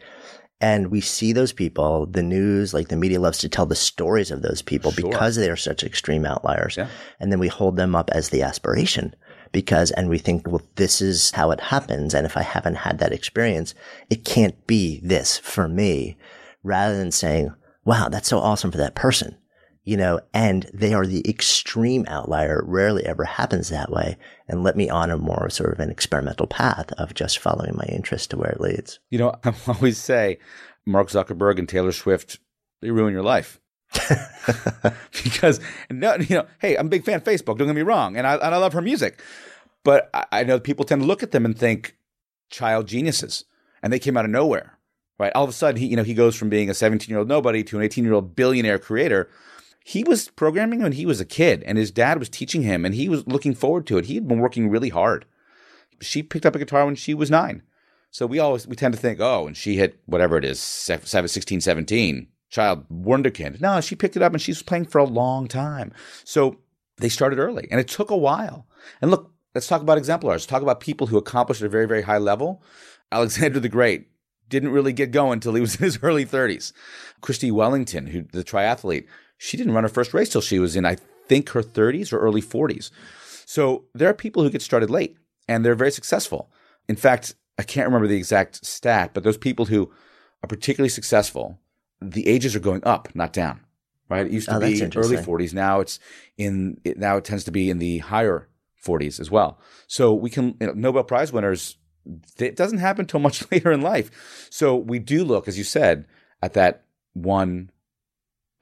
And 0.61 0.91
we 0.91 1.01
see 1.01 1.33
those 1.33 1.53
people, 1.53 2.07
the 2.07 2.23
news, 2.23 2.75
like 2.75 2.89
the 2.89 2.97
media 2.97 3.21
loves 3.21 3.39
to 3.39 3.49
tell 3.49 3.67
the 3.67 3.77
stories 3.77 4.31
of 4.33 4.43
those 4.43 4.61
people 4.61 4.91
Sure. 4.91 5.09
because 5.09 5.37
they 5.37 5.49
are 5.49 5.57
such 5.57 5.85
extreme 5.85 6.27
outliers. 6.27 6.77
Yeah. 6.77 6.89
And 7.21 7.31
then 7.31 7.39
we 7.39 7.47
hold 7.49 7.77
them 7.77 7.95
up 7.95 8.11
as 8.13 8.31
the 8.31 8.43
aspiration 8.43 9.15
because, 9.53 9.93
and 9.93 10.09
we 10.09 10.19
think, 10.19 10.49
well, 10.49 10.63
this 10.75 11.01
is 11.01 11.31
how 11.31 11.53
it 11.53 11.61
happens. 11.61 12.13
And 12.13 12.27
if 12.27 12.37
I 12.37 12.43
haven't 12.43 12.75
had 12.77 12.99
that 12.99 13.13
experience, 13.13 13.73
it 14.11 14.25
can't 14.25 14.67
be 14.67 15.01
this 15.03 15.39
for 15.39 15.69
me 15.69 16.17
rather 16.65 16.97
than 16.97 17.13
saying, 17.13 17.55
wow, 17.85 18.09
that's 18.09 18.29
so 18.29 18.39
awesome 18.41 18.73
for 18.73 18.79
that 18.79 18.97
person. 18.97 19.37
You 19.89 19.97
know, 19.97 20.21
and 20.35 20.71
they 20.75 20.93
are 20.93 21.07
the 21.07 21.27
extreme 21.27 22.05
outlier. 22.09 22.59
It 22.59 22.67
rarely 22.67 23.07
ever 23.07 23.25
happens 23.25 23.71
that 23.71 23.91
way. 23.91 24.19
And 24.47 24.63
let 24.63 24.77
me 24.77 24.91
honor 24.91 25.17
more 25.17 25.49
sort 25.49 25.73
of 25.73 25.81
an 25.81 25.89
experimental 25.89 26.47
path 26.47 26.93
of 26.99 27.15
just 27.15 27.39
following 27.39 27.75
my 27.75 27.87
interest 27.87 28.29
to 28.31 28.37
where 28.37 28.51
it 28.51 28.61
leads. 28.61 28.99
You 29.09 29.19
know, 29.19 29.35
I 29.45 29.55
always 29.67 29.97
say 29.97 30.41
Mark 30.85 31.09
Zuckerberg 31.09 31.59
and 31.59 31.67
Taylor 31.67 31.93
Swift, 31.93 32.39
they 32.83 32.91
ruin 32.91 33.15
your 33.15 33.23
life. 33.23 33.63
because 35.25 35.59
no, 35.91 36.17
you 36.17 36.37
know, 36.37 36.47
hey, 36.61 36.77
I'm 36.77 36.89
a 36.89 36.91
big 36.91 37.07
fan 37.07 37.17
of 37.17 37.25
Facebook. 37.25 37.57
Don't 37.57 37.67
get 37.67 37.75
me 37.75 37.81
wrong, 37.81 38.19
and 38.19 38.27
I 38.27 38.35
and 38.35 38.55
I 38.55 38.59
love 38.59 38.75
her 38.75 38.83
music, 38.83 39.23
but 39.85 40.11
I, 40.13 40.27
I 40.33 40.45
know 40.45 40.61
people 40.61 40.85
tend 40.85 41.01
to 41.01 41.09
look 41.09 41.23
at 41.23 41.31
them 41.31 41.47
and 41.47 41.59
think 41.59 41.97
child 42.51 42.87
geniuses, 42.89 43.47
and 43.83 43.91
they 43.91 43.99
came 43.99 44.19
out 44.19 44.27
of 44.27 44.31
nowhere, 44.31 44.79
right? 45.19 45.33
All 45.35 45.45
of 45.45 45.51
a 45.51 45.55
sudden, 45.55 45.81
he 45.81 45.87
you 45.87 45.97
know 45.97 46.03
he 46.03 46.13
goes 46.13 46.37
from 46.37 46.51
being 46.51 46.69
a 46.69 46.75
17 46.75 47.09
year 47.09 47.21
old 47.21 47.29
nobody 47.29 47.65
to 47.65 47.79
an 47.79 47.85
18 47.85 48.05
year 48.05 48.13
old 48.13 48.37
billionaire 48.37 48.79
creator. 48.79 49.31
He 49.89 50.05
was 50.05 50.29
programming 50.29 50.83
when 50.83 50.93
he 50.93 51.07
was 51.07 51.19
a 51.19 51.25
kid, 51.25 51.63
and 51.63 51.79
his 51.79 51.91
dad 51.91 52.19
was 52.19 52.29
teaching 52.29 52.61
him, 52.61 52.85
and 52.85 52.95
he 52.95 53.09
was 53.09 53.27
looking 53.27 53.55
forward 53.55 53.87
to 53.87 53.97
it. 53.97 54.05
He 54.05 54.17
had 54.17 54.29
been 54.29 54.39
working 54.39 54.69
really 54.69 54.91
hard. 54.91 55.25
She 56.03 56.23
picked 56.23 56.45
up 56.45 56.55
a 56.55 56.59
guitar 56.59 56.85
when 56.85 56.95
she 56.95 57.15
was 57.15 57.31
nine. 57.31 57.63
So 58.11 58.27
we 58.27 58.39
always 58.39 58.67
we 58.67 58.77
tend 58.77 58.93
to 58.93 59.01
think, 59.01 59.19
oh, 59.19 59.47
and 59.47 59.57
she 59.57 59.77
hit 59.77 59.99
whatever 60.05 60.37
it 60.37 60.45
is, 60.45 60.61
se- 60.61 61.01
16, 61.07 61.63
17, 61.63 62.27
child 62.51 62.85
wonderkind. 62.91 63.63
No, 63.63 63.81
she 63.81 63.95
picked 63.97 64.15
it 64.15 64.23
up 64.23 64.35
and 64.35 64.43
she 64.43 64.51
was 64.51 64.63
playing 64.63 64.85
for 64.85 64.99
a 64.99 65.05
long 65.05 65.49
time. 65.49 65.95
So 66.23 66.59
they 66.99 67.09
started 67.09 67.39
early 67.39 67.67
and 67.71 67.81
it 67.81 67.89
took 67.89 68.11
a 68.11 68.17
while. 68.17 68.67
And 69.01 69.11
look, 69.11 69.33
let's 69.55 69.69
talk 69.69 69.81
about 69.81 69.97
exemplars. 69.97 70.45
Talk 70.45 70.61
about 70.61 70.81
people 70.81 71.07
who 71.07 71.17
accomplished 71.17 71.63
at 71.63 71.67
a 71.67 71.71
very, 71.71 71.87
very 71.87 72.03
high 72.03 72.19
level. 72.19 72.63
Alexander 73.11 73.59
the 73.59 73.71
Great 73.71 74.09
didn't 74.51 74.71
really 74.71 74.93
get 74.93 75.11
going 75.13 75.35
until 75.35 75.55
he 75.55 75.63
was 75.63 75.77
in 75.77 75.85
his 75.85 75.99
early 76.03 76.27
30s. 76.27 76.73
Chrissie 77.23 77.51
Wellington, 77.51 78.07
who 78.07 78.23
the 78.33 78.45
triathlete, 78.45 79.07
she 79.39 79.57
didn't 79.57 79.73
run 79.73 79.85
her 79.85 79.89
first 79.89 80.13
race 80.13 80.29
till 80.29 80.41
she 80.41 80.59
was 80.59 80.77
in, 80.77 80.85
I 80.85 80.97
think, 81.27 81.51
her 81.51 81.63
30s 81.63 82.13
or 82.13 82.19
early 82.19 82.43
40s. 82.43 82.91
So 83.47 83.85
there 83.95 84.11
are 84.11 84.15
people 84.15 84.43
who 84.43 84.51
get 84.51 84.61
started 84.63 84.91
late 84.91 85.17
and 85.49 85.65
they're 85.65 85.75
very 85.75 85.93
successful. 85.93 86.51
In 86.89 86.97
fact, 86.97 87.35
I 87.59 87.63
can't 87.63 87.87
remember 87.87 88.07
the 88.09 88.17
exact 88.17 88.65
stat, 88.67 89.13
but 89.15 89.23
those 89.23 89.39
people 89.39 89.65
who 89.67 89.91
are 90.43 90.49
particularly 90.49 90.91
successful, 90.91 91.59
the 92.01 92.29
ages 92.29 92.55
are 92.55 92.61
going 92.61 92.85
up, 92.85 93.09
not 93.15 93.33
down. 93.33 93.61
Right? 94.09 94.27
It 94.27 94.33
used 94.33 94.49
to 94.49 94.57
Oh, 94.57 94.61
be 94.61 94.83
early 94.97 95.17
40s. 95.17 95.53
Now 95.53 95.81
it's 95.81 95.99
in 96.37 96.81
it, 96.85 96.99
now 96.99 97.17
it 97.17 97.25
tends 97.25 97.45
to 97.45 97.51
be 97.51 97.69
in 97.69 97.79
the 97.79 97.99
higher 97.99 98.49
40s 98.85 99.21
as 99.21 99.31
well. 99.31 99.61
So 99.87 100.15
we 100.15 100.31
can 100.31 100.57
you 100.61 100.69
know, 100.69 100.73
Nobel 100.73 101.05
Prize 101.05 101.33
winners. 101.33 101.77
It 102.39 102.57
doesn't 102.57 102.79
happen 102.79 103.05
till 103.07 103.21
much 103.21 103.45
later 103.53 103.71
in 103.71 103.83
life. 103.83 104.49
So 104.51 104.77
we 104.77 104.99
do 104.99 105.25
look, 105.25 105.47
as 105.47 105.59
you 105.59 105.65
said, 105.65 106.07
at 106.43 106.55
that 106.55 106.85
one 107.13 107.71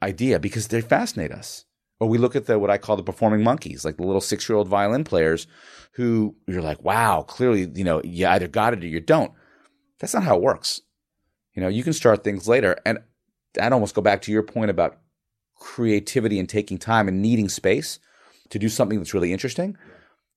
idea 0.01 0.39
because 0.39 0.67
they 0.67 0.81
fascinate 0.81 1.31
us. 1.31 1.65
Or 1.99 2.07
we 2.07 2.19
look 2.19 2.35
at 2.35 2.45
the 2.45 2.59
what 2.59 2.69
I 2.69 2.77
call 2.77 2.95
the 2.95 3.03
performing 3.03 3.43
monkeys, 3.43 3.83
like 3.83 3.97
the 3.97 4.05
little 4.05 4.21
six 4.21 4.47
year 4.47 4.55
old 4.55 4.67
violin 4.67 5.03
players 5.03 5.47
who 5.93 6.35
you're 6.45 6.61
like, 6.61 6.83
wow, 6.83 7.23
clearly, 7.23 7.71
you 7.73 7.83
know, 7.83 8.01
you 8.03 8.27
either 8.27 8.47
got 8.47 8.73
it 8.73 8.83
or 8.83 8.87
you 8.87 8.99
don't. 8.99 9.31
That's 9.99 10.13
not 10.13 10.23
how 10.23 10.35
it 10.35 10.43
works. 10.43 10.81
You 11.55 11.61
know, 11.63 11.69
you 11.69 11.83
can 11.83 11.93
start 11.93 12.23
things 12.23 12.47
later. 12.47 12.77
And 12.85 12.99
I'd 13.59 13.73
almost 13.73 13.95
go 13.95 14.01
back 14.01 14.21
to 14.23 14.31
your 14.31 14.43
point 14.43 14.69
about 14.69 14.99
creativity 15.55 16.39
and 16.39 16.47
taking 16.47 16.77
time 16.77 17.07
and 17.07 17.19
needing 17.19 17.49
space 17.49 17.99
to 18.49 18.59
do 18.59 18.69
something 18.69 18.99
that's 18.99 19.15
really 19.15 19.33
interesting. 19.33 19.75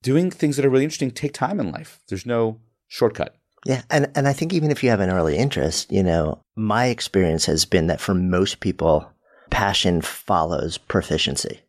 Doing 0.01 0.31
things 0.31 0.55
that 0.55 0.65
are 0.65 0.69
really 0.69 0.83
interesting 0.83 1.11
take 1.11 1.33
time 1.33 1.59
in 1.59 1.71
life. 1.71 1.99
There's 2.09 2.25
no 2.25 2.59
shortcut. 2.87 3.35
Yeah, 3.65 3.83
and 3.91 4.09
and 4.15 4.27
I 4.27 4.33
think 4.33 4.53
even 4.53 4.71
if 4.71 4.83
you 4.83 4.89
have 4.89 4.99
an 4.99 5.11
early 5.11 5.37
interest, 5.37 5.91
you 5.91 6.01
know, 6.01 6.41
my 6.55 6.87
experience 6.87 7.45
has 7.45 7.65
been 7.65 7.87
that 7.87 8.01
for 8.01 8.15
most 8.15 8.59
people, 8.59 9.07
passion 9.51 10.01
follows 10.01 10.77
proficiency. 10.79 11.59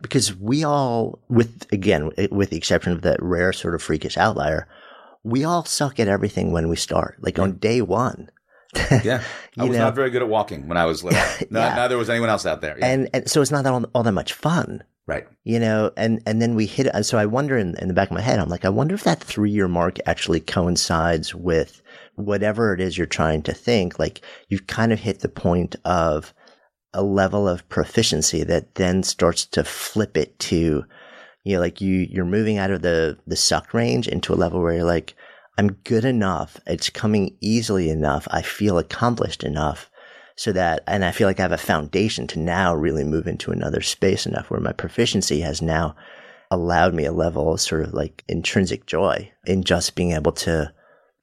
Because 0.00 0.34
we 0.36 0.62
all, 0.64 1.18
with 1.28 1.66
again, 1.72 2.10
with 2.30 2.50
the 2.50 2.56
exception 2.56 2.92
of 2.92 3.02
that 3.02 3.20
rare 3.22 3.52
sort 3.52 3.74
of 3.74 3.82
freakish 3.82 4.16
outlier, 4.16 4.68
we 5.22 5.44
all 5.44 5.64
suck 5.64 5.98
at 5.98 6.08
everything 6.08 6.52
when 6.52 6.68
we 6.68 6.76
start. 6.76 7.16
Like 7.20 7.38
on 7.38 7.52
day 7.56 7.80
one, 7.80 8.30
Yeah. 9.02 9.22
I 9.58 9.64
was 9.64 9.76
know- 9.76 9.84
not 9.84 9.94
very 9.94 10.10
good 10.10 10.20
at 10.22 10.28
walking 10.28 10.68
when 10.68 10.76
I 10.76 10.84
was 10.84 11.02
little. 11.02 11.20
No, 11.50 11.60
Yeah. 11.60 11.74
Neither 11.76 11.96
was 11.96 12.10
anyone 12.10 12.28
else 12.28 12.44
out 12.44 12.60
there. 12.60 12.78
Yeah. 12.78 12.86
and 12.86 13.08
and 13.14 13.30
so 13.30 13.40
it's 13.40 13.50
not 13.50 13.64
all, 13.66 13.84
all 13.94 14.02
that 14.02 14.12
much 14.12 14.32
fun. 14.34 14.82
right. 15.06 15.26
you 15.44 15.58
know, 15.60 15.90
and, 15.96 16.20
and 16.26 16.42
then 16.42 16.54
we 16.54 16.66
hit. 16.66 16.88
So 17.06 17.16
I 17.16 17.26
wonder 17.26 17.56
in, 17.56 17.76
in 17.78 17.88
the 17.88 17.94
back 17.94 18.08
of 18.10 18.14
my 18.14 18.20
head, 18.20 18.38
I'm 18.40 18.48
like, 18.50 18.64
I 18.64 18.70
wonder 18.70 18.94
if 18.94 19.04
that 19.04 19.22
three 19.22 19.50
year 19.52 19.68
mark 19.68 19.98
actually 20.06 20.40
coincides 20.40 21.34
with 21.34 21.80
whatever 22.16 22.74
it 22.74 22.80
is 22.80 22.98
you're 22.98 23.06
trying 23.06 23.42
to 23.44 23.54
think. 23.54 23.98
Like 23.98 24.20
you've 24.48 24.66
kind 24.66 24.92
of 24.92 24.98
hit 25.00 25.20
the 25.20 25.28
point 25.28 25.76
of 25.84 26.34
a 26.94 27.02
level 27.02 27.46
of 27.48 27.68
proficiency 27.68 28.44
that 28.44 28.76
then 28.76 29.02
starts 29.02 29.44
to 29.46 29.64
flip 29.64 30.16
it 30.16 30.38
to, 30.38 30.84
You 31.44 31.54
know, 31.54 31.60
like 31.60 31.80
you, 31.80 32.06
you're 32.10 32.24
moving 32.24 32.56
out 32.56 32.70
of 32.70 32.82
the, 32.82 33.18
the 33.26 33.36
suck 33.36 33.74
range 33.74 34.08
into 34.08 34.32
a 34.32 34.36
level 34.36 34.62
where 34.62 34.74
you're 34.74 34.84
like, 34.84 35.14
I'm 35.58 35.72
good 35.84 36.04
enough. 36.04 36.58
It's 36.66 36.90
coming 36.90 37.36
easily 37.40 37.90
enough. 37.90 38.26
I 38.30 38.42
feel 38.42 38.78
accomplished 38.78 39.44
enough 39.44 39.90
so 40.36 40.52
that, 40.52 40.82
and 40.86 41.04
I 41.04 41.12
feel 41.12 41.28
like 41.28 41.38
I 41.38 41.42
have 41.42 41.52
a 41.52 41.58
foundation 41.58 42.26
to 42.28 42.40
now 42.40 42.74
really 42.74 43.04
move 43.04 43.26
into 43.26 43.52
another 43.52 43.80
space 43.80 44.26
enough 44.26 44.50
where 44.50 44.60
my 44.60 44.72
proficiency 44.72 45.40
has 45.40 45.62
now 45.62 45.94
allowed 46.50 46.94
me 46.94 47.04
a 47.04 47.12
level 47.12 47.52
of 47.52 47.60
sort 47.60 47.82
of 47.82 47.94
like 47.94 48.24
intrinsic 48.28 48.86
joy 48.86 49.30
in 49.46 49.62
just 49.62 49.94
being 49.94 50.12
able 50.12 50.32
to 50.32 50.72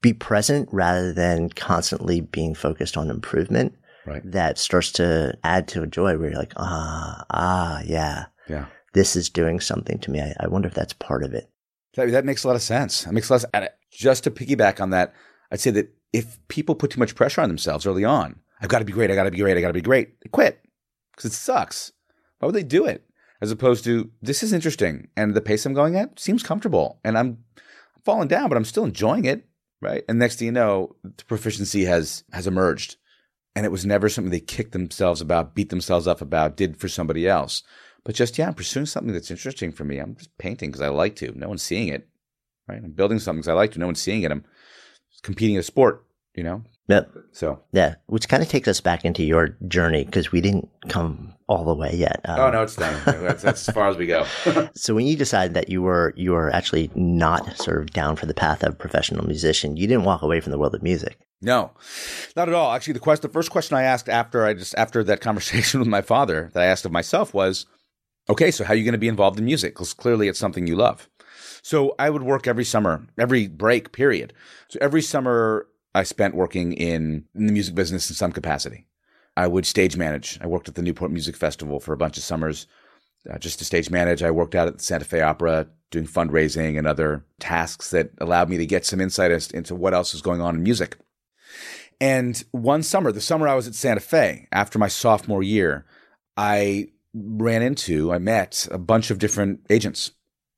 be 0.00 0.12
present 0.12 0.68
rather 0.72 1.12
than 1.12 1.48
constantly 1.50 2.20
being 2.20 2.54
focused 2.54 2.96
on 2.96 3.10
improvement. 3.10 3.74
Right. 4.06 4.22
That 4.24 4.58
starts 4.58 4.92
to 4.92 5.38
add 5.44 5.68
to 5.68 5.82
a 5.82 5.86
joy 5.86 6.18
where 6.18 6.30
you're 6.30 6.38
like, 6.38 6.54
ah, 6.56 7.24
ah, 7.30 7.82
yeah. 7.84 8.26
Yeah. 8.48 8.66
This 8.94 9.16
is 9.16 9.30
doing 9.30 9.60
something 9.60 9.98
to 10.00 10.10
me. 10.10 10.20
I, 10.20 10.34
I 10.40 10.48
wonder 10.48 10.68
if 10.68 10.74
that's 10.74 10.92
part 10.92 11.22
of 11.22 11.34
it. 11.34 11.48
That, 11.94 12.10
that 12.10 12.24
makes 12.24 12.44
a 12.44 12.48
lot 12.48 12.56
of 12.56 12.62
sense. 12.62 13.04
That 13.04 13.12
makes 13.12 13.30
a 13.30 13.34
lot 13.34 13.44
of 13.54 13.68
just 13.90 14.24
to 14.24 14.30
piggyback 14.30 14.80
on 14.80 14.90
that, 14.90 15.14
I'd 15.50 15.60
say 15.60 15.70
that 15.70 15.94
if 16.12 16.38
people 16.48 16.74
put 16.74 16.90
too 16.90 17.00
much 17.00 17.14
pressure 17.14 17.40
on 17.40 17.48
themselves 17.48 17.86
early 17.86 18.04
on, 18.04 18.40
I've 18.60 18.68
got 18.68 18.78
to 18.78 18.84
be 18.84 18.92
great, 18.92 19.10
I 19.10 19.14
got 19.14 19.24
to 19.24 19.30
be 19.30 19.38
great, 19.38 19.56
I 19.56 19.60
got 19.60 19.68
to 19.68 19.72
be 19.72 19.80
great, 19.80 20.20
they 20.20 20.28
quit 20.28 20.60
because 21.12 21.30
it 21.30 21.34
sucks. 21.34 21.92
Why 22.38 22.46
would 22.46 22.54
they 22.54 22.62
do 22.62 22.86
it? 22.86 23.04
As 23.40 23.50
opposed 23.50 23.84
to, 23.84 24.10
this 24.20 24.42
is 24.42 24.52
interesting 24.52 25.08
and 25.16 25.34
the 25.34 25.40
pace 25.40 25.66
I'm 25.66 25.74
going 25.74 25.96
at 25.96 26.18
seems 26.18 26.42
comfortable 26.42 27.00
and 27.04 27.18
I'm 27.18 27.38
falling 28.04 28.28
down, 28.28 28.48
but 28.48 28.56
I'm 28.56 28.64
still 28.64 28.84
enjoying 28.84 29.24
it, 29.24 29.44
right? 29.80 30.04
And 30.08 30.18
next 30.18 30.38
thing 30.38 30.46
you 30.46 30.52
know, 30.52 30.96
the 31.02 31.24
proficiency 31.24 31.84
has 31.84 32.24
has 32.32 32.46
emerged. 32.46 32.96
And 33.54 33.66
it 33.66 33.72
was 33.72 33.84
never 33.84 34.08
something 34.08 34.30
they 34.30 34.40
kicked 34.40 34.72
themselves 34.72 35.20
about, 35.20 35.54
beat 35.54 35.68
themselves 35.68 36.06
up 36.08 36.20
about, 36.20 36.56
did 36.56 36.78
for 36.78 36.88
somebody 36.88 37.28
else. 37.28 37.62
But 38.04 38.14
just, 38.14 38.38
yeah, 38.38 38.48
I'm 38.48 38.54
pursuing 38.54 38.86
something 38.86 39.12
that's 39.12 39.30
interesting 39.30 39.72
for 39.72 39.84
me. 39.84 39.98
I'm 39.98 40.16
just 40.16 40.36
painting 40.38 40.70
because 40.70 40.80
I 40.80 40.88
like 40.88 41.16
to. 41.16 41.38
No 41.38 41.48
one's 41.48 41.62
seeing 41.62 41.88
it, 41.88 42.08
right? 42.66 42.82
I'm 42.82 42.92
building 42.92 43.18
something 43.18 43.40
because 43.40 43.48
I 43.48 43.52
like 43.52 43.72
to. 43.72 43.78
No 43.78 43.86
one's 43.86 44.00
seeing 44.00 44.22
it. 44.22 44.32
I'm 44.32 44.44
competing 45.22 45.54
in 45.54 45.60
a 45.60 45.64
sport, 45.64 46.04
you 46.34 46.42
know? 46.42 46.64
Yep. 46.88 47.12
So, 47.32 47.60
Yeah. 47.72 47.94
Which 48.06 48.28
kind 48.28 48.42
of 48.42 48.48
takes 48.48 48.68
us 48.68 48.80
back 48.80 49.04
into 49.04 49.22
your 49.22 49.56
journey 49.68 50.04
because 50.04 50.32
we 50.32 50.40
didn't 50.40 50.68
come 50.88 51.34
all 51.48 51.64
the 51.64 51.74
way 51.74 51.94
yet. 51.94 52.20
Um, 52.24 52.40
oh, 52.40 52.50
no, 52.50 52.62
it's 52.62 52.76
done. 52.76 53.00
That's, 53.04 53.42
that's 53.42 53.68
as 53.68 53.74
far 53.74 53.88
as 53.88 53.96
we 53.96 54.06
go. 54.06 54.26
So 54.74 54.94
when 54.94 55.06
you 55.06 55.16
decided 55.16 55.54
that 55.54 55.68
you 55.68 55.82
were 55.82 56.12
you 56.16 56.32
were 56.32 56.50
actually 56.50 56.90
not 56.94 57.56
sort 57.56 57.78
of 57.80 57.90
down 57.90 58.16
for 58.16 58.26
the 58.26 58.34
path 58.34 58.62
of 58.62 58.78
professional 58.78 59.26
musician, 59.26 59.76
you 59.76 59.86
didn't 59.86 60.04
walk 60.04 60.22
away 60.22 60.40
from 60.40 60.50
the 60.50 60.58
world 60.58 60.74
of 60.74 60.82
music. 60.82 61.18
No, 61.42 61.72
not 62.36 62.48
at 62.48 62.54
all. 62.54 62.72
Actually, 62.72 62.94
the 62.94 63.00
question, 63.00 63.28
the 63.28 63.32
first 63.32 63.50
question 63.50 63.76
I 63.76 63.82
asked 63.82 64.08
after 64.08 64.46
I 64.46 64.54
just 64.54 64.74
after 64.76 65.02
that 65.04 65.20
conversation 65.28 65.80
with 65.80 65.88
my 65.88 66.00
father 66.00 66.50
that 66.54 66.62
I 66.62 66.66
asked 66.66 66.84
of 66.84 66.92
myself 66.92 67.34
was, 67.34 67.66
okay, 68.30 68.50
so 68.50 68.64
how 68.64 68.72
are 68.72 68.76
you 68.76 68.84
going 68.84 68.92
to 68.92 68.98
be 68.98 69.08
involved 69.08 69.38
in 69.38 69.44
music? 69.44 69.74
Because 69.74 69.92
clearly 69.92 70.28
it's 70.28 70.38
something 70.38 70.66
you 70.66 70.76
love. 70.76 71.08
So 71.62 71.94
I 71.98 72.10
would 72.10 72.22
work 72.22 72.46
every 72.46 72.64
summer, 72.64 73.06
every 73.18 73.48
break 73.48 73.92
period. 73.92 74.32
So 74.68 74.78
every 74.80 75.02
summer 75.02 75.66
I 75.94 76.04
spent 76.04 76.34
working 76.34 76.72
in, 76.72 77.24
in 77.34 77.46
the 77.46 77.52
music 77.52 77.74
business 77.74 78.08
in 78.08 78.16
some 78.16 78.32
capacity. 78.32 78.86
I 79.36 79.46
would 79.46 79.66
stage 79.66 79.96
manage. 79.96 80.38
I 80.40 80.46
worked 80.46 80.68
at 80.68 80.74
the 80.74 80.82
Newport 80.82 81.10
Music 81.10 81.36
Festival 81.36 81.80
for 81.80 81.92
a 81.92 81.96
bunch 81.96 82.16
of 82.16 82.22
summers. 82.22 82.66
Uh, 83.28 83.38
just 83.38 83.58
to 83.58 83.64
stage 83.64 83.90
manage, 83.90 84.22
I 84.22 84.30
worked 84.30 84.54
out 84.54 84.68
at 84.68 84.78
the 84.78 84.82
Santa 84.84 85.04
Fe 85.04 85.20
Opera 85.20 85.68
doing 85.90 86.06
fundraising 86.06 86.76
and 86.76 86.86
other 86.86 87.24
tasks 87.38 87.90
that 87.90 88.10
allowed 88.18 88.48
me 88.48 88.58
to 88.58 88.66
get 88.66 88.84
some 88.84 89.00
insight 89.00 89.30
as, 89.30 89.50
into 89.50 89.74
what 89.74 89.94
else 89.94 90.14
is 90.14 90.22
going 90.22 90.40
on 90.40 90.56
in 90.56 90.62
music. 90.62 90.96
And 92.02 92.42
one 92.50 92.82
summer, 92.82 93.12
the 93.12 93.20
summer 93.20 93.46
I 93.46 93.54
was 93.54 93.68
at 93.68 93.76
Santa 93.76 94.00
Fe, 94.00 94.48
after 94.50 94.76
my 94.76 94.88
sophomore 94.88 95.44
year, 95.44 95.86
I 96.36 96.88
ran 97.14 97.62
into, 97.62 98.12
I 98.12 98.18
met 98.18 98.66
a 98.72 98.78
bunch 98.78 99.12
of 99.12 99.20
different 99.20 99.60
agents, 99.70 100.10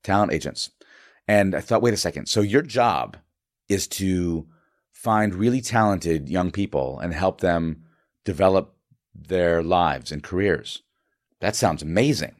talent 0.02 0.32
agents. 0.32 0.70
And 1.28 1.54
I 1.54 1.60
thought, 1.60 1.82
wait 1.82 1.92
a 1.92 1.98
second. 1.98 2.30
So 2.30 2.40
your 2.40 2.62
job 2.62 3.18
is 3.68 3.86
to 3.88 4.48
find 4.90 5.34
really 5.34 5.60
talented 5.60 6.30
young 6.30 6.50
people 6.50 6.98
and 6.98 7.12
help 7.12 7.42
them 7.42 7.84
develop 8.24 8.74
their 9.14 9.62
lives 9.62 10.10
and 10.10 10.22
careers. 10.22 10.80
That 11.42 11.56
sounds 11.56 11.82
amazing. 11.82 12.36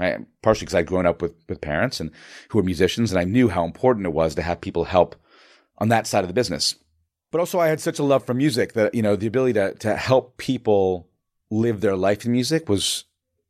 Right? 0.00 0.26
Partially 0.42 0.64
because 0.64 0.74
I'd 0.74 0.86
grown 0.86 1.06
up 1.06 1.22
with, 1.22 1.36
with 1.48 1.60
parents 1.60 2.00
and 2.00 2.10
who 2.48 2.58
were 2.58 2.64
musicians, 2.64 3.12
and 3.12 3.20
I 3.20 3.24
knew 3.24 3.48
how 3.48 3.64
important 3.64 4.06
it 4.06 4.12
was 4.12 4.34
to 4.34 4.42
have 4.42 4.60
people 4.60 4.86
help 4.86 5.14
on 5.78 5.88
that 5.90 6.08
side 6.08 6.24
of 6.24 6.28
the 6.28 6.34
business. 6.34 6.74
But 7.30 7.38
also, 7.38 7.60
I 7.60 7.68
had 7.68 7.80
such 7.80 7.98
a 7.98 8.04
love 8.04 8.24
for 8.24 8.34
music 8.34 8.72
that 8.72 8.94
you 8.94 9.02
know 9.02 9.16
the 9.16 9.26
ability 9.26 9.54
to 9.54 9.74
to 9.74 9.96
help 9.96 10.36
people 10.36 11.08
live 11.50 11.80
their 11.80 11.96
life 11.96 12.24
in 12.24 12.32
music 12.32 12.68
was 12.68 13.04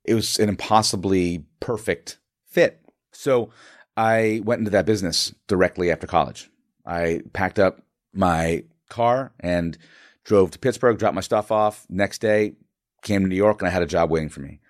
it 0.04 0.14
was 0.14 0.38
an 0.38 0.48
impossibly 0.48 1.44
perfect 1.60 2.18
fit. 2.46 2.80
So 3.12 3.50
I 3.96 4.40
went 4.44 4.60
into 4.60 4.70
that 4.70 4.86
business 4.86 5.34
directly 5.46 5.90
after 5.90 6.06
college. 6.06 6.50
I 6.86 7.22
packed 7.32 7.58
up 7.58 7.82
my 8.12 8.64
car 8.88 9.32
and 9.40 9.76
drove 10.24 10.50
to 10.52 10.58
Pittsburgh, 10.58 10.98
dropped 10.98 11.14
my 11.14 11.20
stuff 11.20 11.50
off. 11.50 11.86
Next 11.88 12.20
day, 12.20 12.54
came 13.02 13.22
to 13.22 13.28
New 13.28 13.36
York, 13.36 13.60
and 13.60 13.68
I 13.68 13.72
had 13.72 13.82
a 13.82 13.86
job 13.86 14.10
waiting 14.10 14.28
for 14.28 14.40
me 14.40 14.60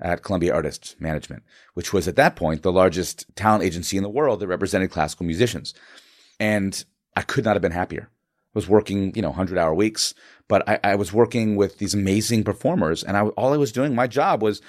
at 0.00 0.22
Columbia 0.22 0.54
Artists 0.54 0.96
Management, 0.98 1.42
which 1.74 1.92
was 1.92 2.08
at 2.08 2.16
that 2.16 2.36
point 2.36 2.62
the 2.62 2.72
largest 2.72 3.26
talent 3.36 3.64
agency 3.64 3.96
in 3.96 4.02
the 4.02 4.08
world 4.08 4.40
that 4.40 4.48
represented 4.48 4.90
classical 4.90 5.26
musicians. 5.26 5.74
And 6.38 6.84
I 7.16 7.22
could 7.22 7.44
not 7.44 7.54
have 7.54 7.62
been 7.62 7.72
happier. 7.72 8.08
Was 8.54 8.68
working, 8.68 9.14
you 9.14 9.22
know, 9.22 9.28
100 9.28 9.58
hour 9.58 9.74
weeks, 9.74 10.12
but 10.48 10.68
I, 10.68 10.80
I 10.82 10.94
was 10.96 11.12
working 11.12 11.54
with 11.54 11.78
these 11.78 11.94
amazing 11.94 12.42
performers. 12.42 13.04
And 13.04 13.16
I, 13.16 13.22
all 13.22 13.52
I 13.52 13.56
was 13.56 13.70
doing, 13.70 13.94
my 13.94 14.08
job 14.08 14.42
was 14.42 14.60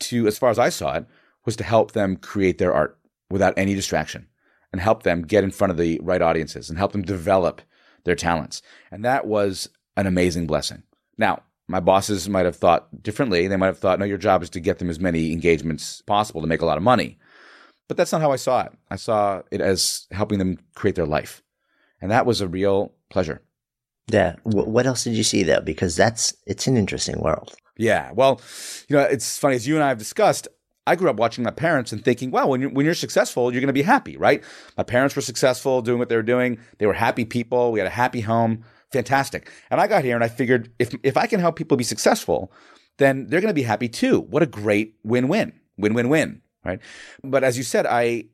to, 0.00 0.28
as 0.28 0.38
far 0.38 0.50
as 0.50 0.58
I 0.58 0.68
saw 0.68 0.94
it, 0.94 1.06
was 1.44 1.56
to 1.56 1.64
help 1.64 1.92
them 1.92 2.16
create 2.16 2.58
their 2.58 2.72
art 2.72 2.98
without 3.28 3.54
any 3.56 3.74
distraction 3.74 4.28
and 4.72 4.80
help 4.80 5.02
them 5.02 5.22
get 5.22 5.44
in 5.44 5.50
front 5.50 5.70
of 5.70 5.76
the 5.76 5.98
right 6.02 6.22
audiences 6.22 6.68
and 6.68 6.78
help 6.78 6.92
them 6.92 7.02
develop 7.02 7.60
their 8.04 8.14
talents. 8.14 8.62
And 8.90 9.04
that 9.04 9.26
was 9.26 9.68
an 9.96 10.06
amazing 10.06 10.46
blessing. 10.46 10.82
Now, 11.16 11.42
my 11.66 11.80
bosses 11.80 12.28
might 12.28 12.46
have 12.46 12.56
thought 12.56 13.02
differently. 13.02 13.46
They 13.46 13.56
might 13.56 13.66
have 13.66 13.78
thought, 13.78 13.98
no, 13.98 14.04
your 14.04 14.18
job 14.18 14.42
is 14.42 14.50
to 14.50 14.60
get 14.60 14.78
them 14.78 14.88
as 14.88 15.00
many 15.00 15.32
engagements 15.32 16.02
possible 16.02 16.40
to 16.40 16.46
make 16.46 16.62
a 16.62 16.66
lot 16.66 16.78
of 16.78 16.82
money. 16.82 17.18
But 17.88 17.96
that's 17.96 18.12
not 18.12 18.20
how 18.20 18.32
I 18.32 18.36
saw 18.36 18.62
it. 18.62 18.72
I 18.90 18.96
saw 18.96 19.42
it 19.50 19.60
as 19.60 20.06
helping 20.10 20.38
them 20.38 20.58
create 20.74 20.94
their 20.94 21.06
life. 21.06 21.42
And 22.00 22.10
that 22.10 22.26
was 22.26 22.40
a 22.40 22.48
real 22.48 22.92
pleasure. 23.10 23.42
Yeah. 24.10 24.36
W- 24.44 24.68
what 24.68 24.86
else 24.86 25.04
did 25.04 25.14
you 25.14 25.24
see 25.24 25.42
though? 25.42 25.60
Because 25.60 25.96
that's 25.96 26.34
it's 26.46 26.66
an 26.66 26.76
interesting 26.76 27.20
world. 27.20 27.54
Yeah. 27.76 28.10
Well, 28.12 28.40
you 28.88 28.96
know, 28.96 29.02
it's 29.02 29.38
funny 29.38 29.54
as 29.56 29.66
you 29.66 29.74
and 29.74 29.84
I 29.84 29.88
have 29.88 29.98
discussed. 29.98 30.48
I 30.86 30.96
grew 30.96 31.10
up 31.10 31.16
watching 31.16 31.44
my 31.44 31.50
parents 31.50 31.92
and 31.92 32.02
thinking, 32.02 32.30
well, 32.30 32.48
when 32.48 32.62
you're, 32.62 32.70
when 32.70 32.86
you're 32.86 32.94
successful, 32.94 33.52
you're 33.52 33.60
going 33.60 33.66
to 33.66 33.74
be 33.74 33.82
happy, 33.82 34.16
right? 34.16 34.42
My 34.78 34.82
parents 34.82 35.14
were 35.14 35.20
successful 35.20 35.82
doing 35.82 35.98
what 35.98 36.08
they 36.08 36.16
were 36.16 36.22
doing. 36.22 36.58
They 36.78 36.86
were 36.86 36.94
happy 36.94 37.26
people. 37.26 37.72
We 37.72 37.78
had 37.78 37.86
a 37.86 37.90
happy 37.90 38.22
home. 38.22 38.64
Fantastic. 38.90 39.50
And 39.70 39.82
I 39.82 39.86
got 39.86 40.02
here 40.02 40.14
and 40.14 40.24
I 40.24 40.28
figured 40.28 40.72
if, 40.78 40.94
if 41.02 41.18
I 41.18 41.26
can 41.26 41.40
help 41.40 41.56
people 41.56 41.76
be 41.76 41.84
successful, 41.84 42.50
then 42.96 43.26
they're 43.26 43.42
going 43.42 43.50
to 43.50 43.54
be 43.54 43.62
happy 43.62 43.88
too. 43.88 44.20
What 44.20 44.42
a 44.42 44.46
great 44.46 44.94
win-win, 45.04 45.52
win-win-win, 45.76 46.40
right? 46.64 46.80
But 47.22 47.44
as 47.44 47.58
you 47.58 47.64
said, 47.64 47.84
I, 47.84 48.24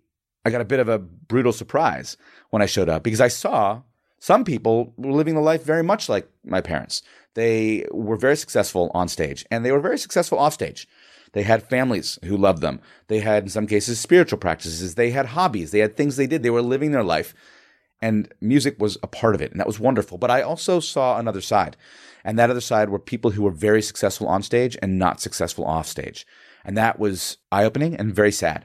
I 0.45 0.51
got 0.51 0.61
a 0.61 0.64
bit 0.64 0.79
of 0.79 0.89
a 0.89 1.01
brutal 1.01 1.53
surprise 1.53 2.16
when 2.51 2.62
I 2.62 2.66
showed 2.66 2.89
up 2.89 3.03
because 3.03 3.20
I 3.20 3.29
saw 3.29 3.83
some 4.25 4.43
people 4.43 4.95
were 4.97 5.12
living 5.12 5.35
the 5.35 5.43
life 5.43 5.62
very 5.64 5.83
much 5.83 6.09
like 6.09 6.27
my 6.47 6.62
parents. 6.62 7.03
They 7.35 7.85
were 7.91 8.16
very 8.16 8.39
successful 8.39 8.91
on 8.95 9.07
stage 9.09 9.45
and 9.51 9.62
they 9.62 9.70
were 9.70 9.81
very 9.81 9.99
successful 9.99 10.39
off 10.39 10.55
stage. 10.55 10.89
They 11.33 11.43
had 11.43 11.68
families 11.68 12.18
who 12.25 12.39
loved 12.39 12.62
them. 12.62 12.81
They 13.09 13.20
had, 13.20 13.43
in 13.43 13.51
some 13.51 13.66
cases, 13.66 14.01
spiritual 14.01 14.39
practices. 14.39 14.95
They 14.95 15.11
had 15.11 15.27
hobbies. 15.27 15.72
They 15.72 15.81
had 15.81 15.95
things 15.95 16.16
they 16.16 16.27
did. 16.27 16.43
They 16.43 16.49
were 16.49 16.62
living 16.62 16.93
their 16.93 17.03
life. 17.03 17.35
And 18.01 18.33
music 18.41 18.77
was 18.79 18.97
a 19.03 19.07
part 19.07 19.35
of 19.35 19.43
it. 19.43 19.51
And 19.51 19.61
that 19.61 19.66
was 19.66 19.79
wonderful. 19.79 20.16
But 20.16 20.31
I 20.31 20.41
also 20.41 20.81
saw 20.81 21.18
another 21.18 21.43
side. 21.43 21.77
And 22.25 22.39
that 22.39 22.49
other 22.49 22.62
side 22.62 22.89
were 22.89 22.99
people 22.99 23.33
who 23.33 23.43
were 23.43 23.51
very 23.51 23.83
successful 23.83 24.27
on 24.27 24.43
stage 24.43 24.75
and 24.81 24.99
not 24.99 25.20
successful 25.20 25.66
off 25.66 25.87
stage. 25.87 26.27
And 26.64 26.79
that 26.79 26.99
was 26.99 27.37
eye 27.53 27.64
opening 27.64 27.95
and 27.95 28.14
very 28.14 28.33
sad 28.33 28.64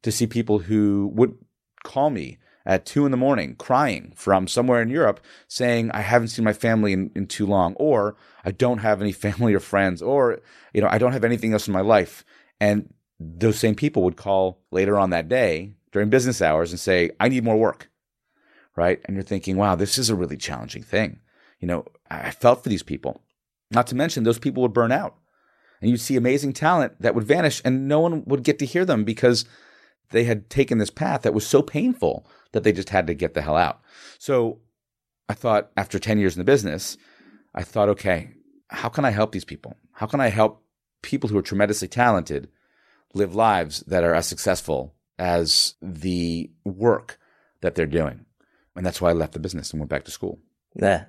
to 0.00 0.10
see 0.10 0.26
people 0.26 0.60
who 0.60 1.12
would 1.12 1.36
call 1.84 2.08
me 2.08 2.38
at 2.66 2.84
two 2.84 3.04
in 3.06 3.12
the 3.12 3.16
morning 3.16 3.54
crying 3.54 4.12
from 4.16 4.48
somewhere 4.48 4.82
in 4.82 4.90
Europe 4.90 5.20
saying, 5.48 5.90
I 5.92 6.00
haven't 6.00 6.28
seen 6.28 6.44
my 6.44 6.52
family 6.52 6.92
in, 6.92 7.10
in 7.14 7.26
too 7.26 7.46
long, 7.46 7.74
or 7.74 8.16
I 8.44 8.50
don't 8.50 8.78
have 8.78 9.00
any 9.00 9.12
family 9.26 9.54
or 9.54 9.60
friends, 9.60 10.02
or, 10.02 10.40
you 10.74 10.82
know, 10.82 10.88
I 10.90 10.98
don't 10.98 11.12
have 11.12 11.24
anything 11.24 11.52
else 11.52 11.66
in 11.66 11.72
my 11.72 11.80
life. 11.80 12.24
And 12.60 12.92
those 13.18 13.58
same 13.58 13.74
people 13.74 14.02
would 14.02 14.16
call 14.16 14.60
later 14.70 14.98
on 14.98 15.10
that 15.10 15.28
day 15.28 15.72
during 15.92 16.10
business 16.10 16.42
hours 16.42 16.72
and 16.72 16.80
say, 16.80 17.10
I 17.20 17.28
need 17.28 17.44
more 17.44 17.56
work. 17.56 17.88
Right. 18.74 19.00
And 19.06 19.16
you're 19.16 19.22
thinking, 19.22 19.56
wow, 19.56 19.74
this 19.74 19.96
is 19.96 20.10
a 20.10 20.14
really 20.14 20.36
challenging 20.36 20.82
thing. 20.82 21.20
You 21.60 21.68
know, 21.68 21.86
I 22.10 22.30
felt 22.30 22.62
for 22.62 22.68
these 22.68 22.82
people. 22.82 23.22
Not 23.70 23.86
to 23.86 23.94
mention, 23.94 24.24
those 24.24 24.38
people 24.38 24.62
would 24.62 24.74
burn 24.74 24.92
out. 24.92 25.16
And 25.80 25.90
you'd 25.90 26.00
see 26.00 26.16
amazing 26.16 26.52
talent 26.52 27.00
that 27.00 27.14
would 27.14 27.24
vanish, 27.24 27.62
and 27.64 27.88
no 27.88 28.00
one 28.00 28.24
would 28.26 28.42
get 28.42 28.58
to 28.58 28.66
hear 28.66 28.84
them 28.84 29.04
because 29.04 29.44
they 30.10 30.24
had 30.24 30.50
taken 30.50 30.78
this 30.78 30.90
path 30.90 31.22
that 31.22 31.34
was 31.34 31.46
so 31.46 31.62
painful 31.62 32.26
that 32.52 32.64
they 32.64 32.72
just 32.72 32.90
had 32.90 33.06
to 33.06 33.14
get 33.14 33.34
the 33.34 33.42
hell 33.42 33.56
out. 33.56 33.80
So 34.18 34.60
I 35.28 35.34
thought 35.34 35.70
after 35.76 35.98
10 35.98 36.18
years 36.18 36.34
in 36.34 36.40
the 36.40 36.44
business, 36.44 36.96
I 37.54 37.62
thought, 37.62 37.88
okay, 37.90 38.30
how 38.68 38.88
can 38.88 39.04
I 39.04 39.10
help 39.10 39.32
these 39.32 39.44
people? 39.44 39.76
How 39.92 40.06
can 40.06 40.20
I 40.20 40.28
help 40.28 40.62
people 41.02 41.28
who 41.28 41.38
are 41.38 41.42
tremendously 41.42 41.88
talented 41.88 42.48
live 43.14 43.34
lives 43.34 43.80
that 43.86 44.04
are 44.04 44.14
as 44.14 44.26
successful 44.26 44.94
as 45.18 45.74
the 45.80 46.50
work 46.64 47.18
that 47.62 47.74
they're 47.74 47.86
doing. 47.86 48.26
And 48.74 48.84
that's 48.84 49.00
why 49.00 49.10
I 49.10 49.14
left 49.14 49.32
the 49.32 49.38
business 49.38 49.70
and 49.70 49.80
went 49.80 49.88
back 49.88 50.04
to 50.04 50.10
school. 50.10 50.38
Yeah. 50.74 51.06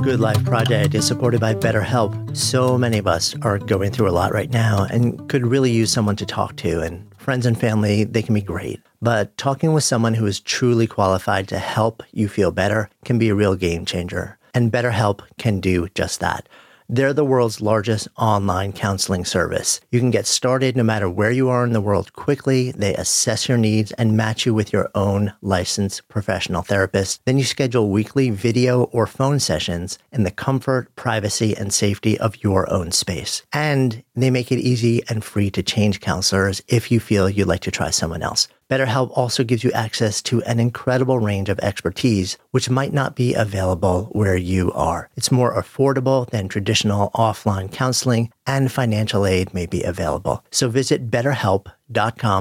Good 0.00 0.20
Life 0.20 0.42
Project 0.44 0.94
is 0.94 1.06
supported 1.06 1.38
by 1.38 1.54
BetterHelp. 1.54 2.34
So 2.34 2.78
many 2.78 2.96
of 2.96 3.06
us 3.06 3.36
are 3.42 3.58
going 3.58 3.92
through 3.92 4.08
a 4.08 4.12
lot 4.12 4.32
right 4.32 4.50
now 4.50 4.84
and 4.84 5.28
could 5.28 5.46
really 5.46 5.70
use 5.70 5.92
someone 5.92 6.16
to 6.16 6.24
talk 6.24 6.56
to. 6.56 6.80
And 6.80 7.11
friends 7.22 7.46
and 7.46 7.58
family, 7.58 8.04
they 8.04 8.22
can 8.22 8.34
be 8.34 8.42
great. 8.42 8.80
But 9.00 9.36
talking 9.36 9.72
with 9.72 9.84
someone 9.84 10.14
who 10.14 10.26
is 10.26 10.40
truly 10.40 10.86
qualified 10.86 11.48
to 11.48 11.58
help 11.58 12.02
you 12.12 12.28
feel 12.28 12.50
better 12.50 12.90
can 13.04 13.18
be 13.18 13.28
a 13.28 13.34
real 13.34 13.54
game 13.54 13.84
changer. 13.84 14.38
And 14.54 14.72
BetterHelp 14.72 15.22
can 15.38 15.60
do 15.60 15.88
just 15.94 16.20
that. 16.20 16.48
They're 16.94 17.14
the 17.14 17.24
world's 17.24 17.62
largest 17.62 18.06
online 18.18 18.74
counseling 18.74 19.24
service. 19.24 19.80
You 19.90 19.98
can 19.98 20.10
get 20.10 20.26
started 20.26 20.76
no 20.76 20.82
matter 20.82 21.08
where 21.08 21.30
you 21.30 21.48
are 21.48 21.64
in 21.64 21.72
the 21.72 21.80
world 21.80 22.12
quickly. 22.12 22.70
They 22.70 22.94
assess 22.94 23.48
your 23.48 23.56
needs 23.56 23.92
and 23.92 24.14
match 24.14 24.44
you 24.44 24.52
with 24.52 24.74
your 24.74 24.90
own 24.94 25.32
licensed 25.40 26.06
professional 26.08 26.60
therapist. 26.60 27.24
Then 27.24 27.38
you 27.38 27.44
schedule 27.44 27.88
weekly 27.88 28.28
video 28.28 28.82
or 28.92 29.06
phone 29.06 29.40
sessions 29.40 29.98
in 30.12 30.24
the 30.24 30.30
comfort, 30.30 30.94
privacy, 30.94 31.56
and 31.56 31.72
safety 31.72 32.20
of 32.20 32.42
your 32.44 32.70
own 32.70 32.92
space. 32.92 33.42
And 33.54 34.04
they 34.14 34.28
make 34.28 34.52
it 34.52 34.58
easy 34.58 35.02
and 35.08 35.24
free 35.24 35.50
to 35.52 35.62
change 35.62 36.00
counselors 36.00 36.60
if 36.68 36.90
you 36.90 37.00
feel 37.00 37.30
you'd 37.30 37.48
like 37.48 37.62
to 37.62 37.70
try 37.70 37.88
someone 37.88 38.20
else. 38.20 38.48
BetterHelp 38.72 39.10
also 39.14 39.44
gives 39.44 39.62
you 39.62 39.70
access 39.72 40.22
to 40.22 40.42
an 40.44 40.58
incredible 40.58 41.18
range 41.18 41.50
of 41.50 41.58
expertise, 41.58 42.38
which 42.52 42.70
might 42.70 42.94
not 42.94 43.14
be 43.14 43.34
available 43.34 44.04
where 44.12 44.34
you 44.34 44.72
are. 44.72 45.10
It's 45.14 45.30
more 45.30 45.54
affordable 45.54 46.26
than 46.30 46.48
traditional 46.48 47.10
offline 47.10 47.70
counseling 47.70 48.30
and 48.46 48.72
financial 48.72 49.26
aid 49.26 49.52
may 49.52 49.66
be 49.66 49.82
available. 49.82 50.42
So 50.50 50.70
visit 50.70 51.10
betterhelp.com 51.10 51.81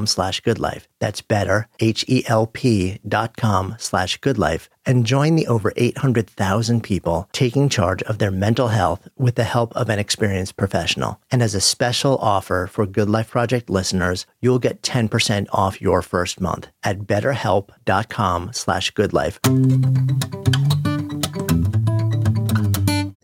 slash 0.06 0.42
goodlife. 0.42 0.88
That's 1.00 1.22
better, 1.22 1.68
H-E-L-P 1.80 3.00
dot 3.08 3.38
com 3.38 3.76
slash 3.78 4.20
goodlife 4.20 4.68
and 4.86 5.06
join 5.06 5.36
the 5.36 5.48
over 5.48 5.72
800,000 5.76 6.82
people 6.82 7.30
taking 7.32 7.70
charge 7.70 8.02
of 8.04 8.20
their 8.20 8.32
mental 8.32 8.70
health 8.70 9.08
with 9.18 9.36
the 9.36 9.44
help 9.44 9.76
of 9.76 9.90
an 9.90 10.00
experienced 10.00 10.58
professional. 10.58 11.20
And 11.32 11.42
as 11.44 11.56
a 11.56 11.62
special 11.62 12.18
offer 12.18 12.68
for 12.68 12.86
Good 12.86 13.10
Life 13.10 13.30
Project 13.30 13.70
listeners, 13.70 14.26
you'll 14.42 14.60
get 14.60 14.82
10% 14.82 15.48
off 15.52 15.82
your 15.82 16.02
first 16.02 16.42
month 16.42 16.68
at 16.84 17.00
betterhelp.com 17.02 18.54
slash 18.54 18.92
goodlife. 18.94 19.38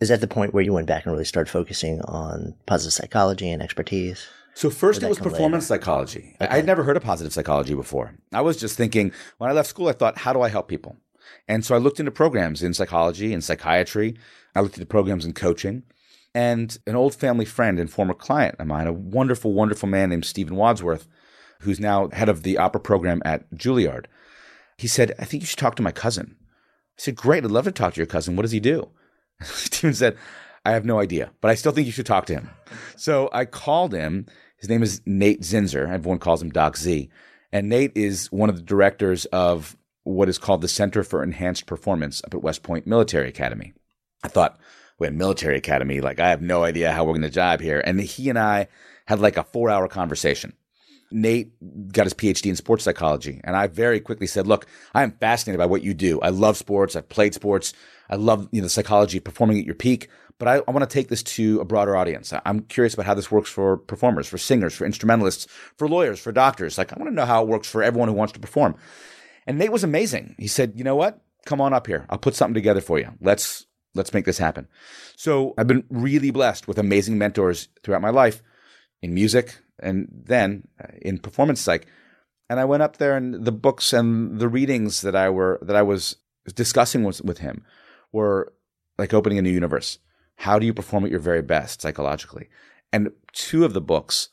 Is 0.00 0.10
that 0.10 0.20
the 0.20 0.28
point 0.28 0.54
where 0.54 0.62
you 0.62 0.72
went 0.72 0.86
back 0.86 1.04
and 1.04 1.12
really 1.12 1.24
started 1.24 1.50
focusing 1.50 2.00
on 2.02 2.54
positive 2.66 2.92
psychology 2.92 3.50
and 3.50 3.60
expertise? 3.60 4.28
So 4.58 4.70
first 4.70 5.04
it 5.04 5.08
was 5.08 5.20
performance 5.20 5.70
later? 5.70 5.80
psychology. 5.80 6.34
I 6.40 6.58
I'd 6.58 6.66
never 6.66 6.82
heard 6.82 6.96
of 6.96 7.04
positive 7.04 7.32
psychology 7.32 7.74
before. 7.74 8.14
I 8.32 8.40
was 8.40 8.56
just 8.56 8.76
thinking 8.76 9.12
when 9.36 9.48
I 9.48 9.52
left 9.52 9.68
school, 9.68 9.86
I 9.86 9.92
thought, 9.92 10.18
how 10.18 10.32
do 10.32 10.42
I 10.42 10.48
help 10.48 10.66
people? 10.66 10.96
And 11.46 11.64
so 11.64 11.76
I 11.76 11.78
looked 11.78 12.00
into 12.00 12.10
programs 12.10 12.60
in 12.60 12.74
psychology 12.74 13.32
and 13.32 13.44
psychiatry. 13.44 14.16
I 14.56 14.60
looked 14.62 14.74
into 14.74 14.86
programs 14.86 15.24
in 15.24 15.32
coaching. 15.32 15.84
And 16.34 16.76
an 16.88 16.96
old 16.96 17.14
family 17.14 17.44
friend 17.44 17.78
and 17.78 17.88
former 17.88 18.14
client 18.14 18.56
of 18.58 18.66
mine, 18.66 18.88
a 18.88 18.92
wonderful, 18.92 19.52
wonderful 19.52 19.88
man 19.88 20.10
named 20.10 20.24
Stephen 20.24 20.56
Wadsworth, 20.56 21.06
who's 21.60 21.78
now 21.78 22.08
head 22.08 22.28
of 22.28 22.42
the 22.42 22.58
opera 22.58 22.80
program 22.80 23.22
at 23.24 23.48
Juilliard, 23.52 24.06
he 24.76 24.88
said, 24.88 25.14
I 25.20 25.24
think 25.24 25.44
you 25.44 25.46
should 25.46 25.60
talk 25.60 25.76
to 25.76 25.82
my 25.84 25.92
cousin. 25.92 26.34
I 26.36 26.42
said, 26.96 27.14
Great, 27.14 27.44
I'd 27.44 27.52
love 27.52 27.66
to 27.66 27.70
talk 27.70 27.94
to 27.94 28.00
your 28.00 28.06
cousin. 28.06 28.34
What 28.34 28.42
does 28.42 28.50
he 28.50 28.58
do? 28.58 28.88
Stephen 29.42 29.94
said, 29.94 30.16
I 30.64 30.72
have 30.72 30.84
no 30.84 30.98
idea, 30.98 31.30
but 31.40 31.50
I 31.50 31.54
still 31.54 31.72
think 31.72 31.86
you 31.86 31.92
should 31.92 32.06
talk 32.06 32.26
to 32.26 32.34
him. 32.34 32.50
So 32.96 33.30
I 33.32 33.44
called 33.44 33.92
him. 33.92 34.26
His 34.58 34.68
name 34.68 34.82
is 34.82 35.00
Nate 35.06 35.42
Zinsser. 35.42 35.88
Everyone 35.88 36.18
calls 36.18 36.42
him 36.42 36.50
Doc 36.50 36.76
Z. 36.76 37.08
And 37.52 37.68
Nate 37.68 37.92
is 37.94 38.30
one 38.30 38.48
of 38.48 38.56
the 38.56 38.62
directors 38.62 39.24
of 39.26 39.76
what 40.02 40.28
is 40.28 40.38
called 40.38 40.60
the 40.60 40.68
Center 40.68 41.02
for 41.02 41.22
Enhanced 41.22 41.66
Performance 41.66 42.22
up 42.24 42.34
at 42.34 42.42
West 42.42 42.62
Point 42.62 42.86
Military 42.86 43.28
Academy. 43.28 43.72
I 44.22 44.28
thought, 44.28 44.58
we 44.98 45.06
wait, 45.06 45.14
military 45.14 45.56
academy? 45.56 46.00
Like, 46.00 46.18
I 46.18 46.30
have 46.30 46.42
no 46.42 46.64
idea 46.64 46.92
how 46.92 47.04
we're 47.04 47.12
going 47.12 47.22
to 47.22 47.30
jibe 47.30 47.60
here. 47.60 47.80
And 47.84 48.00
he 48.00 48.28
and 48.28 48.38
I 48.38 48.66
had 49.06 49.20
like 49.20 49.36
a 49.36 49.44
four 49.44 49.70
hour 49.70 49.86
conversation. 49.86 50.54
Nate 51.10 51.52
got 51.92 52.04
his 52.04 52.14
PhD 52.14 52.46
in 52.46 52.56
sports 52.56 52.84
psychology. 52.84 53.40
And 53.44 53.56
I 53.56 53.68
very 53.68 54.00
quickly 54.00 54.26
said, 54.26 54.46
look, 54.46 54.66
I 54.94 55.02
am 55.04 55.12
fascinated 55.12 55.58
by 55.58 55.66
what 55.66 55.82
you 55.82 55.94
do. 55.94 56.20
I 56.20 56.30
love 56.30 56.56
sports. 56.56 56.96
I've 56.96 57.08
played 57.08 57.32
sports. 57.32 57.72
I 58.10 58.16
love 58.16 58.48
you 58.50 58.60
know, 58.60 58.66
the 58.66 58.70
psychology 58.70 59.18
of 59.18 59.24
performing 59.24 59.58
at 59.58 59.64
your 59.64 59.74
peak, 59.74 60.08
but 60.38 60.48
I, 60.48 60.62
I 60.68 60.70
want 60.70 60.88
to 60.88 60.92
take 60.92 61.08
this 61.08 61.22
to 61.24 61.60
a 61.60 61.64
broader 61.64 61.96
audience. 61.96 62.32
I'm 62.46 62.60
curious 62.60 62.94
about 62.94 63.06
how 63.06 63.14
this 63.14 63.30
works 63.30 63.50
for 63.50 63.76
performers, 63.76 64.28
for 64.28 64.38
singers, 64.38 64.74
for 64.74 64.86
instrumentalists, 64.86 65.46
for 65.76 65.88
lawyers, 65.88 66.20
for 66.20 66.32
doctors. 66.32 66.78
Like, 66.78 66.92
I 66.92 66.96
want 66.98 67.10
to 67.10 67.14
know 67.14 67.26
how 67.26 67.42
it 67.42 67.48
works 67.48 67.68
for 67.68 67.82
everyone 67.82 68.08
who 68.08 68.14
wants 68.14 68.32
to 68.34 68.40
perform. 68.40 68.76
And 69.46 69.58
Nate 69.58 69.72
was 69.72 69.84
amazing. 69.84 70.36
He 70.38 70.46
said, 70.46 70.74
you 70.76 70.84
know 70.84 70.96
what? 70.96 71.20
Come 71.46 71.60
on 71.60 71.72
up 71.72 71.86
here. 71.86 72.06
I'll 72.08 72.18
put 72.18 72.34
something 72.34 72.54
together 72.54 72.80
for 72.80 72.98
you. 72.98 73.10
Let's, 73.20 73.66
let's 73.94 74.14
make 74.14 74.26
this 74.26 74.38
happen. 74.38 74.68
So 75.16 75.54
I've 75.58 75.66
been 75.66 75.84
really 75.90 76.30
blessed 76.30 76.68
with 76.68 76.78
amazing 76.78 77.18
mentors 77.18 77.68
throughout 77.82 78.02
my 78.02 78.10
life 78.10 78.42
in 79.02 79.14
music 79.14 79.56
and 79.80 80.08
then 80.10 80.68
uh, 80.82 80.88
in 81.02 81.18
performance 81.18 81.60
psych. 81.60 81.86
And 82.50 82.60
I 82.60 82.64
went 82.64 82.82
up 82.82 82.98
there 82.98 83.16
and 83.16 83.44
the 83.44 83.52
books 83.52 83.92
and 83.92 84.38
the 84.38 84.48
readings 84.48 85.00
that 85.02 85.16
I 85.16 85.30
were, 85.30 85.58
that 85.62 85.76
I 85.76 85.82
was 85.82 86.16
discussing 86.54 87.04
with, 87.04 87.22
with 87.22 87.38
him 87.38 87.64
were 88.12 88.52
like 88.98 89.14
opening 89.14 89.38
a 89.38 89.42
new 89.42 89.50
universe. 89.50 89.98
How 90.38 90.58
do 90.58 90.66
you 90.66 90.72
perform 90.72 91.04
at 91.04 91.10
your 91.10 91.20
very 91.20 91.42
best 91.42 91.82
psychologically? 91.82 92.48
And 92.92 93.10
two 93.32 93.64
of 93.64 93.72
the 93.72 93.80
books 93.80 94.28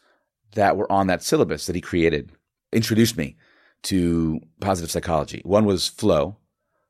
that 0.53 0.78
were 0.78 0.91
on 0.91 1.08
that 1.08 1.24
syllabus 1.24 1.66
that 1.66 1.76
he 1.76 1.82
created 1.82 2.32
introduced 2.72 3.18
me 3.18 3.36
to 3.84 4.39
positive 4.60 4.91
psychology. 4.91 5.41
One 5.43 5.66
was 5.66 5.88
Flow, 5.88 6.38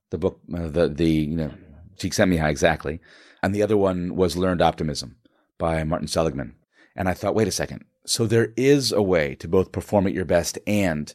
the 0.10 0.18
book, 0.18 0.40
uh, 0.54 0.68
the 0.68 0.90
the 0.90 1.10
you 1.10 1.38
know, 1.38 1.54
Csikszentmihalyi 1.98 2.50
exactly, 2.50 3.00
and 3.42 3.56
the 3.56 3.64
other 3.64 3.78
one 3.78 4.16
was 4.16 4.36
Learned 4.36 4.62
Optimism 4.62 5.16
by 5.58 5.84
Martin 5.86 6.10
Seligman. 6.10 6.56
And 6.96 7.08
I 7.08 7.14
thought, 7.14 7.36
wait 7.36 7.48
a 7.48 7.52
second. 7.52 7.86
So 8.06 8.26
there 8.26 8.54
is 8.58 8.92
a 8.92 9.02
way 9.02 9.36
to 9.36 9.48
both 9.48 9.72
perform 9.72 10.08
at 10.08 10.14
your 10.14 10.26
best 10.26 10.60
and 10.68 11.14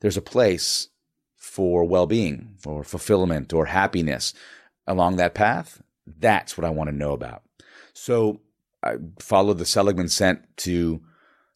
there's 0.00 0.16
a 0.16 0.22
place 0.22 0.88
for 1.36 1.84
well-being 1.84 2.56
or 2.64 2.84
fulfillment 2.84 3.52
or 3.52 3.66
happiness 3.66 4.32
along 4.86 5.16
that 5.16 5.34
path. 5.34 5.82
That's 6.06 6.56
what 6.56 6.64
I 6.64 6.70
want 6.70 6.90
to 6.90 6.96
know 6.96 7.12
about. 7.12 7.42
So 7.92 8.40
I 8.82 8.96
followed 9.18 9.58
the 9.58 9.66
Seligman 9.66 10.08
sent 10.08 10.40
to 10.58 11.02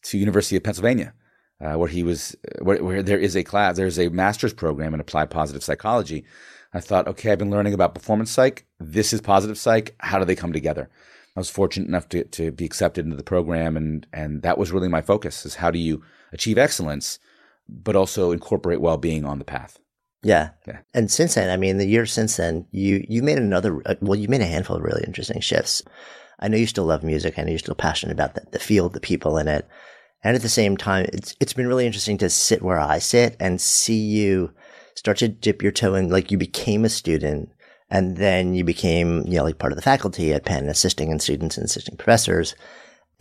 to 0.03 0.17
University 0.17 0.55
of 0.55 0.63
Pennsylvania, 0.63 1.13
uh, 1.59 1.73
where 1.73 1.89
he 1.89 2.03
was 2.03 2.35
where, 2.61 2.83
where 2.83 3.03
there 3.03 3.19
is 3.19 3.35
a 3.35 3.43
class, 3.43 3.75
there's 3.75 3.99
a 3.99 4.09
master's 4.09 4.53
program 4.53 4.93
in 4.93 4.99
applied 4.99 5.29
positive 5.29 5.63
psychology. 5.63 6.25
I 6.73 6.79
thought, 6.79 7.07
okay, 7.07 7.31
I've 7.31 7.39
been 7.39 7.49
learning 7.49 7.73
about 7.73 7.95
performance 7.95 8.29
psych. 8.31 8.65
This 8.79 9.13
is 9.13 9.21
positive 9.21 9.57
psych. 9.57 9.95
How 9.99 10.19
do 10.19 10.25
they 10.25 10.35
come 10.35 10.53
together? 10.53 10.89
I 11.35 11.39
was 11.39 11.49
fortunate 11.49 11.87
enough 11.87 12.09
to, 12.09 12.23
to 12.23 12.51
be 12.51 12.65
accepted 12.65 13.05
into 13.05 13.17
the 13.17 13.23
program, 13.23 13.77
and 13.77 14.07
and 14.13 14.41
that 14.41 14.57
was 14.57 14.71
really 14.71 14.87
my 14.87 15.01
focus: 15.01 15.45
is 15.45 15.55
how 15.55 15.71
do 15.71 15.79
you 15.79 16.03
achieve 16.31 16.57
excellence, 16.57 17.19
but 17.67 17.95
also 17.95 18.31
incorporate 18.31 18.81
well 18.81 18.97
being 18.97 19.25
on 19.25 19.39
the 19.39 19.45
path. 19.45 19.79
Yeah. 20.27 20.49
Yeah. 20.67 20.79
And 20.93 21.09
since 21.09 21.35
then, 21.35 21.49
I 21.49 21.55
mean, 21.55 21.77
the 21.77 21.85
year 21.87 22.05
since 22.05 22.35
then, 22.35 22.65
you 22.71 23.05
you 23.07 23.23
made 23.23 23.37
another. 23.37 23.81
uh, 23.85 23.95
Well, 24.01 24.19
you 24.19 24.27
made 24.27 24.41
a 24.41 24.45
handful 24.45 24.75
of 24.75 24.83
really 24.83 25.05
interesting 25.07 25.39
shifts. 25.39 25.81
I 26.39 26.49
know 26.49 26.57
you 26.57 26.67
still 26.67 26.83
love 26.83 27.01
music. 27.01 27.39
I 27.39 27.43
know 27.43 27.49
you're 27.49 27.59
still 27.59 27.75
passionate 27.75 28.11
about 28.11 28.35
the, 28.35 28.41
the 28.51 28.59
field, 28.59 28.91
the 28.91 28.99
people 28.99 29.37
in 29.37 29.47
it, 29.47 29.65
and 30.25 30.35
at 30.35 30.41
the 30.41 30.49
same 30.49 30.75
time, 30.75 31.05
it's 31.13 31.33
it's 31.39 31.53
been 31.53 31.67
really 31.67 31.85
interesting 31.85 32.17
to 32.17 32.29
sit 32.29 32.61
where 32.61 32.77
I 32.77 32.99
sit 32.99 33.37
and 33.39 33.61
see 33.61 33.97
you 33.99 34.51
start 34.95 35.17
to 35.19 35.29
dip 35.29 35.63
your 35.63 35.71
toe 35.71 35.95
in. 35.95 36.09
Like 36.09 36.29
you 36.29 36.37
became 36.37 36.83
a 36.83 36.89
student, 36.89 37.49
and 37.89 38.17
then 38.17 38.53
you 38.53 38.65
became 38.65 39.23
you 39.27 39.37
know 39.37 39.45
like 39.45 39.59
part 39.59 39.71
of 39.71 39.77
the 39.77 39.81
faculty 39.93 40.33
at 40.33 40.43
Penn, 40.43 40.67
assisting 40.67 41.09
in 41.09 41.19
students 41.19 41.55
and 41.55 41.63
assisting 41.65 41.95
professors, 41.95 42.53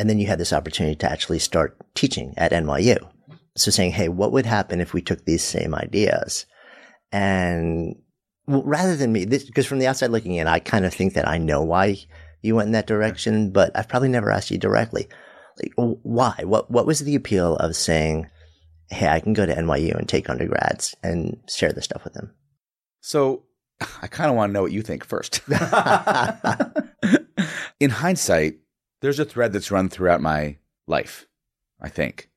and 0.01 0.11
then 0.11 0.19
you 0.19 0.27
had 0.27 0.41
this 0.41 0.53
opportunity 0.53 0.97
to 0.97 1.11
actually 1.11 1.39
start 1.39 1.77
teaching 1.95 2.35
at 2.37 2.51
NYU. 2.51 2.99
So 3.55 3.71
saying, 3.71 3.93
hey, 3.93 4.09
what 4.09 4.33
would 4.33 4.45
happen 4.45 4.81
if 4.81 4.93
we 4.93 5.01
took 5.01 5.25
these 5.25 5.45
same 5.45 5.73
ideas? 5.73 6.47
And 7.13 7.97
well, 8.47 8.63
rather 8.65 8.97
than 8.97 9.13
me, 9.13 9.27
because 9.27 9.67
from 9.67 9.79
the 9.79 9.87
outside 9.87 10.11
looking 10.11 10.35
in, 10.35 10.47
I 10.47 10.59
kind 10.59 10.85
of 10.85 10.95
think 10.95 11.15
that 11.15 11.29
I 11.29 11.39
know 11.39 11.63
why 11.63 11.97
you 12.43 12.55
went 12.55 12.67
in 12.67 12.73
that 12.73 12.87
direction, 12.87 13.51
but 13.51 13.77
I've 13.77 13.89
probably 13.89 14.09
never 14.09 14.31
asked 14.31 14.51
you 14.51 14.59
directly. 14.59 15.09
Like, 15.63 15.73
why? 15.77 16.43
What 16.45 16.71
What 16.71 16.87
was 16.87 17.01
the 17.01 17.15
appeal 17.15 17.57
of 17.57 17.77
saying, 17.77 18.29
"Hey, 18.91 19.09
I 19.09 19.21
can 19.21 19.33
go 19.33 19.47
to 19.47 19.55
NYU 19.55 19.97
and 19.97 20.09
take 20.09 20.29
undergrads 20.29 20.95
and 21.03 21.39
share 21.49 21.73
this 21.73 21.85
stuff 21.85 22.05
with 22.05 22.13
them"? 22.13 22.35
So 23.01 23.45
I 24.03 24.07
kind 24.07 24.31
of 24.31 24.37
want 24.37 24.51
to 24.51 24.53
know 24.53 24.63
what 24.63 24.73
you 24.73 24.83
think 24.83 25.05
first. 25.05 25.41
In 27.81 27.91
hindsight, 27.91 28.59
there's 29.01 29.19
a 29.19 29.25
thread 29.25 29.53
that's 29.53 29.71
run 29.71 29.89
throughout 29.89 30.21
my 30.21 30.57
life, 30.87 31.27
I 31.81 31.89
think. 31.89 32.31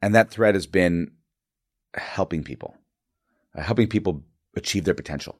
And 0.00 0.14
that 0.14 0.30
thread 0.30 0.54
has 0.54 0.66
been 0.66 1.12
helping 1.94 2.44
people, 2.44 2.76
uh, 3.54 3.62
helping 3.62 3.88
people 3.88 4.24
achieve 4.56 4.84
their 4.84 4.94
potential. 4.94 5.38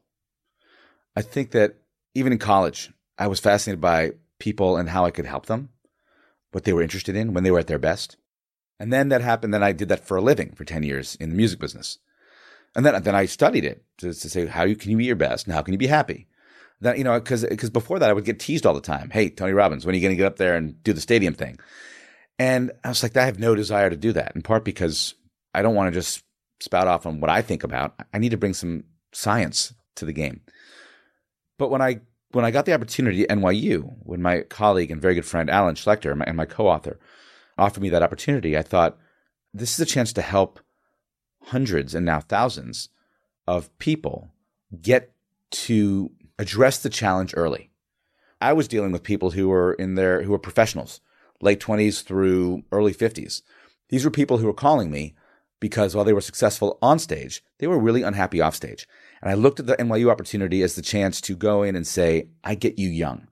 I 1.16 1.22
think 1.22 1.50
that 1.52 1.76
even 2.14 2.32
in 2.32 2.38
college, 2.38 2.92
I 3.18 3.26
was 3.26 3.40
fascinated 3.40 3.80
by 3.80 4.12
people 4.38 4.76
and 4.76 4.88
how 4.88 5.04
I 5.04 5.11
could 5.11 5.26
help 5.26 5.46
them, 5.46 5.70
what 6.52 6.64
they 6.64 6.72
were 6.72 6.82
interested 6.82 7.16
in 7.16 7.34
when 7.34 7.44
they 7.44 7.50
were 7.50 7.59
at 7.59 7.66
their 7.66 7.78
best. 7.78 8.16
And 8.78 8.92
then 8.92 9.09
that 9.09 9.20
happened. 9.20 9.52
Then 9.52 9.62
I 9.62 9.72
did 9.72 9.88
that 9.88 10.06
for 10.06 10.16
a 10.16 10.22
living 10.22 10.52
for 10.52 10.64
10 10.64 10.82
years 10.84 11.16
in 11.16 11.30
the 11.30 11.36
music 11.36 11.59
business. 11.59 11.98
And 12.76 12.86
then, 12.86 13.02
then 13.02 13.14
I 13.14 13.26
studied 13.26 13.64
it 13.64 13.84
to, 13.98 14.14
to 14.14 14.30
say, 14.30 14.46
how 14.46 14.62
can 14.74 14.90
you 14.90 14.96
be 14.96 15.06
your 15.06 15.16
best 15.16 15.46
and 15.46 15.54
how 15.54 15.62
can 15.62 15.72
you 15.72 15.78
be 15.78 15.88
happy? 15.88 16.28
That, 16.80 16.96
you 16.96 17.02
know, 17.02 17.20
cause, 17.20 17.44
cause 17.59 17.70
before 17.70 17.98
that 17.98 18.09
I 18.09 18.12
would 18.12 18.24
get 18.24 18.38
teased 18.38 18.64
all 18.64 18.74
the 18.74 18.80
time. 18.80 19.11
Hey, 19.11 19.30
Tony 19.30 19.52
Robbins, 19.52 19.84
when 19.84 19.94
are 19.94 19.98
you 19.98 20.02
going 20.02 20.12
to 20.14 20.16
get 20.16 20.26
up 20.26 20.36
there 20.36 20.54
and 20.54 20.80
do 20.84 20.92
the 20.92 21.00
stadium 21.00 21.34
thing? 21.34 21.59
And 22.38 22.70
I 22.84 22.88
was 22.90 23.02
like, 23.02 23.16
I 23.16 23.24
have 23.24 23.40
no 23.40 23.56
desire 23.56 23.90
to 23.90 23.96
do 23.96 24.12
that 24.12 24.36
in 24.36 24.42
part 24.42 24.64
because 24.64 25.14
I 25.52 25.62
don't 25.62 25.74
want 25.74 25.92
to 25.92 25.98
just 25.98 26.22
spout 26.61 26.88
off 26.88 27.06
on 27.06 27.20
what 27.20 27.30
I 27.30 27.42
think 27.42 27.64
about. 27.64 27.94
I 28.12 28.18
need 28.18 28.30
to 28.30 28.36
bring 28.36 28.54
some 28.54 28.84
science 29.12 29.74
to 29.96 30.04
the 30.04 30.12
game. 30.12 30.40
But 31.59 31.70
when 31.70 31.82
I 31.82 32.00
when 32.32 32.44
I 32.44 32.50
got 32.50 32.66
the 32.66 32.74
opportunity 32.74 33.22
at 33.22 33.36
NYU, 33.36 33.94
when 34.00 34.20
my 34.20 34.42
colleague 34.42 34.90
and 34.90 35.00
very 35.00 35.14
good 35.14 35.24
friend 35.24 35.48
Alan 35.48 35.76
Schlechter 35.76 36.12
and 36.26 36.36
my 36.36 36.44
co-author 36.44 36.98
offered 37.56 37.82
me 37.82 37.88
that 37.88 38.02
opportunity, 38.02 38.56
I 38.56 38.62
thought 38.62 38.98
this 39.54 39.72
is 39.72 39.80
a 39.80 39.86
chance 39.86 40.12
to 40.12 40.22
help 40.22 40.61
hundreds 41.44 41.94
and 41.94 42.04
now 42.04 42.20
thousands 42.20 42.90
of 43.46 43.76
people 43.78 44.30
get 44.82 45.12
to 45.50 46.11
address 46.38 46.78
the 46.78 46.90
challenge 46.90 47.32
early. 47.34 47.70
I 48.40 48.52
was 48.52 48.68
dealing 48.68 48.92
with 48.92 49.02
people 49.02 49.30
who 49.30 49.48
were 49.48 49.72
in 49.72 49.94
their 49.94 50.22
who 50.22 50.30
were 50.30 50.38
professionals, 50.38 51.00
late 51.40 51.61
20s 51.61 52.02
through 52.02 52.62
early 52.70 52.94
50s. 52.94 53.42
These 53.88 54.04
were 54.04 54.11
people 54.11 54.38
who 54.38 54.46
were 54.46 54.52
calling 54.52 54.90
me 54.90 55.14
because 55.61 55.94
while 55.94 56.04
they 56.04 56.12
were 56.12 56.20
successful 56.20 56.78
on 56.80 56.98
stage, 56.98 57.42
they 57.59 57.66
were 57.66 57.78
really 57.78 58.02
unhappy 58.02 58.40
off 58.40 58.54
stage. 58.54 58.86
And 59.20 59.30
I 59.30 59.34
looked 59.34 59.61
at 59.61 59.66
the 59.66 59.76
NYU 59.76 60.11
opportunity 60.11 60.62
as 60.62 60.74
the 60.74 60.82
chance 60.82 61.20
to 61.22 61.36
go 61.36 61.62
in 61.62 61.74
and 61.74 61.86
say, 61.86 62.28
I 62.44 62.54
get 62.54 62.78
you 62.78 62.88
young. 62.88 63.28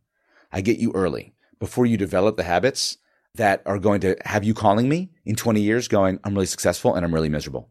I 0.53 0.61
get 0.61 0.79
you 0.79 0.93
early 0.93 1.35
before 1.59 1.87
you 1.87 1.97
develop 1.97 2.37
the 2.37 2.45
habits 2.45 2.99
that 3.35 3.63
are 3.67 3.79
going 3.79 4.01
to 4.01 4.17
have 4.25 4.45
you 4.45 4.55
calling 4.55 4.89
me 4.89 5.11
in 5.25 5.37
20 5.37 5.61
years 5.61 5.89
going, 5.89 6.19
I'm 6.25 6.35
really 6.35 6.47
successful 6.47 6.95
and 6.95 7.05
I'm 7.05 7.15
really 7.15 7.29
miserable. 7.29 7.71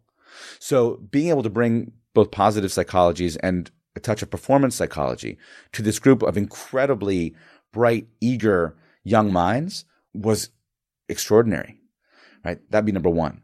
So 0.60 0.97
being 1.12 1.30
able 1.30 1.43
to 1.43 1.49
bring 1.49 1.93
both 2.14 2.32
positive 2.32 2.72
psychologies 2.72 3.38
and 3.41 3.70
a 3.95 3.99
touch 3.99 4.22
of 4.22 4.30
performance 4.30 4.76
psychology 4.76 5.38
to 5.74 5.82
this 5.82 5.99
group 5.99 6.22
of 6.22 6.38
incredibly 6.38 7.36
bright, 7.72 8.08
eager 8.22 8.76
young 9.03 9.32
minds 9.32 9.86
was 10.14 10.49
extraordinary, 11.10 11.80
right? 12.43 12.60
That'd 12.70 12.86
be 12.86 12.91
number 12.91 13.10
one. 13.10 13.41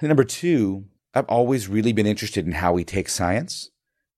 And 0.00 0.08
number 0.08 0.24
two, 0.24 0.84
I've 1.14 1.28
always 1.28 1.68
really 1.68 1.92
been 1.92 2.06
interested 2.06 2.44
in 2.46 2.52
how 2.52 2.72
we 2.72 2.84
take 2.84 3.08
science 3.08 3.70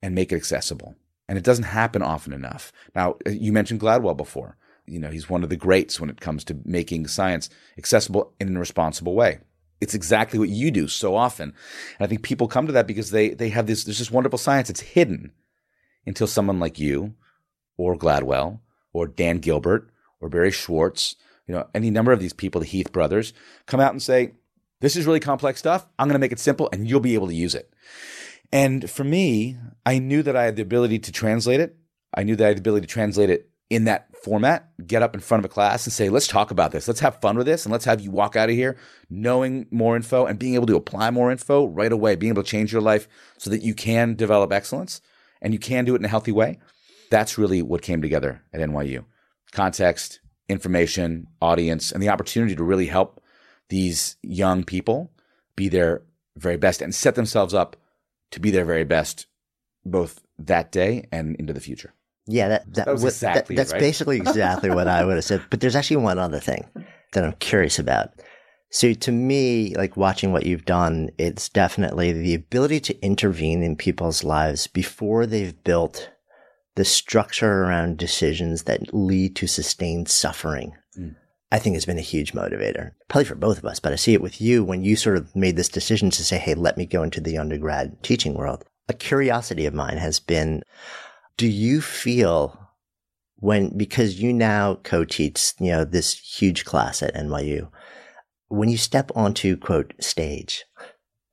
and 0.02 0.14
make 0.14 0.32
it 0.32 0.36
accessible. 0.36 0.96
And 1.28 1.36
it 1.38 1.44
doesn't 1.44 1.64
happen 1.64 2.02
often 2.02 2.32
enough. 2.32 2.72
Now, 2.94 3.16
uh, 3.26 3.30
you 3.30 3.52
mentioned 3.52 3.80
Gladwell 3.80 4.16
before. 4.16 4.56
You 4.86 4.98
know, 4.98 5.10
he's 5.10 5.28
one 5.28 5.44
of 5.44 5.50
the 5.50 5.56
greats 5.56 6.00
when 6.00 6.10
it 6.10 6.20
comes 6.20 6.44
to 6.44 6.58
making 6.64 7.06
science 7.08 7.50
accessible 7.76 8.32
in 8.40 8.56
a 8.56 8.60
responsible 8.60 9.14
way. 9.14 9.40
It's 9.80 9.94
exactly 9.94 10.38
what 10.38 10.48
you 10.48 10.70
do 10.70 10.88
so 10.88 11.14
often. 11.14 11.50
And 11.98 12.04
I 12.04 12.06
think 12.06 12.22
people 12.22 12.48
come 12.48 12.66
to 12.66 12.72
that 12.72 12.86
because 12.86 13.10
they, 13.10 13.30
they 13.30 13.50
have 13.50 13.66
this, 13.66 13.84
there's 13.84 13.98
this 13.98 14.10
wonderful 14.10 14.38
science. 14.38 14.70
It's 14.70 14.80
hidden 14.80 15.32
until 16.06 16.26
someone 16.26 16.58
like 16.58 16.80
you 16.80 17.14
or 17.76 17.96
Gladwell 17.96 18.60
or 18.92 19.06
Dan 19.06 19.38
Gilbert 19.38 19.90
or 20.20 20.28
Barry 20.28 20.50
Schwartz, 20.50 21.14
you 21.46 21.54
know, 21.54 21.68
any 21.74 21.90
number 21.90 22.10
of 22.10 22.18
these 22.18 22.32
people, 22.32 22.60
the 22.60 22.66
Heath 22.66 22.90
brothers, 22.90 23.32
come 23.66 23.78
out 23.78 23.92
and 23.92 24.02
say, 24.02 24.32
this 24.80 24.96
is 24.96 25.06
really 25.06 25.20
complex 25.20 25.58
stuff. 25.58 25.86
I'm 25.98 26.08
going 26.08 26.14
to 26.14 26.20
make 26.20 26.32
it 26.32 26.38
simple 26.38 26.68
and 26.72 26.88
you'll 26.88 27.00
be 27.00 27.14
able 27.14 27.28
to 27.28 27.34
use 27.34 27.54
it. 27.54 27.72
And 28.52 28.90
for 28.90 29.04
me, 29.04 29.56
I 29.84 29.98
knew 29.98 30.22
that 30.22 30.36
I 30.36 30.44
had 30.44 30.56
the 30.56 30.62
ability 30.62 30.98
to 31.00 31.12
translate 31.12 31.60
it. 31.60 31.76
I 32.14 32.22
knew 32.22 32.36
that 32.36 32.44
I 32.44 32.48
had 32.48 32.56
the 32.56 32.60
ability 32.60 32.86
to 32.86 32.92
translate 32.92 33.30
it 33.30 33.50
in 33.70 33.84
that 33.84 34.08
format, 34.16 34.70
get 34.86 35.02
up 35.02 35.14
in 35.14 35.20
front 35.20 35.44
of 35.44 35.50
a 35.50 35.52
class 35.52 35.86
and 35.86 35.92
say, 35.92 36.08
let's 36.08 36.26
talk 36.26 36.50
about 36.50 36.72
this. 36.72 36.88
Let's 36.88 37.00
have 37.00 37.20
fun 37.20 37.36
with 37.36 37.46
this. 37.46 37.66
And 37.66 37.72
let's 37.72 37.84
have 37.84 38.00
you 38.00 38.10
walk 38.10 38.34
out 38.34 38.48
of 38.48 38.54
here 38.54 38.78
knowing 39.10 39.66
more 39.70 39.94
info 39.94 40.24
and 40.24 40.38
being 40.38 40.54
able 40.54 40.66
to 40.66 40.76
apply 40.76 41.10
more 41.10 41.30
info 41.30 41.66
right 41.66 41.92
away, 41.92 42.16
being 42.16 42.32
able 42.32 42.42
to 42.42 42.50
change 42.50 42.72
your 42.72 42.80
life 42.80 43.08
so 43.36 43.50
that 43.50 43.62
you 43.62 43.74
can 43.74 44.14
develop 44.14 44.52
excellence 44.52 45.02
and 45.42 45.52
you 45.52 45.58
can 45.58 45.84
do 45.84 45.94
it 45.94 45.98
in 45.98 46.04
a 46.04 46.08
healthy 46.08 46.32
way. 46.32 46.58
That's 47.10 47.36
really 47.36 47.62
what 47.62 47.82
came 47.82 48.00
together 48.00 48.42
at 48.52 48.60
NYU. 48.60 49.04
Context, 49.52 50.20
information, 50.48 51.26
audience, 51.40 51.92
and 51.92 52.02
the 52.02 52.08
opportunity 52.08 52.56
to 52.56 52.64
really 52.64 52.86
help 52.86 53.22
these 53.68 54.16
young 54.22 54.64
people 54.64 55.10
be 55.56 55.68
their 55.68 56.02
very 56.36 56.56
best 56.56 56.80
and 56.80 56.94
set 56.94 57.14
themselves 57.14 57.54
up 57.54 57.76
to 58.30 58.40
be 58.40 58.50
their 58.50 58.64
very 58.64 58.84
best 58.84 59.26
both 59.84 60.20
that 60.38 60.70
day 60.72 61.06
and 61.10 61.36
into 61.36 61.52
the 61.52 61.60
future. 61.60 61.92
Yeah, 62.26 62.48
that, 62.48 62.74
that, 62.74 62.86
that 62.86 62.92
was 62.92 63.04
exactly 63.04 63.56
that, 63.56 63.62
that's 63.62 63.72
right? 63.72 63.80
basically 63.80 64.16
exactly 64.18 64.70
what 64.70 64.86
I 64.86 65.04
would 65.04 65.16
have 65.16 65.24
said. 65.24 65.42
But 65.50 65.60
there's 65.60 65.76
actually 65.76 65.96
one 65.96 66.18
other 66.18 66.40
thing 66.40 66.66
that 67.12 67.24
I'm 67.24 67.32
curious 67.34 67.78
about. 67.78 68.10
So 68.70 68.92
to 68.92 69.12
me, 69.12 69.74
like 69.74 69.96
watching 69.96 70.30
what 70.30 70.44
you've 70.44 70.66
done, 70.66 71.10
it's 71.16 71.48
definitely 71.48 72.12
the 72.12 72.34
ability 72.34 72.80
to 72.80 73.02
intervene 73.02 73.62
in 73.62 73.76
people's 73.76 74.22
lives 74.22 74.66
before 74.66 75.24
they've 75.24 75.64
built 75.64 76.10
the 76.74 76.84
structure 76.84 77.64
around 77.64 77.96
decisions 77.96 78.64
that 78.64 78.94
lead 78.94 79.34
to 79.36 79.46
sustained 79.46 80.08
suffering. 80.08 80.74
I 81.50 81.58
think 81.58 81.74
has 81.74 81.86
been 81.86 81.98
a 81.98 82.02
huge 82.02 82.32
motivator, 82.32 82.92
probably 83.08 83.24
for 83.24 83.34
both 83.34 83.58
of 83.58 83.64
us. 83.64 83.80
But 83.80 83.92
I 83.92 83.96
see 83.96 84.12
it 84.12 84.20
with 84.20 84.40
you 84.40 84.62
when 84.62 84.84
you 84.84 84.96
sort 84.96 85.16
of 85.16 85.34
made 85.34 85.56
this 85.56 85.68
decision 85.68 86.10
to 86.10 86.24
say, 86.24 86.38
Hey, 86.38 86.54
let 86.54 86.76
me 86.76 86.84
go 86.84 87.02
into 87.02 87.20
the 87.20 87.38
undergrad 87.38 88.02
teaching 88.02 88.34
world. 88.34 88.64
A 88.88 88.94
curiosity 88.94 89.66
of 89.66 89.74
mine 89.74 89.98
has 89.98 90.20
been, 90.20 90.62
do 91.36 91.46
you 91.46 91.80
feel 91.80 92.58
when, 93.36 93.76
because 93.76 94.20
you 94.20 94.32
now 94.32 94.76
co-teach, 94.76 95.52
you 95.58 95.70
know, 95.70 95.84
this 95.84 96.12
huge 96.12 96.64
class 96.64 97.02
at 97.02 97.14
NYU, 97.14 97.70
when 98.48 98.68
you 98.68 98.76
step 98.76 99.10
onto 99.14 99.56
quote 99.56 99.94
stage, 100.00 100.64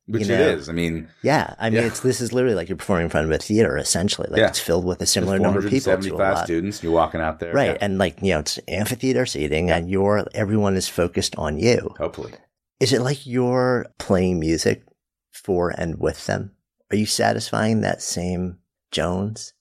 which 0.08 0.24
you 0.24 0.28
know, 0.30 0.36
it 0.36 0.60
is. 0.60 0.70
I 0.70 0.74
mean, 0.74 1.08
yeah. 1.24 1.56
I 1.58 1.70
mean, 1.70 1.82
yeah. 1.82 1.88
it's 1.88 2.02
this 2.02 2.22
is 2.22 2.32
literally 2.32 2.56
like 2.56 2.70
you're 2.70 2.78
performing 2.78 3.06
in 3.06 3.10
front 3.10 3.26
of 3.26 3.32
a 3.32 3.38
theater, 3.38 3.78
essentially. 3.78 4.28
Like 4.30 4.40
yeah. 4.40 4.48
it's 4.48 4.60
filled 4.60 4.86
with 4.86 5.02
a 5.02 5.06
similar 5.06 5.40
number 5.40 5.60
of 5.60 5.66
people. 5.66 5.80
Seventy-five 5.80 6.46
students. 6.46 6.84
You're 6.84 6.92
walking 6.92 7.22
out 7.22 7.40
there, 7.40 7.54
right? 7.54 7.72
Yeah. 7.72 7.78
And 7.82 7.98
like 7.98 8.22
you 8.22 8.34
know, 8.34 8.40
it's 8.40 8.60
amphitheater 8.68 9.26
seating, 9.26 9.72
and 9.72 9.90
you're 9.90 10.26
everyone 10.34 10.76
is 10.76 10.88
focused 10.88 11.36
on 11.38 11.58
you. 11.58 11.96
Hopefully, 11.98 12.34
is 12.80 12.94
it 12.94 13.02
like 13.02 13.26
you're 13.26 13.88
playing 13.98 14.40
music 14.40 14.84
for 15.32 15.70
and 15.70 16.00
with 16.00 16.26
them? 16.28 16.52
Are 16.92 16.98
you 16.98 17.08
satisfying 17.08 17.82
that 17.82 18.02
same 18.02 18.60
Jones? 18.92 19.54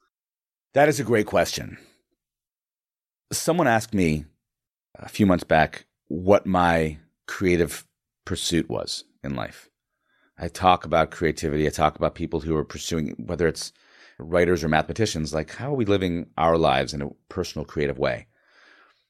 That 0.74 0.88
is 0.88 1.00
a 1.00 1.04
great 1.04 1.26
question. 1.26 1.78
Someone 3.32 3.66
asked 3.66 3.94
me 3.94 4.26
a 4.96 5.08
few 5.08 5.24
months 5.24 5.44
back 5.44 5.86
what 6.08 6.46
my 6.46 6.98
creative 7.26 7.86
pursuit 8.24 8.68
was 8.68 9.04
in 9.22 9.34
life. 9.34 9.70
I 10.38 10.48
talk 10.48 10.84
about 10.84 11.10
creativity. 11.10 11.66
I 11.66 11.70
talk 11.70 11.96
about 11.96 12.14
people 12.14 12.40
who 12.40 12.56
are 12.56 12.64
pursuing, 12.64 13.14
whether 13.18 13.46
it's 13.46 13.72
writers 14.18 14.64
or 14.64 14.68
mathematicians, 14.68 15.34
like 15.34 15.54
how 15.54 15.72
are 15.72 15.76
we 15.76 15.84
living 15.84 16.26
our 16.36 16.56
lives 16.56 16.92
in 16.94 17.02
a 17.02 17.10
personal, 17.28 17.64
creative 17.64 17.98
way? 17.98 18.26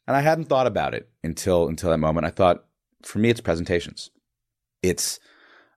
And 0.06 0.16
I 0.16 0.20
hadn't 0.20 0.46
thought 0.46 0.66
about 0.66 0.94
it 0.94 1.08
until 1.22 1.68
until 1.68 1.90
that 1.90 1.98
moment. 1.98 2.26
I 2.26 2.30
thought, 2.30 2.64
for 3.02 3.18
me, 3.18 3.30
it's 3.30 3.40
presentations. 3.40 4.10
It's 4.82 5.18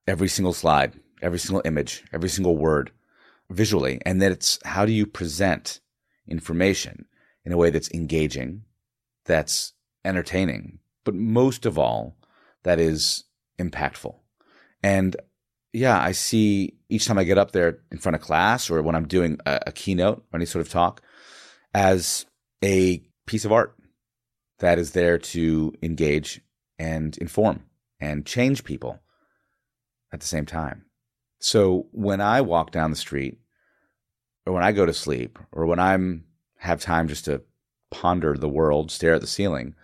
every 0.05 0.27
single 0.27 0.53
slide, 0.53 0.99
every 1.21 1.39
single 1.39 1.61
image, 1.63 2.03
every 2.11 2.29
single 2.29 2.57
word, 2.57 2.91
visually, 3.49 4.01
and 4.05 4.21
then 4.21 4.31
it's 4.31 4.59
how 4.65 4.85
do 4.85 4.91
you 4.91 5.05
present 5.05 5.79
information 6.27 7.05
in 7.45 7.53
a 7.53 7.57
way 7.57 7.69
that's 7.69 7.89
engaging, 7.91 8.63
that's 9.23 9.73
entertaining, 10.03 10.79
but 11.05 11.15
most 11.15 11.65
of 11.65 11.77
all, 11.77 12.17
that 12.63 12.79
is 12.79 13.23
impactful. 13.57 14.15
And 14.83 15.15
yeah, 15.73 16.01
I 16.01 16.11
see 16.11 16.73
each 16.89 17.05
time 17.05 17.17
I 17.17 17.23
get 17.23 17.37
up 17.37 17.51
there 17.51 17.79
in 17.91 17.97
front 17.97 18.15
of 18.15 18.21
class 18.21 18.69
or 18.69 18.81
when 18.81 18.95
I'm 18.95 19.07
doing 19.07 19.39
a, 19.45 19.59
a 19.67 19.71
keynote 19.71 20.23
or 20.31 20.37
any 20.37 20.45
sort 20.45 20.65
of 20.65 20.71
talk 20.71 21.01
as 21.73 22.25
a 22.63 23.03
piece 23.25 23.45
of 23.45 23.51
art 23.51 23.75
that 24.59 24.79
is 24.79 24.91
there 24.91 25.17
to 25.17 25.73
engage 25.83 26.41
and 26.79 27.17
inform 27.17 27.63
and 27.99 28.25
change 28.25 28.63
people 28.63 28.99
at 30.11 30.19
the 30.19 30.27
same 30.27 30.45
time. 30.45 30.85
So 31.39 31.87
when 31.91 32.21
I 32.21 32.41
walk 32.41 32.71
down 32.71 32.89
the 32.89 32.97
street 32.97 33.39
or 34.45 34.53
when 34.53 34.63
I 34.63 34.71
go 34.71 34.85
to 34.85 34.93
sleep 34.93 35.37
or 35.51 35.65
when 35.65 35.79
I'm 35.79 36.23
have 36.59 36.81
time 36.81 37.07
just 37.07 37.25
to 37.25 37.43
ponder 37.91 38.35
the 38.35 38.49
world, 38.49 38.89
stare 38.89 39.13
at 39.13 39.21
the 39.21 39.27
ceiling, 39.27 39.75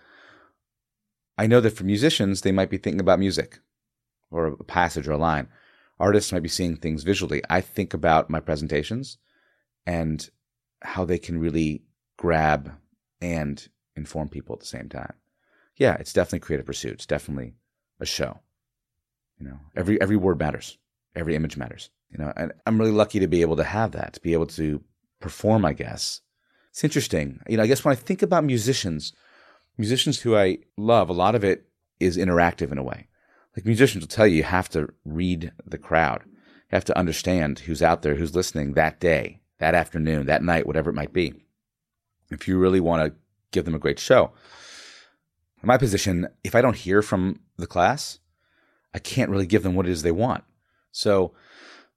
I 1.38 1.46
know 1.46 1.62
that 1.62 1.72
for 1.72 1.84
musicians 1.84 2.42
they 2.42 2.52
might 2.52 2.70
be 2.70 2.78
thinking 2.78 3.02
about 3.02 3.20
music 3.20 3.60
or 4.32 4.48
a 4.48 4.64
passage 4.64 5.08
or 5.08 5.12
a 5.12 5.18
line 5.18 5.48
artists 6.04 6.34
might 6.34 6.44
be 6.44 6.50
seeing 6.50 6.76
things 6.76 7.04
visually. 7.04 7.42
I 7.50 7.62
think 7.62 7.94
about 7.94 8.30
my 8.30 8.42
presentations 8.42 9.18
and 9.86 10.30
how 10.82 11.06
they 11.06 11.18
can 11.18 11.40
really 11.40 11.84
grab 12.18 12.74
and 13.22 13.66
inform 13.96 14.28
people 14.28 14.54
at 14.54 14.60
the 14.60 14.66
same 14.66 14.90
time. 14.90 15.14
Yeah, 15.78 15.96
it's 15.96 16.12
definitely 16.12 16.40
creative 16.40 16.66
pursuit. 16.66 16.94
It's 16.94 17.06
definitely 17.06 17.56
a 18.02 18.06
show. 18.06 18.42
You 19.40 19.48
know, 19.48 19.60
every 19.78 20.00
every 20.02 20.18
word 20.18 20.40
matters. 20.40 20.78
Every 21.16 21.36
image 21.36 21.56
matters. 21.56 21.90
You 22.12 22.18
know, 22.20 22.34
and 22.36 22.52
I'm 22.66 22.78
really 22.78 22.92
lucky 22.92 23.20
to 23.20 23.28
be 23.28 23.42
able 23.42 23.56
to 23.56 23.64
have 23.64 23.94
that, 23.94 24.14
to 24.14 24.20
be 24.20 24.34
able 24.34 24.48
to 24.48 24.84
perform, 25.22 25.64
I 25.64 25.74
guess. 25.74 26.22
It's 26.70 26.84
interesting. 26.84 27.40
You 27.48 27.58
know, 27.58 27.64
I 27.64 27.68
guess 27.68 27.86
when 27.86 27.94
I 27.94 27.96
think 27.96 28.22
about 28.22 28.44
musicians, 28.44 29.14
musicians 29.78 30.20
who 30.20 30.36
I 30.36 30.60
love, 30.78 31.10
a 31.10 31.14
lot 31.14 31.34
of 31.34 31.44
it 31.44 31.66
is 32.00 32.18
interactive 32.18 32.72
in 32.72 32.78
a 32.78 32.84
way. 32.84 33.08
Like 33.56 33.66
musicians 33.66 34.04
will 34.04 34.10
tell 34.10 34.28
you, 34.28 34.38
you 34.38 34.44
have 34.44 34.70
to 34.70 34.90
read 35.06 35.52
the 35.66 35.78
crowd. 35.78 36.24
You 36.26 36.76
have 36.76 36.86
to 36.86 36.98
understand 36.98 37.60
who's 37.60 37.82
out 37.82 38.02
there, 38.02 38.16
who's 38.16 38.36
listening 38.36 38.74
that 38.74 39.00
day, 39.00 39.42
that 39.60 39.76
afternoon, 39.76 40.26
that 40.26 40.44
night, 40.44 40.66
whatever 40.66 40.90
it 40.90 40.96
might 40.96 41.14
be. 41.14 41.34
If 42.32 42.48
you 42.48 42.58
really 42.58 42.80
want 42.80 43.06
to 43.06 43.20
give 43.52 43.66
them 43.66 43.76
a 43.76 43.80
great 43.80 44.00
show. 44.00 44.32
In 45.62 45.68
my 45.68 45.78
position, 45.78 46.28
if 46.44 46.56
I 46.56 46.62
don't 46.62 46.76
hear 46.76 47.02
from 47.02 47.40
the 47.58 47.68
class, 47.68 48.20
I 48.94 49.00
can't 49.00 49.30
really 49.30 49.46
give 49.46 49.64
them 49.64 49.76
what 49.76 49.88
it 49.88 49.92
is 49.92 50.02
they 50.02 50.12
want. 50.12 50.44
So, 50.92 51.34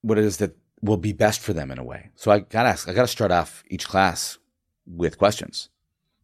what 0.02 0.18
it 0.18 0.24
is 0.24 0.36
that 0.36 0.56
will 0.82 0.96
be 0.96 1.12
best 1.12 1.40
for 1.40 1.52
them 1.52 1.70
in 1.70 1.78
a 1.78 1.84
way. 1.84 2.10
So 2.14 2.30
I 2.30 2.40
gotta 2.40 2.68
ask, 2.68 2.88
I 2.88 2.92
gotta 2.92 3.08
start 3.08 3.32
off 3.32 3.64
each 3.68 3.88
class 3.88 4.38
with 4.86 5.18
questions. 5.18 5.68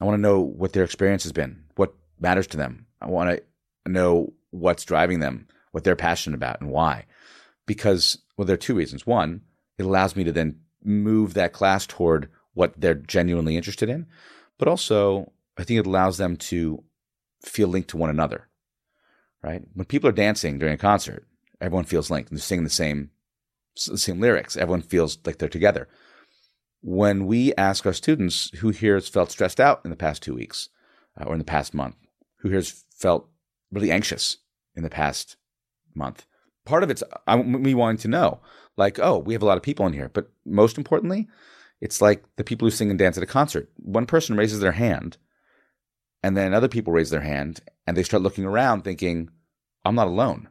I 0.01 0.05
want 0.05 0.17
to 0.17 0.23
know 0.23 0.41
what 0.41 0.73
their 0.73 0.85
experience 0.85 1.23
has 1.25 1.33
been, 1.33 1.65
what 1.77 1.95
matters 2.21 2.47
to 2.49 2.57
them. 2.57 2.87
I 3.01 3.07
want 3.07 3.41
to 3.85 3.91
know 3.91 4.33
what's 4.53 4.85
driving 4.85 5.19
them, 5.19 5.49
what 5.73 5.83
they're 5.83 5.97
passionate 5.97 6.37
about, 6.37 6.61
and 6.61 6.71
why. 6.71 7.07
Because, 7.67 8.19
well, 8.37 8.47
there 8.47 8.55
are 8.55 8.59
two 8.59 8.75
reasons. 8.75 9.07
One, 9.07 9.43
it 9.79 9.85
allows 9.85 10.15
me 10.15 10.23
to 10.25 10.33
then 10.33 10.61
move 10.85 11.35
that 11.35 11.53
class 11.53 11.87
toward 11.87 12.29
what 12.55 12.75
they're 12.81 12.95
genuinely 12.95 13.57
interested 13.57 13.89
in. 13.89 14.07
But 14.59 14.69
also, 14.69 15.33
I 15.57 15.65
think 15.65 15.81
it 15.81 15.87
allows 15.87 16.19
them 16.19 16.37
to 16.37 16.85
feel 17.45 17.69
linked 17.69 17.91
to 17.91 17.97
one 17.97 18.11
another, 18.11 18.49
right? 19.43 19.63
When 19.75 19.87
people 19.87 20.09
are 20.09 20.13
dancing 20.13 20.59
during 20.59 20.75
a 20.75 20.79
concert, 20.79 21.27
everyone 21.61 21.85
feels 21.85 22.11
linked 22.11 22.31
and 22.31 22.39
they're 22.39 22.43
singing 22.43 22.65
the 22.65 22.71
same, 22.71 23.11
the 23.87 23.99
same 23.99 24.21
lyrics. 24.21 24.57
Everyone 24.57 24.83
feels 24.83 25.19
like 25.25 25.39
they're 25.39 25.49
together. 25.49 25.89
When 26.83 27.27
we 27.27 27.55
ask 27.55 27.87
our 27.87 27.93
students 27.93 28.51
who 28.59 28.71
here 28.71 28.95
has 28.95 29.09
felt 29.09 29.31
stressed 29.31 29.61
out 29.61 29.81
in 29.85 29.91
the 29.91 29.97
past 29.97 30.23
two 30.23 30.35
weeks 30.35 30.69
uh, 31.21 31.25
or 31.25 31.35
in 31.35 31.39
the 31.39 31.45
past 31.45 31.75
month, 31.75 31.97
who 32.39 32.49
here 32.49 32.59
has 32.59 32.85
felt 32.91 33.29
really 33.71 33.91
anxious 33.91 34.39
in 34.77 34.83
the 34.83 34.91
past 34.91 35.37
month, 35.95 36.27
part 36.65 36.83
of 36.83 36.91
it's 36.91 37.03
I, 37.27 37.37
me 37.37 37.75
wanting 37.75 37.99
to 37.99 38.09
know, 38.09 38.41
like, 38.77 38.99
oh, 38.99 39.19
we 39.19 39.35
have 39.35 39.43
a 39.43 39.47
lot 39.47 39.57
of 39.57 39.63
people 39.63 39.87
in 39.87 39.93
here, 39.93 40.11
but 40.13 40.31
most 40.45 40.79
importantly, 40.79 41.29
it's 41.81 42.01
like 42.01 42.25
the 42.37 42.45
people 42.45 42.67
who 42.67 42.71
sing 42.71 42.91
and 42.91 42.99
dance 42.99 43.17
at 43.17 43.23
a 43.23 43.27
concert. 43.27 43.71
One 43.77 44.07
person 44.07 44.37
raises 44.37 44.61
their 44.61 44.73
hand, 44.73 45.19
and 46.23 46.37
then 46.37 46.55
other 46.55 46.69
people 46.69 46.93
raise 46.93 47.11
their 47.11 47.23
hand, 47.23 47.61
and 47.87 47.97
they 47.97 48.03
start 48.03 48.23
looking 48.23 48.45
around 48.45 48.83
thinking, 48.83 49.31
I'm 49.85 49.97
not 49.97 50.07
alone. 50.07 50.49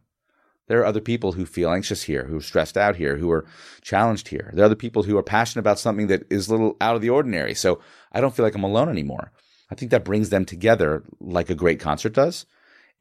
There 0.67 0.79
are 0.79 0.85
other 0.85 1.01
people 1.01 1.33
who 1.33 1.45
feel 1.45 1.71
anxious 1.71 2.03
here, 2.03 2.25
who 2.25 2.37
are 2.37 2.41
stressed 2.41 2.77
out 2.77 2.95
here, 2.95 3.17
who 3.17 3.29
are 3.31 3.45
challenged 3.81 4.29
here. 4.29 4.51
There 4.53 4.63
are 4.63 4.67
other 4.67 4.75
people 4.75 5.03
who 5.03 5.17
are 5.17 5.23
passionate 5.23 5.61
about 5.61 5.79
something 5.79 6.07
that 6.07 6.23
is 6.29 6.47
a 6.47 6.51
little 6.51 6.77
out 6.79 6.95
of 6.95 7.01
the 7.01 7.09
ordinary. 7.09 7.53
So 7.53 7.81
I 8.11 8.21
don't 8.21 8.33
feel 8.33 8.45
like 8.45 8.55
I'm 8.55 8.63
alone 8.63 8.87
anymore. 8.87 9.31
I 9.69 9.75
think 9.75 9.91
that 9.91 10.05
brings 10.05 10.29
them 10.29 10.45
together 10.45 11.03
like 11.19 11.49
a 11.49 11.55
great 11.55 11.79
concert 11.79 12.13
does. 12.13 12.45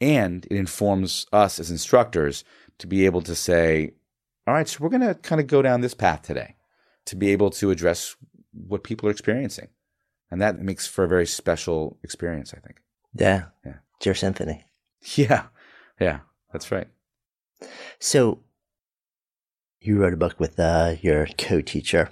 And 0.01 0.47
it 0.47 0.57
informs 0.57 1.27
us 1.33 1.61
as 1.61 1.71
instructors 1.71 2.45
to 2.79 2.87
be 2.87 3.05
able 3.05 3.23
to 3.23 3.35
say, 3.35 3.93
all 4.47 4.55
right, 4.55 4.67
so 4.67 4.79
we're 4.81 4.89
going 4.89 5.07
to 5.07 5.15
kind 5.15 5.41
of 5.41 5.47
go 5.47 5.63
down 5.63 5.81
this 5.81 5.95
path 5.95 6.23
today 6.23 6.57
to 7.07 7.17
be 7.17 7.31
able 7.31 7.51
to 7.51 7.71
address 7.71 8.17
what 8.53 8.83
people 8.83 9.09
are 9.09 9.13
experiencing. 9.13 9.69
And 10.31 10.41
that 10.41 10.61
makes 10.61 10.87
for 10.87 11.05
a 11.05 11.09
very 11.09 11.27
special 11.27 11.99
experience, 12.03 12.55
I 12.55 12.61
think. 12.61 12.81
Yeah. 13.15 13.47
Yeah. 13.65 13.75
It's 13.97 14.07
your 14.07 14.15
symphony. 14.15 14.65
Yeah. 15.17 15.45
Yeah. 16.01 16.21
That's 16.53 16.71
right. 16.71 16.89
So 17.99 18.41
you 19.81 19.99
wrote 19.99 20.15
a 20.15 20.19
book 20.19 20.41
with 20.41 20.59
uh, 20.59 20.95
your 21.03 21.27
co-teacher. 21.39 22.11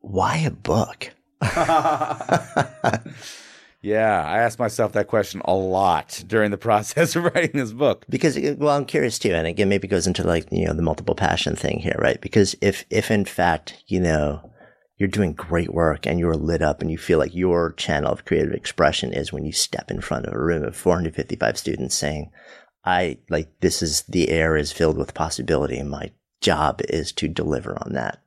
Why 0.00 0.38
a 0.38 0.50
book? 0.50 1.10
yeah, 3.88 4.22
I 4.24 4.38
asked 4.38 4.58
myself 4.58 4.92
that 4.92 5.08
question 5.08 5.40
a 5.44 5.54
lot 5.54 6.22
during 6.26 6.50
the 6.50 6.58
process 6.68 7.16
of 7.16 7.24
writing 7.24 7.52
this 7.54 7.72
book. 7.72 8.04
Because, 8.08 8.36
uh, 8.36 8.54
well, 8.58 8.76
I'm 8.76 8.84
curious 8.84 9.18
too, 9.18 9.32
and 9.32 9.46
again, 9.46 9.68
maybe 9.68 9.88
goes 9.88 10.06
into 10.06 10.24
like 10.24 10.46
you 10.50 10.66
know 10.66 10.74
the 10.74 10.82
multiple 10.82 11.14
passion 11.14 11.56
thing 11.56 11.78
here, 11.78 11.96
right? 11.98 12.20
Because 12.20 12.54
if 12.60 12.84
if 12.90 13.10
in 13.10 13.24
fact 13.24 13.82
you 13.86 14.00
know 14.00 14.50
you're 14.98 15.08
doing 15.08 15.32
great 15.32 15.72
work 15.72 16.06
and 16.06 16.18
you're 16.18 16.36
lit 16.36 16.60
up 16.60 16.82
and 16.82 16.90
you 16.90 16.98
feel 16.98 17.18
like 17.18 17.34
your 17.34 17.72
channel 17.72 18.12
of 18.12 18.24
creative 18.24 18.52
expression 18.52 19.12
is 19.12 19.32
when 19.32 19.44
you 19.44 19.52
step 19.52 19.90
in 19.90 20.00
front 20.00 20.26
of 20.26 20.34
a 20.34 20.38
room 20.38 20.64
of 20.64 20.76
455 20.76 21.56
students 21.56 21.94
saying, 21.94 22.30
I 22.84 23.18
like 23.30 23.48
this 23.60 23.80
is 23.80 24.02
the 24.08 24.28
air 24.28 24.56
is 24.56 24.72
filled 24.72 24.98
with 24.98 25.14
possibility 25.14 25.78
and 25.78 25.88
my 25.88 26.10
job 26.40 26.80
is 26.88 27.12
to 27.12 27.28
deliver 27.28 27.78
on 27.80 27.92
that. 27.92 28.18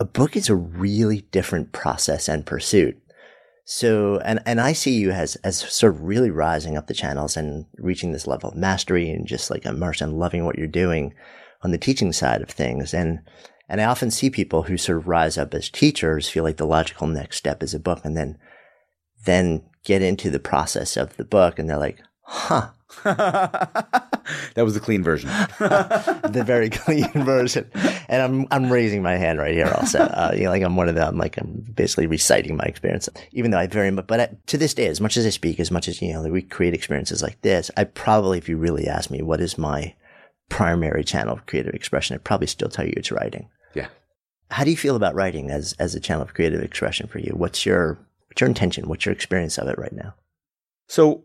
A 0.00 0.06
book 0.06 0.36
is 0.36 0.48
a 0.48 0.54
really 0.54 1.20
different 1.20 1.72
process 1.72 2.28
and 2.28 2.46
pursuit. 2.46 3.00
So, 3.64 4.18
and, 4.18 4.40
and 4.44 4.60
I 4.60 4.74
see 4.74 4.94
you 4.94 5.10
as, 5.10 5.36
as 5.36 5.56
sort 5.56 5.94
of 5.94 6.02
really 6.02 6.30
rising 6.30 6.76
up 6.76 6.86
the 6.86 6.94
channels 6.94 7.36
and 7.36 7.64
reaching 7.78 8.12
this 8.12 8.26
level 8.26 8.50
of 8.50 8.56
mastery 8.56 9.10
and 9.10 9.26
just 9.26 9.50
like 9.50 9.64
immersion, 9.64 10.18
loving 10.18 10.44
what 10.44 10.58
you're 10.58 10.66
doing 10.66 11.14
on 11.62 11.70
the 11.70 11.78
teaching 11.78 12.12
side 12.12 12.42
of 12.42 12.50
things. 12.50 12.92
And, 12.92 13.20
and 13.66 13.80
I 13.80 13.84
often 13.84 14.10
see 14.10 14.28
people 14.28 14.64
who 14.64 14.76
sort 14.76 14.98
of 14.98 15.08
rise 15.08 15.38
up 15.38 15.54
as 15.54 15.70
teachers 15.70 16.28
feel 16.28 16.44
like 16.44 16.58
the 16.58 16.66
logical 16.66 17.06
next 17.06 17.38
step 17.38 17.62
is 17.62 17.72
a 17.72 17.80
book 17.80 18.00
and 18.04 18.14
then, 18.14 18.38
then 19.24 19.62
get 19.82 20.02
into 20.02 20.28
the 20.28 20.38
process 20.38 20.98
of 20.98 21.16
the 21.16 21.24
book 21.24 21.58
and 21.58 21.68
they're 21.68 21.78
like, 21.78 22.00
huh, 22.20 22.70
that 23.04 24.08
was 24.56 24.74
the 24.74 24.80
clean 24.80 25.02
version. 25.02 25.28
the 25.58 26.42
very 26.44 26.70
clean 26.70 27.10
version. 27.12 27.70
And 28.08 28.22
I'm 28.22 28.46
I'm 28.50 28.70
raising 28.70 29.02
my 29.02 29.16
hand 29.16 29.38
right 29.38 29.54
here 29.54 29.72
also. 29.76 30.10
Uh, 30.14 30.32
you 30.32 30.44
know, 30.44 30.50
like 30.50 30.62
I'm 30.62 30.76
one 30.76 30.88
of 30.88 30.94
them. 30.94 31.18
Like 31.18 31.36
I'm 31.38 31.64
basically 31.74 32.06
reciting 32.06 32.56
my 32.56 32.64
experience, 32.64 33.08
even 33.32 33.50
though 33.50 33.58
I 33.58 33.66
very 33.66 33.90
much. 33.90 34.06
But 34.06 34.20
at, 34.20 34.46
to 34.48 34.58
this 34.58 34.72
day, 34.72 34.86
as 34.86 35.00
much 35.00 35.16
as 35.16 35.26
I 35.26 35.30
speak, 35.30 35.58
as 35.58 35.70
much 35.70 35.88
as 35.88 36.00
you 36.00 36.12
know, 36.12 36.22
we 36.22 36.42
create 36.42 36.72
experiences 36.72 37.20
like 37.20 37.40
this, 37.42 37.70
I 37.76 37.84
probably, 37.84 38.38
if 38.38 38.48
you 38.48 38.56
really 38.56 38.86
ask 38.86 39.10
me, 39.10 39.22
what 39.22 39.40
is 39.40 39.58
my 39.58 39.94
primary 40.48 41.02
channel 41.02 41.34
of 41.34 41.46
creative 41.46 41.74
expression, 41.74 42.14
I'd 42.14 42.22
probably 42.22 42.46
still 42.46 42.68
tell 42.68 42.86
you 42.86 42.92
it's 42.96 43.10
writing. 43.10 43.48
Yeah. 43.74 43.88
How 44.50 44.62
do 44.62 44.70
you 44.70 44.76
feel 44.76 44.94
about 44.94 45.14
writing 45.16 45.50
as 45.50 45.74
as 45.80 45.94
a 45.94 46.00
channel 46.00 46.22
of 46.22 46.34
creative 46.34 46.62
expression 46.62 47.08
for 47.08 47.18
you? 47.18 47.32
What's 47.34 47.66
your 47.66 47.98
what's 48.28 48.40
your 48.40 48.48
intention? 48.48 48.88
What's 48.88 49.04
your 49.04 49.14
experience 49.14 49.58
of 49.58 49.68
it 49.68 49.78
right 49.78 49.92
now? 49.92 50.14
So 50.86 51.24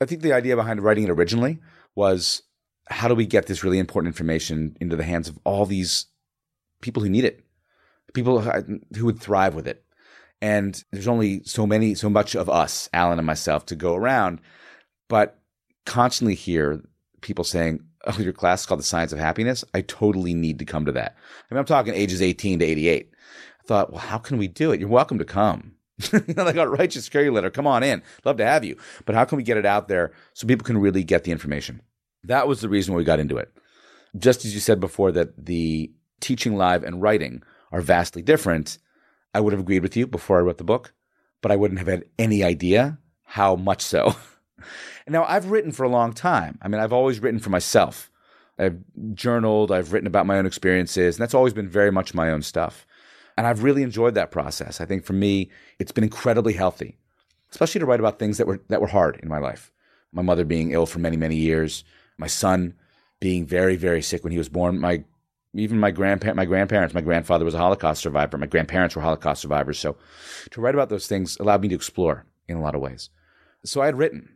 I 0.00 0.04
think 0.04 0.22
the 0.22 0.32
idea 0.32 0.56
behind 0.56 0.82
writing 0.82 1.04
it 1.04 1.10
originally 1.10 1.58
was 1.94 2.42
how 2.88 3.08
do 3.08 3.14
we 3.14 3.26
get 3.26 3.46
this 3.46 3.64
really 3.64 3.78
important 3.78 4.12
information 4.12 4.76
into 4.80 4.96
the 4.96 5.04
hands 5.04 5.28
of 5.28 5.38
all 5.44 5.66
these 5.66 6.06
people 6.80 7.02
who 7.02 7.08
need 7.08 7.24
it, 7.24 7.44
people 8.14 8.40
who 8.40 9.04
would 9.06 9.20
thrive 9.20 9.54
with 9.54 9.66
it. 9.66 9.84
And 10.42 10.82
there's 10.92 11.08
only 11.08 11.42
so 11.44 11.66
many, 11.66 11.94
so 11.94 12.10
much 12.10 12.36
of 12.36 12.50
us, 12.50 12.88
Alan 12.92 13.18
and 13.18 13.26
myself, 13.26 13.66
to 13.66 13.74
go 13.76 13.94
around. 13.94 14.40
But 15.08 15.40
constantly 15.86 16.34
hear 16.34 16.82
people 17.22 17.44
saying, 17.44 17.80
Oh, 18.06 18.20
your 18.20 18.32
class 18.32 18.60
is 18.60 18.66
called 18.66 18.78
The 18.78 18.84
Science 18.84 19.12
of 19.12 19.18
Happiness. 19.18 19.64
I 19.74 19.80
totally 19.80 20.32
need 20.32 20.60
to 20.60 20.64
come 20.64 20.84
to 20.84 20.92
that. 20.92 21.16
I 21.50 21.54
mean, 21.54 21.58
I'm 21.58 21.64
talking 21.64 21.92
ages 21.92 22.22
18 22.22 22.60
to 22.60 22.64
88. 22.64 23.10
I 23.10 23.66
thought, 23.66 23.90
well, 23.90 24.00
how 24.00 24.18
can 24.18 24.38
we 24.38 24.46
do 24.46 24.70
it? 24.70 24.78
You're 24.78 24.88
welcome 24.88 25.18
to 25.18 25.24
come. 25.24 25.72
like 26.36 26.56
a 26.56 26.68
righteous 26.68 27.08
care 27.08 27.30
letter. 27.30 27.50
Come 27.50 27.66
on 27.66 27.82
in. 27.82 28.02
Love 28.24 28.36
to 28.36 28.44
have 28.44 28.64
you. 28.64 28.76
But 29.04 29.14
how 29.14 29.24
can 29.24 29.36
we 29.36 29.42
get 29.42 29.56
it 29.56 29.66
out 29.66 29.88
there 29.88 30.12
so 30.34 30.46
people 30.46 30.66
can 30.66 30.78
really 30.78 31.04
get 31.04 31.24
the 31.24 31.32
information? 31.32 31.82
That 32.24 32.48
was 32.48 32.60
the 32.60 32.68
reason 32.68 32.94
we 32.94 33.04
got 33.04 33.20
into 33.20 33.36
it. 33.36 33.52
Just 34.16 34.44
as 34.44 34.54
you 34.54 34.60
said 34.60 34.80
before 34.80 35.12
that 35.12 35.46
the 35.46 35.92
teaching 36.20 36.56
live 36.56 36.82
and 36.82 37.02
writing 37.02 37.42
are 37.72 37.80
vastly 37.80 38.22
different, 38.22 38.78
I 39.34 39.40
would 39.40 39.52
have 39.52 39.60
agreed 39.60 39.82
with 39.82 39.96
you 39.96 40.06
before 40.06 40.38
I 40.38 40.42
wrote 40.42 40.58
the 40.58 40.64
book, 40.64 40.92
but 41.42 41.52
I 41.52 41.56
wouldn't 41.56 41.78
have 41.78 41.88
had 41.88 42.04
any 42.18 42.42
idea 42.42 42.98
how 43.24 43.56
much 43.56 43.82
so. 43.82 44.16
now, 45.08 45.24
I've 45.24 45.50
written 45.50 45.72
for 45.72 45.84
a 45.84 45.90
long 45.90 46.12
time. 46.12 46.58
I 46.62 46.68
mean, 46.68 46.80
I've 46.80 46.92
always 46.92 47.20
written 47.20 47.40
for 47.40 47.50
myself. 47.50 48.10
I've 48.58 48.78
journaled, 49.12 49.70
I've 49.70 49.92
written 49.92 50.06
about 50.06 50.26
my 50.26 50.38
own 50.38 50.46
experiences, 50.46 51.16
and 51.16 51.22
that's 51.22 51.34
always 51.34 51.52
been 51.52 51.68
very 51.68 51.92
much 51.92 52.14
my 52.14 52.30
own 52.30 52.42
stuff. 52.42 52.86
And 53.36 53.46
I've 53.46 53.62
really 53.62 53.82
enjoyed 53.82 54.14
that 54.14 54.30
process. 54.30 54.80
I 54.80 54.86
think 54.86 55.04
for 55.04 55.12
me, 55.12 55.50
it's 55.78 55.92
been 55.92 56.04
incredibly 56.04 56.54
healthy, 56.54 56.96
especially 57.50 57.80
to 57.80 57.86
write 57.86 58.00
about 58.00 58.18
things 58.18 58.38
that 58.38 58.46
were 58.46 58.60
that 58.68 58.80
were 58.80 58.86
hard 58.86 59.20
in 59.22 59.28
my 59.28 59.38
life. 59.38 59.72
My 60.12 60.22
mother 60.22 60.44
being 60.44 60.70
ill 60.70 60.86
for 60.86 60.98
many, 60.98 61.16
many 61.16 61.36
years, 61.36 61.84
my 62.16 62.26
son 62.26 62.74
being 63.20 63.46
very, 63.46 63.76
very 63.76 64.02
sick 64.02 64.24
when 64.24 64.32
he 64.32 64.38
was 64.38 64.48
born, 64.48 64.78
my 64.78 65.04
even 65.54 65.80
my 65.80 65.90
grandparent, 65.90 66.36
my 66.36 66.44
grandparents, 66.44 66.94
my 66.94 67.00
grandfather 67.00 67.44
was 67.44 67.54
a 67.54 67.58
Holocaust 67.58 68.02
survivor. 68.02 68.36
My 68.36 68.46
grandparents 68.46 68.94
were 68.94 69.02
Holocaust 69.02 69.40
survivors. 69.40 69.78
So 69.78 69.96
to 70.50 70.60
write 70.60 70.74
about 70.74 70.90
those 70.90 71.06
things 71.06 71.36
allowed 71.38 71.62
me 71.62 71.68
to 71.68 71.74
explore 71.74 72.26
in 72.48 72.56
a 72.56 72.60
lot 72.60 72.74
of 72.74 72.80
ways. 72.80 73.10
So 73.64 73.80
I 73.80 73.86
had 73.86 73.98
written. 73.98 74.34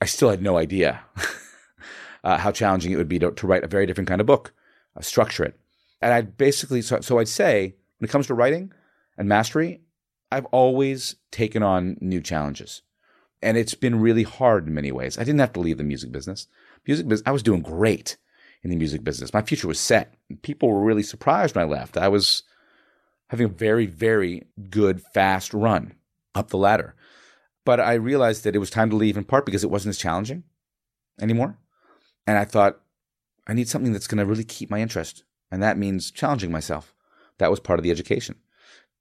I 0.00 0.06
still 0.06 0.30
had 0.30 0.42
no 0.42 0.56
idea 0.56 1.00
uh, 2.24 2.38
how 2.38 2.52
challenging 2.52 2.92
it 2.92 2.96
would 2.96 3.08
be 3.08 3.18
to, 3.18 3.32
to, 3.32 3.46
write 3.46 3.64
a 3.64 3.68
very 3.68 3.84
different 3.84 4.08
kind 4.08 4.20
of 4.20 4.26
book, 4.26 4.54
uh, 4.96 5.02
structure 5.02 5.44
it. 5.44 5.60
And 6.00 6.14
I'd 6.14 6.38
basically, 6.38 6.80
so, 6.80 7.00
so 7.00 7.18
I'd 7.18 7.28
say 7.28 7.74
when 8.00 8.08
it 8.08 8.12
comes 8.12 8.26
to 8.26 8.34
writing 8.34 8.72
and 9.18 9.28
mastery, 9.28 9.82
I've 10.32 10.46
always 10.46 11.16
taken 11.30 11.62
on 11.62 11.98
new 12.00 12.20
challenges. 12.20 12.82
And 13.42 13.56
it's 13.56 13.74
been 13.74 14.00
really 14.00 14.22
hard 14.22 14.66
in 14.66 14.74
many 14.74 14.90
ways. 14.90 15.18
I 15.18 15.24
didn't 15.24 15.40
have 15.40 15.52
to 15.54 15.60
leave 15.60 15.78
the 15.78 15.84
music 15.84 16.10
business. 16.10 16.46
Music 16.86 17.06
business, 17.06 17.26
I 17.26 17.32
was 17.32 17.42
doing 17.42 17.60
great 17.60 18.16
in 18.62 18.70
the 18.70 18.76
music 18.76 19.04
business. 19.04 19.34
My 19.34 19.42
future 19.42 19.68
was 19.68 19.78
set. 19.78 20.14
People 20.42 20.70
were 20.70 20.82
really 20.82 21.02
surprised 21.02 21.54
when 21.54 21.64
I 21.64 21.68
left. 21.68 21.96
I 21.96 22.08
was 22.08 22.42
having 23.28 23.46
a 23.46 23.50
very, 23.50 23.86
very 23.86 24.46
good, 24.70 25.02
fast 25.14 25.52
run 25.52 25.94
up 26.34 26.48
the 26.48 26.58
ladder. 26.58 26.94
But 27.66 27.80
I 27.80 27.94
realized 27.94 28.44
that 28.44 28.56
it 28.56 28.60
was 28.60 28.70
time 28.70 28.88
to 28.90 28.96
leave 28.96 29.16
in 29.18 29.24
part 29.24 29.44
because 29.44 29.62
it 29.62 29.70
wasn't 29.70 29.90
as 29.90 29.98
challenging 29.98 30.44
anymore. 31.20 31.58
And 32.26 32.38
I 32.38 32.44
thought, 32.44 32.80
I 33.46 33.52
need 33.52 33.68
something 33.68 33.92
that's 33.92 34.06
going 34.06 34.18
to 34.18 34.26
really 34.26 34.44
keep 34.44 34.70
my 34.70 34.80
interest. 34.80 35.24
And 35.50 35.62
that 35.62 35.76
means 35.76 36.10
challenging 36.10 36.50
myself. 36.50 36.94
That 37.40 37.50
was 37.50 37.60
part 37.60 37.78
of 37.78 37.82
the 37.82 37.90
education. 37.90 38.36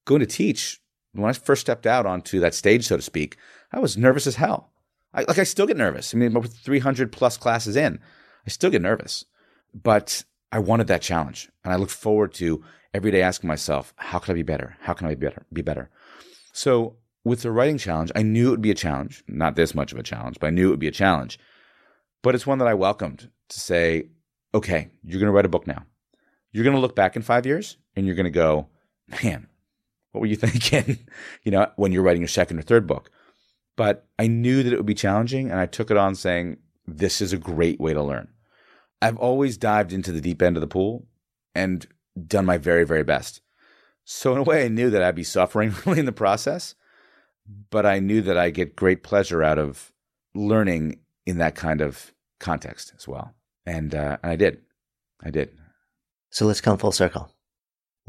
Going 0.06 0.22
to 0.22 0.26
teach, 0.26 0.82
when 1.14 1.30
I 1.30 1.34
first 1.34 1.62
stepped 1.62 1.86
out 1.86 2.06
onto 2.06 2.40
that 2.40 2.56
stage, 2.56 2.88
so 2.88 2.96
to 2.96 3.02
speak, 3.02 3.38
I 3.72 3.80
was 3.80 3.98
nervous 3.98 4.26
as 4.26 4.36
hell. 4.36 4.72
I, 5.14 5.22
like 5.22 5.38
I 5.38 5.44
still 5.44 5.68
get 5.68 5.78
nervous. 5.78 6.14
I 6.14 6.18
mean, 6.18 6.36
over 6.36 6.48
300 6.48 7.12
plus 7.12 7.38
classes 7.38 7.76
in, 7.76 8.00
I 8.46 8.50
still 8.50 8.70
get 8.70 8.82
nervous. 8.82 9.26
But 9.74 10.24
I 10.52 10.60
wanted 10.60 10.88
that 10.88 11.02
challenge. 11.02 11.50
And 11.64 11.74
I 11.74 11.76
look 11.76 11.90
forward 11.90 12.34
to 12.36 12.64
every 12.94 13.12
day 13.12 13.22
asking 13.22 13.48
myself, 13.48 13.94
how 13.98 14.20
can 14.20 14.32
I 14.32 14.36
be 14.36 14.44
better? 14.44 14.78
How 14.82 14.94
can 14.94 15.08
I 15.08 15.16
be 15.16 15.26
better? 15.26 15.46
Be 15.54 15.62
better. 15.62 15.90
So 16.54 16.96
with 17.24 17.42
the 17.42 17.52
writing 17.52 17.78
challenge, 17.78 18.12
I 18.16 18.24
knew 18.24 18.48
it 18.48 18.52
would 18.52 18.62
be 18.62 18.72
a 18.72 18.76
challenge, 18.76 19.24
not 19.28 19.56
this 19.56 19.76
much 19.76 19.92
of 19.92 20.00
a 20.00 20.04
challenge, 20.04 20.38
but 20.40 20.48
I 20.48 20.52
knew 20.52 20.68
it 20.68 20.72
would 20.72 20.80
be 20.80 20.88
a 20.88 20.92
challenge. 20.92 21.38
But 22.22 22.36
it's 22.36 22.48
one 22.48 22.58
that 22.60 22.68
I 22.68 22.74
welcomed 22.74 23.30
to 23.50 23.60
say, 23.60 24.10
okay, 24.54 24.90
you're 25.04 25.20
going 25.20 25.28
to 25.28 25.36
write 25.36 25.46
a 25.46 25.50
book 25.50 25.68
now. 25.68 25.86
You're 26.52 26.64
going 26.64 26.76
to 26.76 26.82
look 26.82 26.96
back 26.96 27.16
in 27.16 27.22
five 27.22 27.46
years 27.46 27.78
and 28.00 28.08
you're 28.08 28.16
going 28.16 28.24
to 28.26 28.32
go, 28.32 28.68
man, 29.24 29.48
what 30.12 30.22
were 30.22 30.28
you 30.28 30.36
thinking? 30.38 31.00
you 31.44 31.52
know, 31.52 31.72
when 31.76 31.92
you're 31.92 32.04
writing 32.04 32.22
your 32.22 32.28
second 32.28 32.60
or 32.60 32.64
third 32.64 32.88
book. 32.88 33.12
But 33.76 34.08
I 34.18 34.28
knew 34.28 34.64
that 34.64 34.74
it 34.74 34.76
would 34.76 34.86
be 34.86 34.94
challenging 34.94 35.50
and 35.50 35.60
I 35.60 35.66
took 35.66 35.90
it 35.90 35.98
on 35.98 36.16
saying, 36.16 36.58
this 36.86 37.22
is 37.22 37.32
a 37.32 37.38
great 37.38 37.80
way 37.80 37.94
to 37.94 38.04
learn. 38.04 38.30
I've 39.02 39.18
always 39.18 39.58
dived 39.58 39.94
into 39.94 40.12
the 40.12 40.20
deep 40.20 40.42
end 40.42 40.58
of 40.58 40.62
the 40.62 40.68
pool 40.68 41.08
and 41.56 41.86
done 42.28 42.46
my 42.46 42.58
very, 42.58 42.86
very 42.86 43.04
best. 43.04 43.42
So 44.04 44.34
in 44.34 44.40
a 44.40 44.44
way, 44.44 44.66
I 44.66 44.70
knew 44.70 44.90
that 44.90 45.04
I'd 45.04 45.16
be 45.16 45.24
suffering 45.24 45.74
really 45.86 46.00
in 46.00 46.06
the 46.06 46.12
process, 46.12 46.76
but 47.70 47.86
I 47.86 48.00
knew 48.00 48.22
that 48.24 48.38
I 48.38 48.50
get 48.50 48.76
great 48.76 49.04
pleasure 49.04 49.44
out 49.44 49.60
of 49.60 49.94
learning 50.36 51.00
in 51.26 51.38
that 51.38 51.56
kind 51.56 51.80
of 51.80 52.14
context 52.40 52.92
as 52.98 53.08
well. 53.08 53.34
And, 53.66 53.94
uh, 53.96 54.18
and 54.24 54.32
I 54.32 54.36
did. 54.36 54.62
I 55.24 55.30
did. 55.30 55.52
So 56.32 56.46
let's 56.46 56.62
come 56.62 56.78
full 56.78 56.92
circle. 56.92 57.32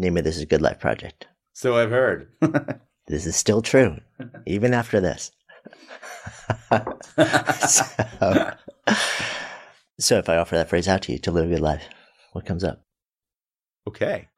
Name 0.01 0.17
of 0.17 0.25
this 0.25 0.37
is 0.37 0.43
a 0.43 0.47
Good 0.47 0.63
Life 0.63 0.81
Project. 0.81 1.27
So 1.53 1.77
I've 1.77 1.91
heard. 1.91 2.29
this 3.07 3.27
is 3.27 3.37
still 3.37 3.61
true, 3.61 3.99
even 4.47 4.73
after 4.73 4.99
this. 4.99 5.31
so, 7.69 7.85
so 9.99 10.17
if 10.17 10.31
I 10.31 10.39
offer 10.39 10.57
that 10.57 10.71
phrase 10.71 10.89
out 10.89 11.03
to 11.03 11.13
you 11.13 11.19
to 11.19 11.31
live 11.31 11.45
a 11.45 11.55
good 11.55 11.61
life, 11.61 11.85
what 12.33 12.47
comes 12.47 12.65
up? 12.65 12.83
Okay. 13.87 14.29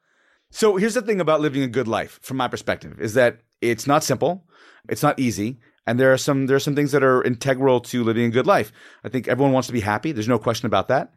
So 0.50 0.76
here's 0.78 0.94
the 0.94 1.02
thing 1.02 1.20
about 1.20 1.40
living 1.40 1.62
a 1.62 1.68
good 1.68 1.86
life 1.86 2.18
from 2.22 2.38
my 2.38 2.48
perspective 2.48 3.00
is 3.00 3.14
that 3.14 3.38
it's 3.60 3.86
not 3.86 4.02
simple, 4.02 4.44
it's 4.88 5.02
not 5.04 5.20
easy, 5.20 5.60
and 5.86 6.00
there 6.00 6.12
are 6.12 6.18
some 6.18 6.46
there 6.46 6.56
are 6.56 6.60
some 6.60 6.74
things 6.74 6.90
that 6.90 7.04
are 7.04 7.22
integral 7.22 7.78
to 7.82 8.02
living 8.02 8.24
a 8.24 8.30
good 8.30 8.48
life. 8.48 8.72
I 9.04 9.08
think 9.10 9.28
everyone 9.28 9.52
wants 9.52 9.68
to 9.68 9.72
be 9.72 9.80
happy. 9.80 10.10
There's 10.10 10.26
no 10.26 10.40
question 10.40 10.66
about 10.66 10.88
that. 10.88 11.12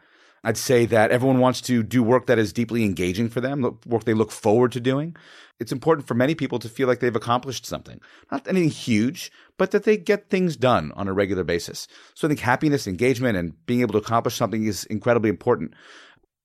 I'd 0.45 0.57
say 0.57 0.85
that 0.85 1.09
everyone 1.09 1.39
wants 1.39 1.59
to 1.61 1.81
do 1.81 2.03
work 2.03 2.27
that 2.27 2.37
is 2.37 2.53
deeply 2.53 2.85
engaging 2.85 3.29
for 3.29 3.41
them, 3.41 3.79
work 3.87 4.03
they 4.03 4.13
look 4.13 4.31
forward 4.31 4.71
to 4.73 4.79
doing. 4.79 5.15
It's 5.59 5.71
important 5.71 6.07
for 6.07 6.13
many 6.13 6.35
people 6.35 6.59
to 6.59 6.69
feel 6.69 6.87
like 6.87 6.99
they've 6.99 7.15
accomplished 7.15 7.65
something. 7.65 7.99
Not 8.31 8.47
anything 8.47 8.69
huge, 8.69 9.31
but 9.57 9.71
that 9.71 9.85
they 9.85 9.97
get 9.97 10.29
things 10.29 10.55
done 10.55 10.91
on 10.91 11.07
a 11.07 11.13
regular 11.13 11.43
basis. 11.43 11.87
So 12.13 12.27
I 12.27 12.29
think 12.29 12.41
happiness, 12.41 12.85
engagement, 12.85 13.37
and 13.39 13.65
being 13.65 13.81
able 13.81 13.93
to 13.93 13.97
accomplish 13.97 14.35
something 14.35 14.65
is 14.65 14.83
incredibly 14.83 15.31
important. 15.31 15.73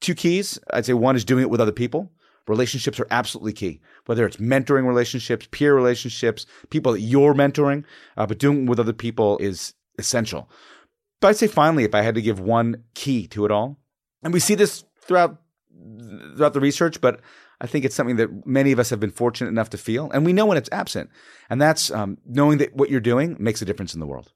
Two 0.01 0.15
keys, 0.15 0.59
I'd 0.73 0.87
say 0.87 0.95
one 0.95 1.15
is 1.15 1.25
doing 1.25 1.43
it 1.43 1.51
with 1.51 1.61
other 1.61 1.71
people. 1.71 2.11
Relationships 2.49 2.99
are 2.99 3.07
absolutely 3.11 3.53
key, 3.53 3.83
whether 4.07 4.25
it's 4.25 4.39
mentoring 4.39 4.87
relationships, 4.87 5.47
peer 5.51 5.75
relationships, 5.75 6.47
people 6.71 6.93
that 6.93 7.01
you're 7.01 7.35
mentoring, 7.35 7.85
uh, 8.17 8.25
but 8.25 8.39
doing 8.39 8.65
it 8.65 8.71
with 8.71 8.81
other 8.81 8.95
people 8.95 9.37
is 9.39 9.75
essential. 9.99 10.49
But 11.21 11.29
I'd 11.29 11.37
say 11.37 11.49
finally, 11.49 11.85
if 11.85 11.95
I 11.95 12.01
had 12.01 12.15
to 12.15 12.23
give 12.23 12.41
one 12.41 12.85
key 12.95 13.27
to 13.29 13.45
it 13.45 13.51
all, 13.51 13.77
and 14.23 14.33
we 14.33 14.41
see 14.41 14.55
this 14.55 14.85
throughout 15.03 15.41
throughout 16.37 16.53
the 16.53 16.61
research, 16.61 17.01
but 17.01 17.21
I 17.61 17.67
think 17.67 17.85
it's 17.85 17.95
something 17.95 18.17
that 18.17 18.47
many 18.47 18.73
of 18.73 18.79
us 18.79 18.91
have 18.91 19.01
been 19.01 19.11
fortunate 19.11 19.49
enough 19.49 19.71
to 19.71 19.79
feel, 19.79 20.11
and 20.11 20.25
we 20.25 20.33
know 20.33 20.47
when 20.47 20.57
it's 20.57 20.69
absent, 20.73 21.11
and 21.49 21.61
that's 21.61 21.91
um, 21.91 22.19
knowing 22.27 22.59
that 22.59 22.75
what 22.75 22.91
you're 22.91 23.01
doing 23.01 23.37
makes 23.39 23.61
a 23.61 23.65
difference 23.65 23.95
in 23.95 24.01
the 24.01 24.07
world, 24.07 24.33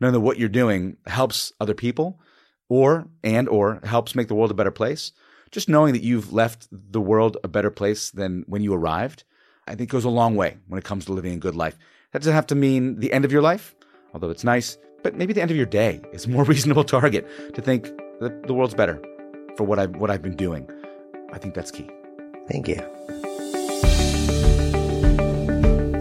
knowing 0.00 0.12
that 0.12 0.20
what 0.20 0.38
you're 0.38 0.48
doing 0.48 0.96
helps 1.06 1.52
other 1.60 1.74
people, 1.74 2.20
or 2.68 3.08
and 3.24 3.48
or 3.48 3.80
helps 3.84 4.14
make 4.14 4.28
the 4.28 4.34
world 4.34 4.50
a 4.50 4.54
better 4.54 4.70
place. 4.70 5.12
Just 5.50 5.68
knowing 5.68 5.94
that 5.94 6.04
you've 6.04 6.32
left 6.32 6.68
the 6.70 7.00
world 7.00 7.36
a 7.42 7.48
better 7.48 7.72
place 7.72 8.12
than 8.12 8.44
when 8.46 8.62
you 8.62 8.72
arrived, 8.72 9.24
I 9.66 9.74
think 9.74 9.90
goes 9.90 10.04
a 10.04 10.10
long 10.10 10.36
way 10.36 10.58
when 10.68 10.78
it 10.78 10.84
comes 10.84 11.06
to 11.06 11.12
living 11.12 11.32
a 11.32 11.38
good 11.38 11.56
life. 11.56 11.76
That 12.12 12.20
doesn't 12.20 12.34
have 12.34 12.46
to 12.48 12.54
mean 12.54 13.00
the 13.00 13.12
end 13.12 13.24
of 13.24 13.32
your 13.32 13.42
life, 13.42 13.74
although 14.14 14.30
it's 14.30 14.44
nice, 14.44 14.78
but 15.02 15.16
maybe 15.16 15.32
the 15.32 15.42
end 15.42 15.50
of 15.50 15.56
your 15.56 15.66
day 15.66 16.00
is 16.12 16.26
a 16.26 16.30
more 16.30 16.44
reasonable 16.54 16.84
target 16.84 17.26
to 17.54 17.60
think 17.60 17.90
that 18.20 18.46
the 18.46 18.54
world's 18.54 18.74
better 18.74 19.02
for 19.56 19.64
what 19.64 19.78
I've 19.78 19.94
what 19.96 20.10
I've 20.10 20.22
been 20.22 20.36
doing. 20.36 20.68
I 21.32 21.38
think 21.38 21.54
that's 21.54 21.70
key. 21.70 21.88
Thank 22.48 22.68
you. 22.68 22.82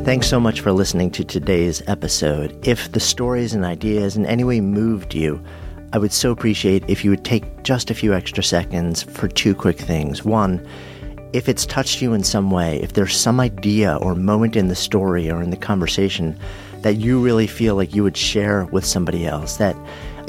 Thanks 0.04 0.28
so 0.28 0.40
much 0.40 0.62
for 0.62 0.72
listening 0.72 1.12
to 1.12 1.24
today's 1.24 1.84
episode. 1.88 2.58
If 2.68 2.92
the 2.92 3.00
stories 3.00 3.54
and 3.54 3.64
ideas 3.64 4.18
in 4.18 4.26
any 4.26 4.44
way 4.44 4.60
moved 4.60 5.14
you, 5.14 5.40
I 5.94 6.00
would 6.00 6.12
so 6.12 6.32
appreciate 6.32 6.84
if 6.88 7.04
you 7.04 7.12
would 7.12 7.26
take 7.26 7.64
just 7.64 7.92
a 7.92 7.94
few 7.94 8.14
extra 8.14 8.44
seconds 8.44 9.04
for 9.04 9.28
two 9.28 9.54
quick 9.54 9.78
things. 9.78 10.26
One, 10.26 10.66
if 11.32 11.48
it's 11.48 11.66
touched 11.66 12.02
you 12.02 12.14
in 12.14 12.24
some 12.24 12.50
way, 12.50 12.82
if 12.82 12.94
there's 12.94 13.16
some 13.16 13.40
idea 13.40 13.98
or 13.98 14.16
moment 14.16 14.56
in 14.56 14.68
the 14.68 14.76
story 14.76 15.30
or 15.30 15.44
in 15.44 15.52
the 15.52 15.58
conversation 15.58 16.40
that 16.82 16.96
you 16.96 17.22
really 17.22 17.46
feel 17.46 17.76
like 17.76 17.94
you 17.94 18.02
would 18.02 18.18
share 18.18 18.66
with 18.66 18.86
somebody 18.86 19.28
else, 19.28 19.58
that 19.58 19.76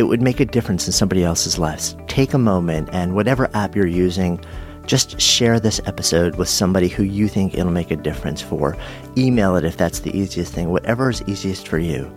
it 0.01 0.05
would 0.05 0.23
make 0.23 0.41
a 0.41 0.47
difference 0.47 0.87
in 0.87 0.95
somebody 0.95 1.23
else's 1.23 1.59
lives. 1.59 1.95
Take 2.09 2.33
a 2.33 2.39
moment 2.39 2.89
and 2.91 3.15
whatever 3.15 3.51
app 3.53 3.77
you're 3.77 3.87
using, 3.87 4.43
just 4.87 5.21
share 5.21 5.61
this 5.61 5.79
episode 5.85 6.37
with 6.37 6.49
somebody 6.49 6.89
who 6.89 7.03
you 7.03 7.29
think 7.29 7.53
it'll 7.53 7.71
make 7.71 7.91
a 7.91 7.97
difference 7.97 8.41
for. 8.41 8.79
Email 9.19 9.57
it 9.57 9.65
if 9.65 9.77
that's 9.77 10.01
the 10.01 10.17
easiest 10.17 10.55
thing, 10.55 10.71
whatever 10.71 11.11
is 11.11 11.23
easiest 11.27 11.69
for 11.69 11.79
you. 11.79 12.11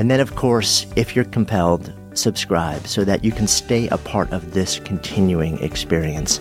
And 0.00 0.10
then, 0.10 0.18
of 0.18 0.34
course, 0.34 0.84
if 0.96 1.14
you're 1.14 1.26
compelled, 1.26 1.92
subscribe 2.12 2.88
so 2.88 3.04
that 3.04 3.22
you 3.22 3.30
can 3.30 3.46
stay 3.46 3.86
a 3.88 3.98
part 3.98 4.32
of 4.32 4.52
this 4.52 4.80
continuing 4.80 5.62
experience. 5.62 6.40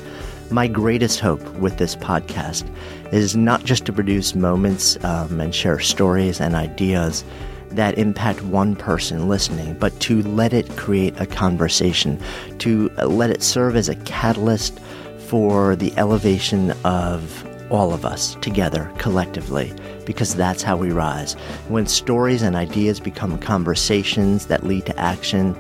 My 0.50 0.68
greatest 0.68 1.20
hope 1.20 1.44
with 1.60 1.78
this 1.78 1.96
podcast 1.96 2.68
is 3.14 3.36
not 3.36 3.66
just 3.66 3.86
to 3.86 3.94
produce 3.94 4.34
moments 4.34 4.98
um, 5.04 5.40
and 5.40 5.54
share 5.54 5.80
stories 5.80 6.42
and 6.42 6.56
ideas 6.56 7.24
that 7.70 7.98
impact 7.98 8.42
one 8.44 8.76
person 8.76 9.28
listening, 9.28 9.74
but 9.76 10.00
to 10.02 10.22
let 10.24 10.54
it 10.54 10.70
create 10.78 11.20
a 11.20 11.26
conversation, 11.26 12.20
to 12.60 12.90
let 13.06 13.30
it 13.30 13.44
serve 13.44 13.76
as 13.76 13.90
a 13.90 13.96
catalyst 13.96 14.80
for 15.20 15.76
the 15.76 15.94
elevation 15.98 16.72
of 16.84 17.44
all 17.70 17.94
of 17.94 18.06
us 18.06 18.36
together 18.36 18.90
collectively, 18.98 19.74
because 20.06 20.34
that's 20.36 20.64
how 20.64 20.78
we 20.78 20.92
rise. 20.92 21.34
When 21.68 21.86
stories 21.86 22.42
and 22.42 22.56
ideas 22.56 23.00
become 23.00 23.38
conversations 23.38 24.46
that 24.46 24.64
lead 24.64 24.86
to 24.86 24.98
action, 24.98 25.56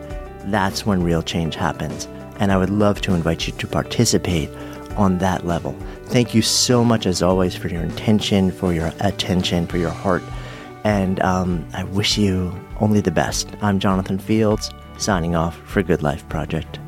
that's 0.46 0.86
when 0.86 1.04
real 1.04 1.22
change 1.22 1.56
happens. 1.56 2.08
And 2.40 2.52
I 2.52 2.58
would 2.58 2.70
love 2.70 3.02
to 3.02 3.14
invite 3.14 3.48
you 3.48 3.54
to 3.54 3.68
participate 3.68 4.50
on 4.96 5.18
that 5.18 5.46
level. 5.46 5.76
Thank 6.06 6.34
you 6.34 6.42
so 6.42 6.86
much, 6.86 7.06
as 7.06 7.22
always, 7.22 7.56
for 7.56 7.68
your 7.68 7.84
intention, 7.84 8.52
for 8.52 8.74
your 8.74 8.94
attention, 9.02 9.68
for 9.68 9.78
your 9.78 9.92
heart 9.92 10.24
and 10.88 11.20
um, 11.20 11.68
I 11.74 11.84
wish 11.84 12.18
you 12.18 12.58
only 12.80 13.02
the 13.02 13.12
best. 13.12 13.50
I'm 13.62 13.78
Jonathan 13.78 14.18
Fields, 14.18 14.72
signing 14.98 15.36
off 15.36 15.58
for 15.66 15.84
Good 15.84 16.02
Life 16.02 16.28
Project. 16.30 16.80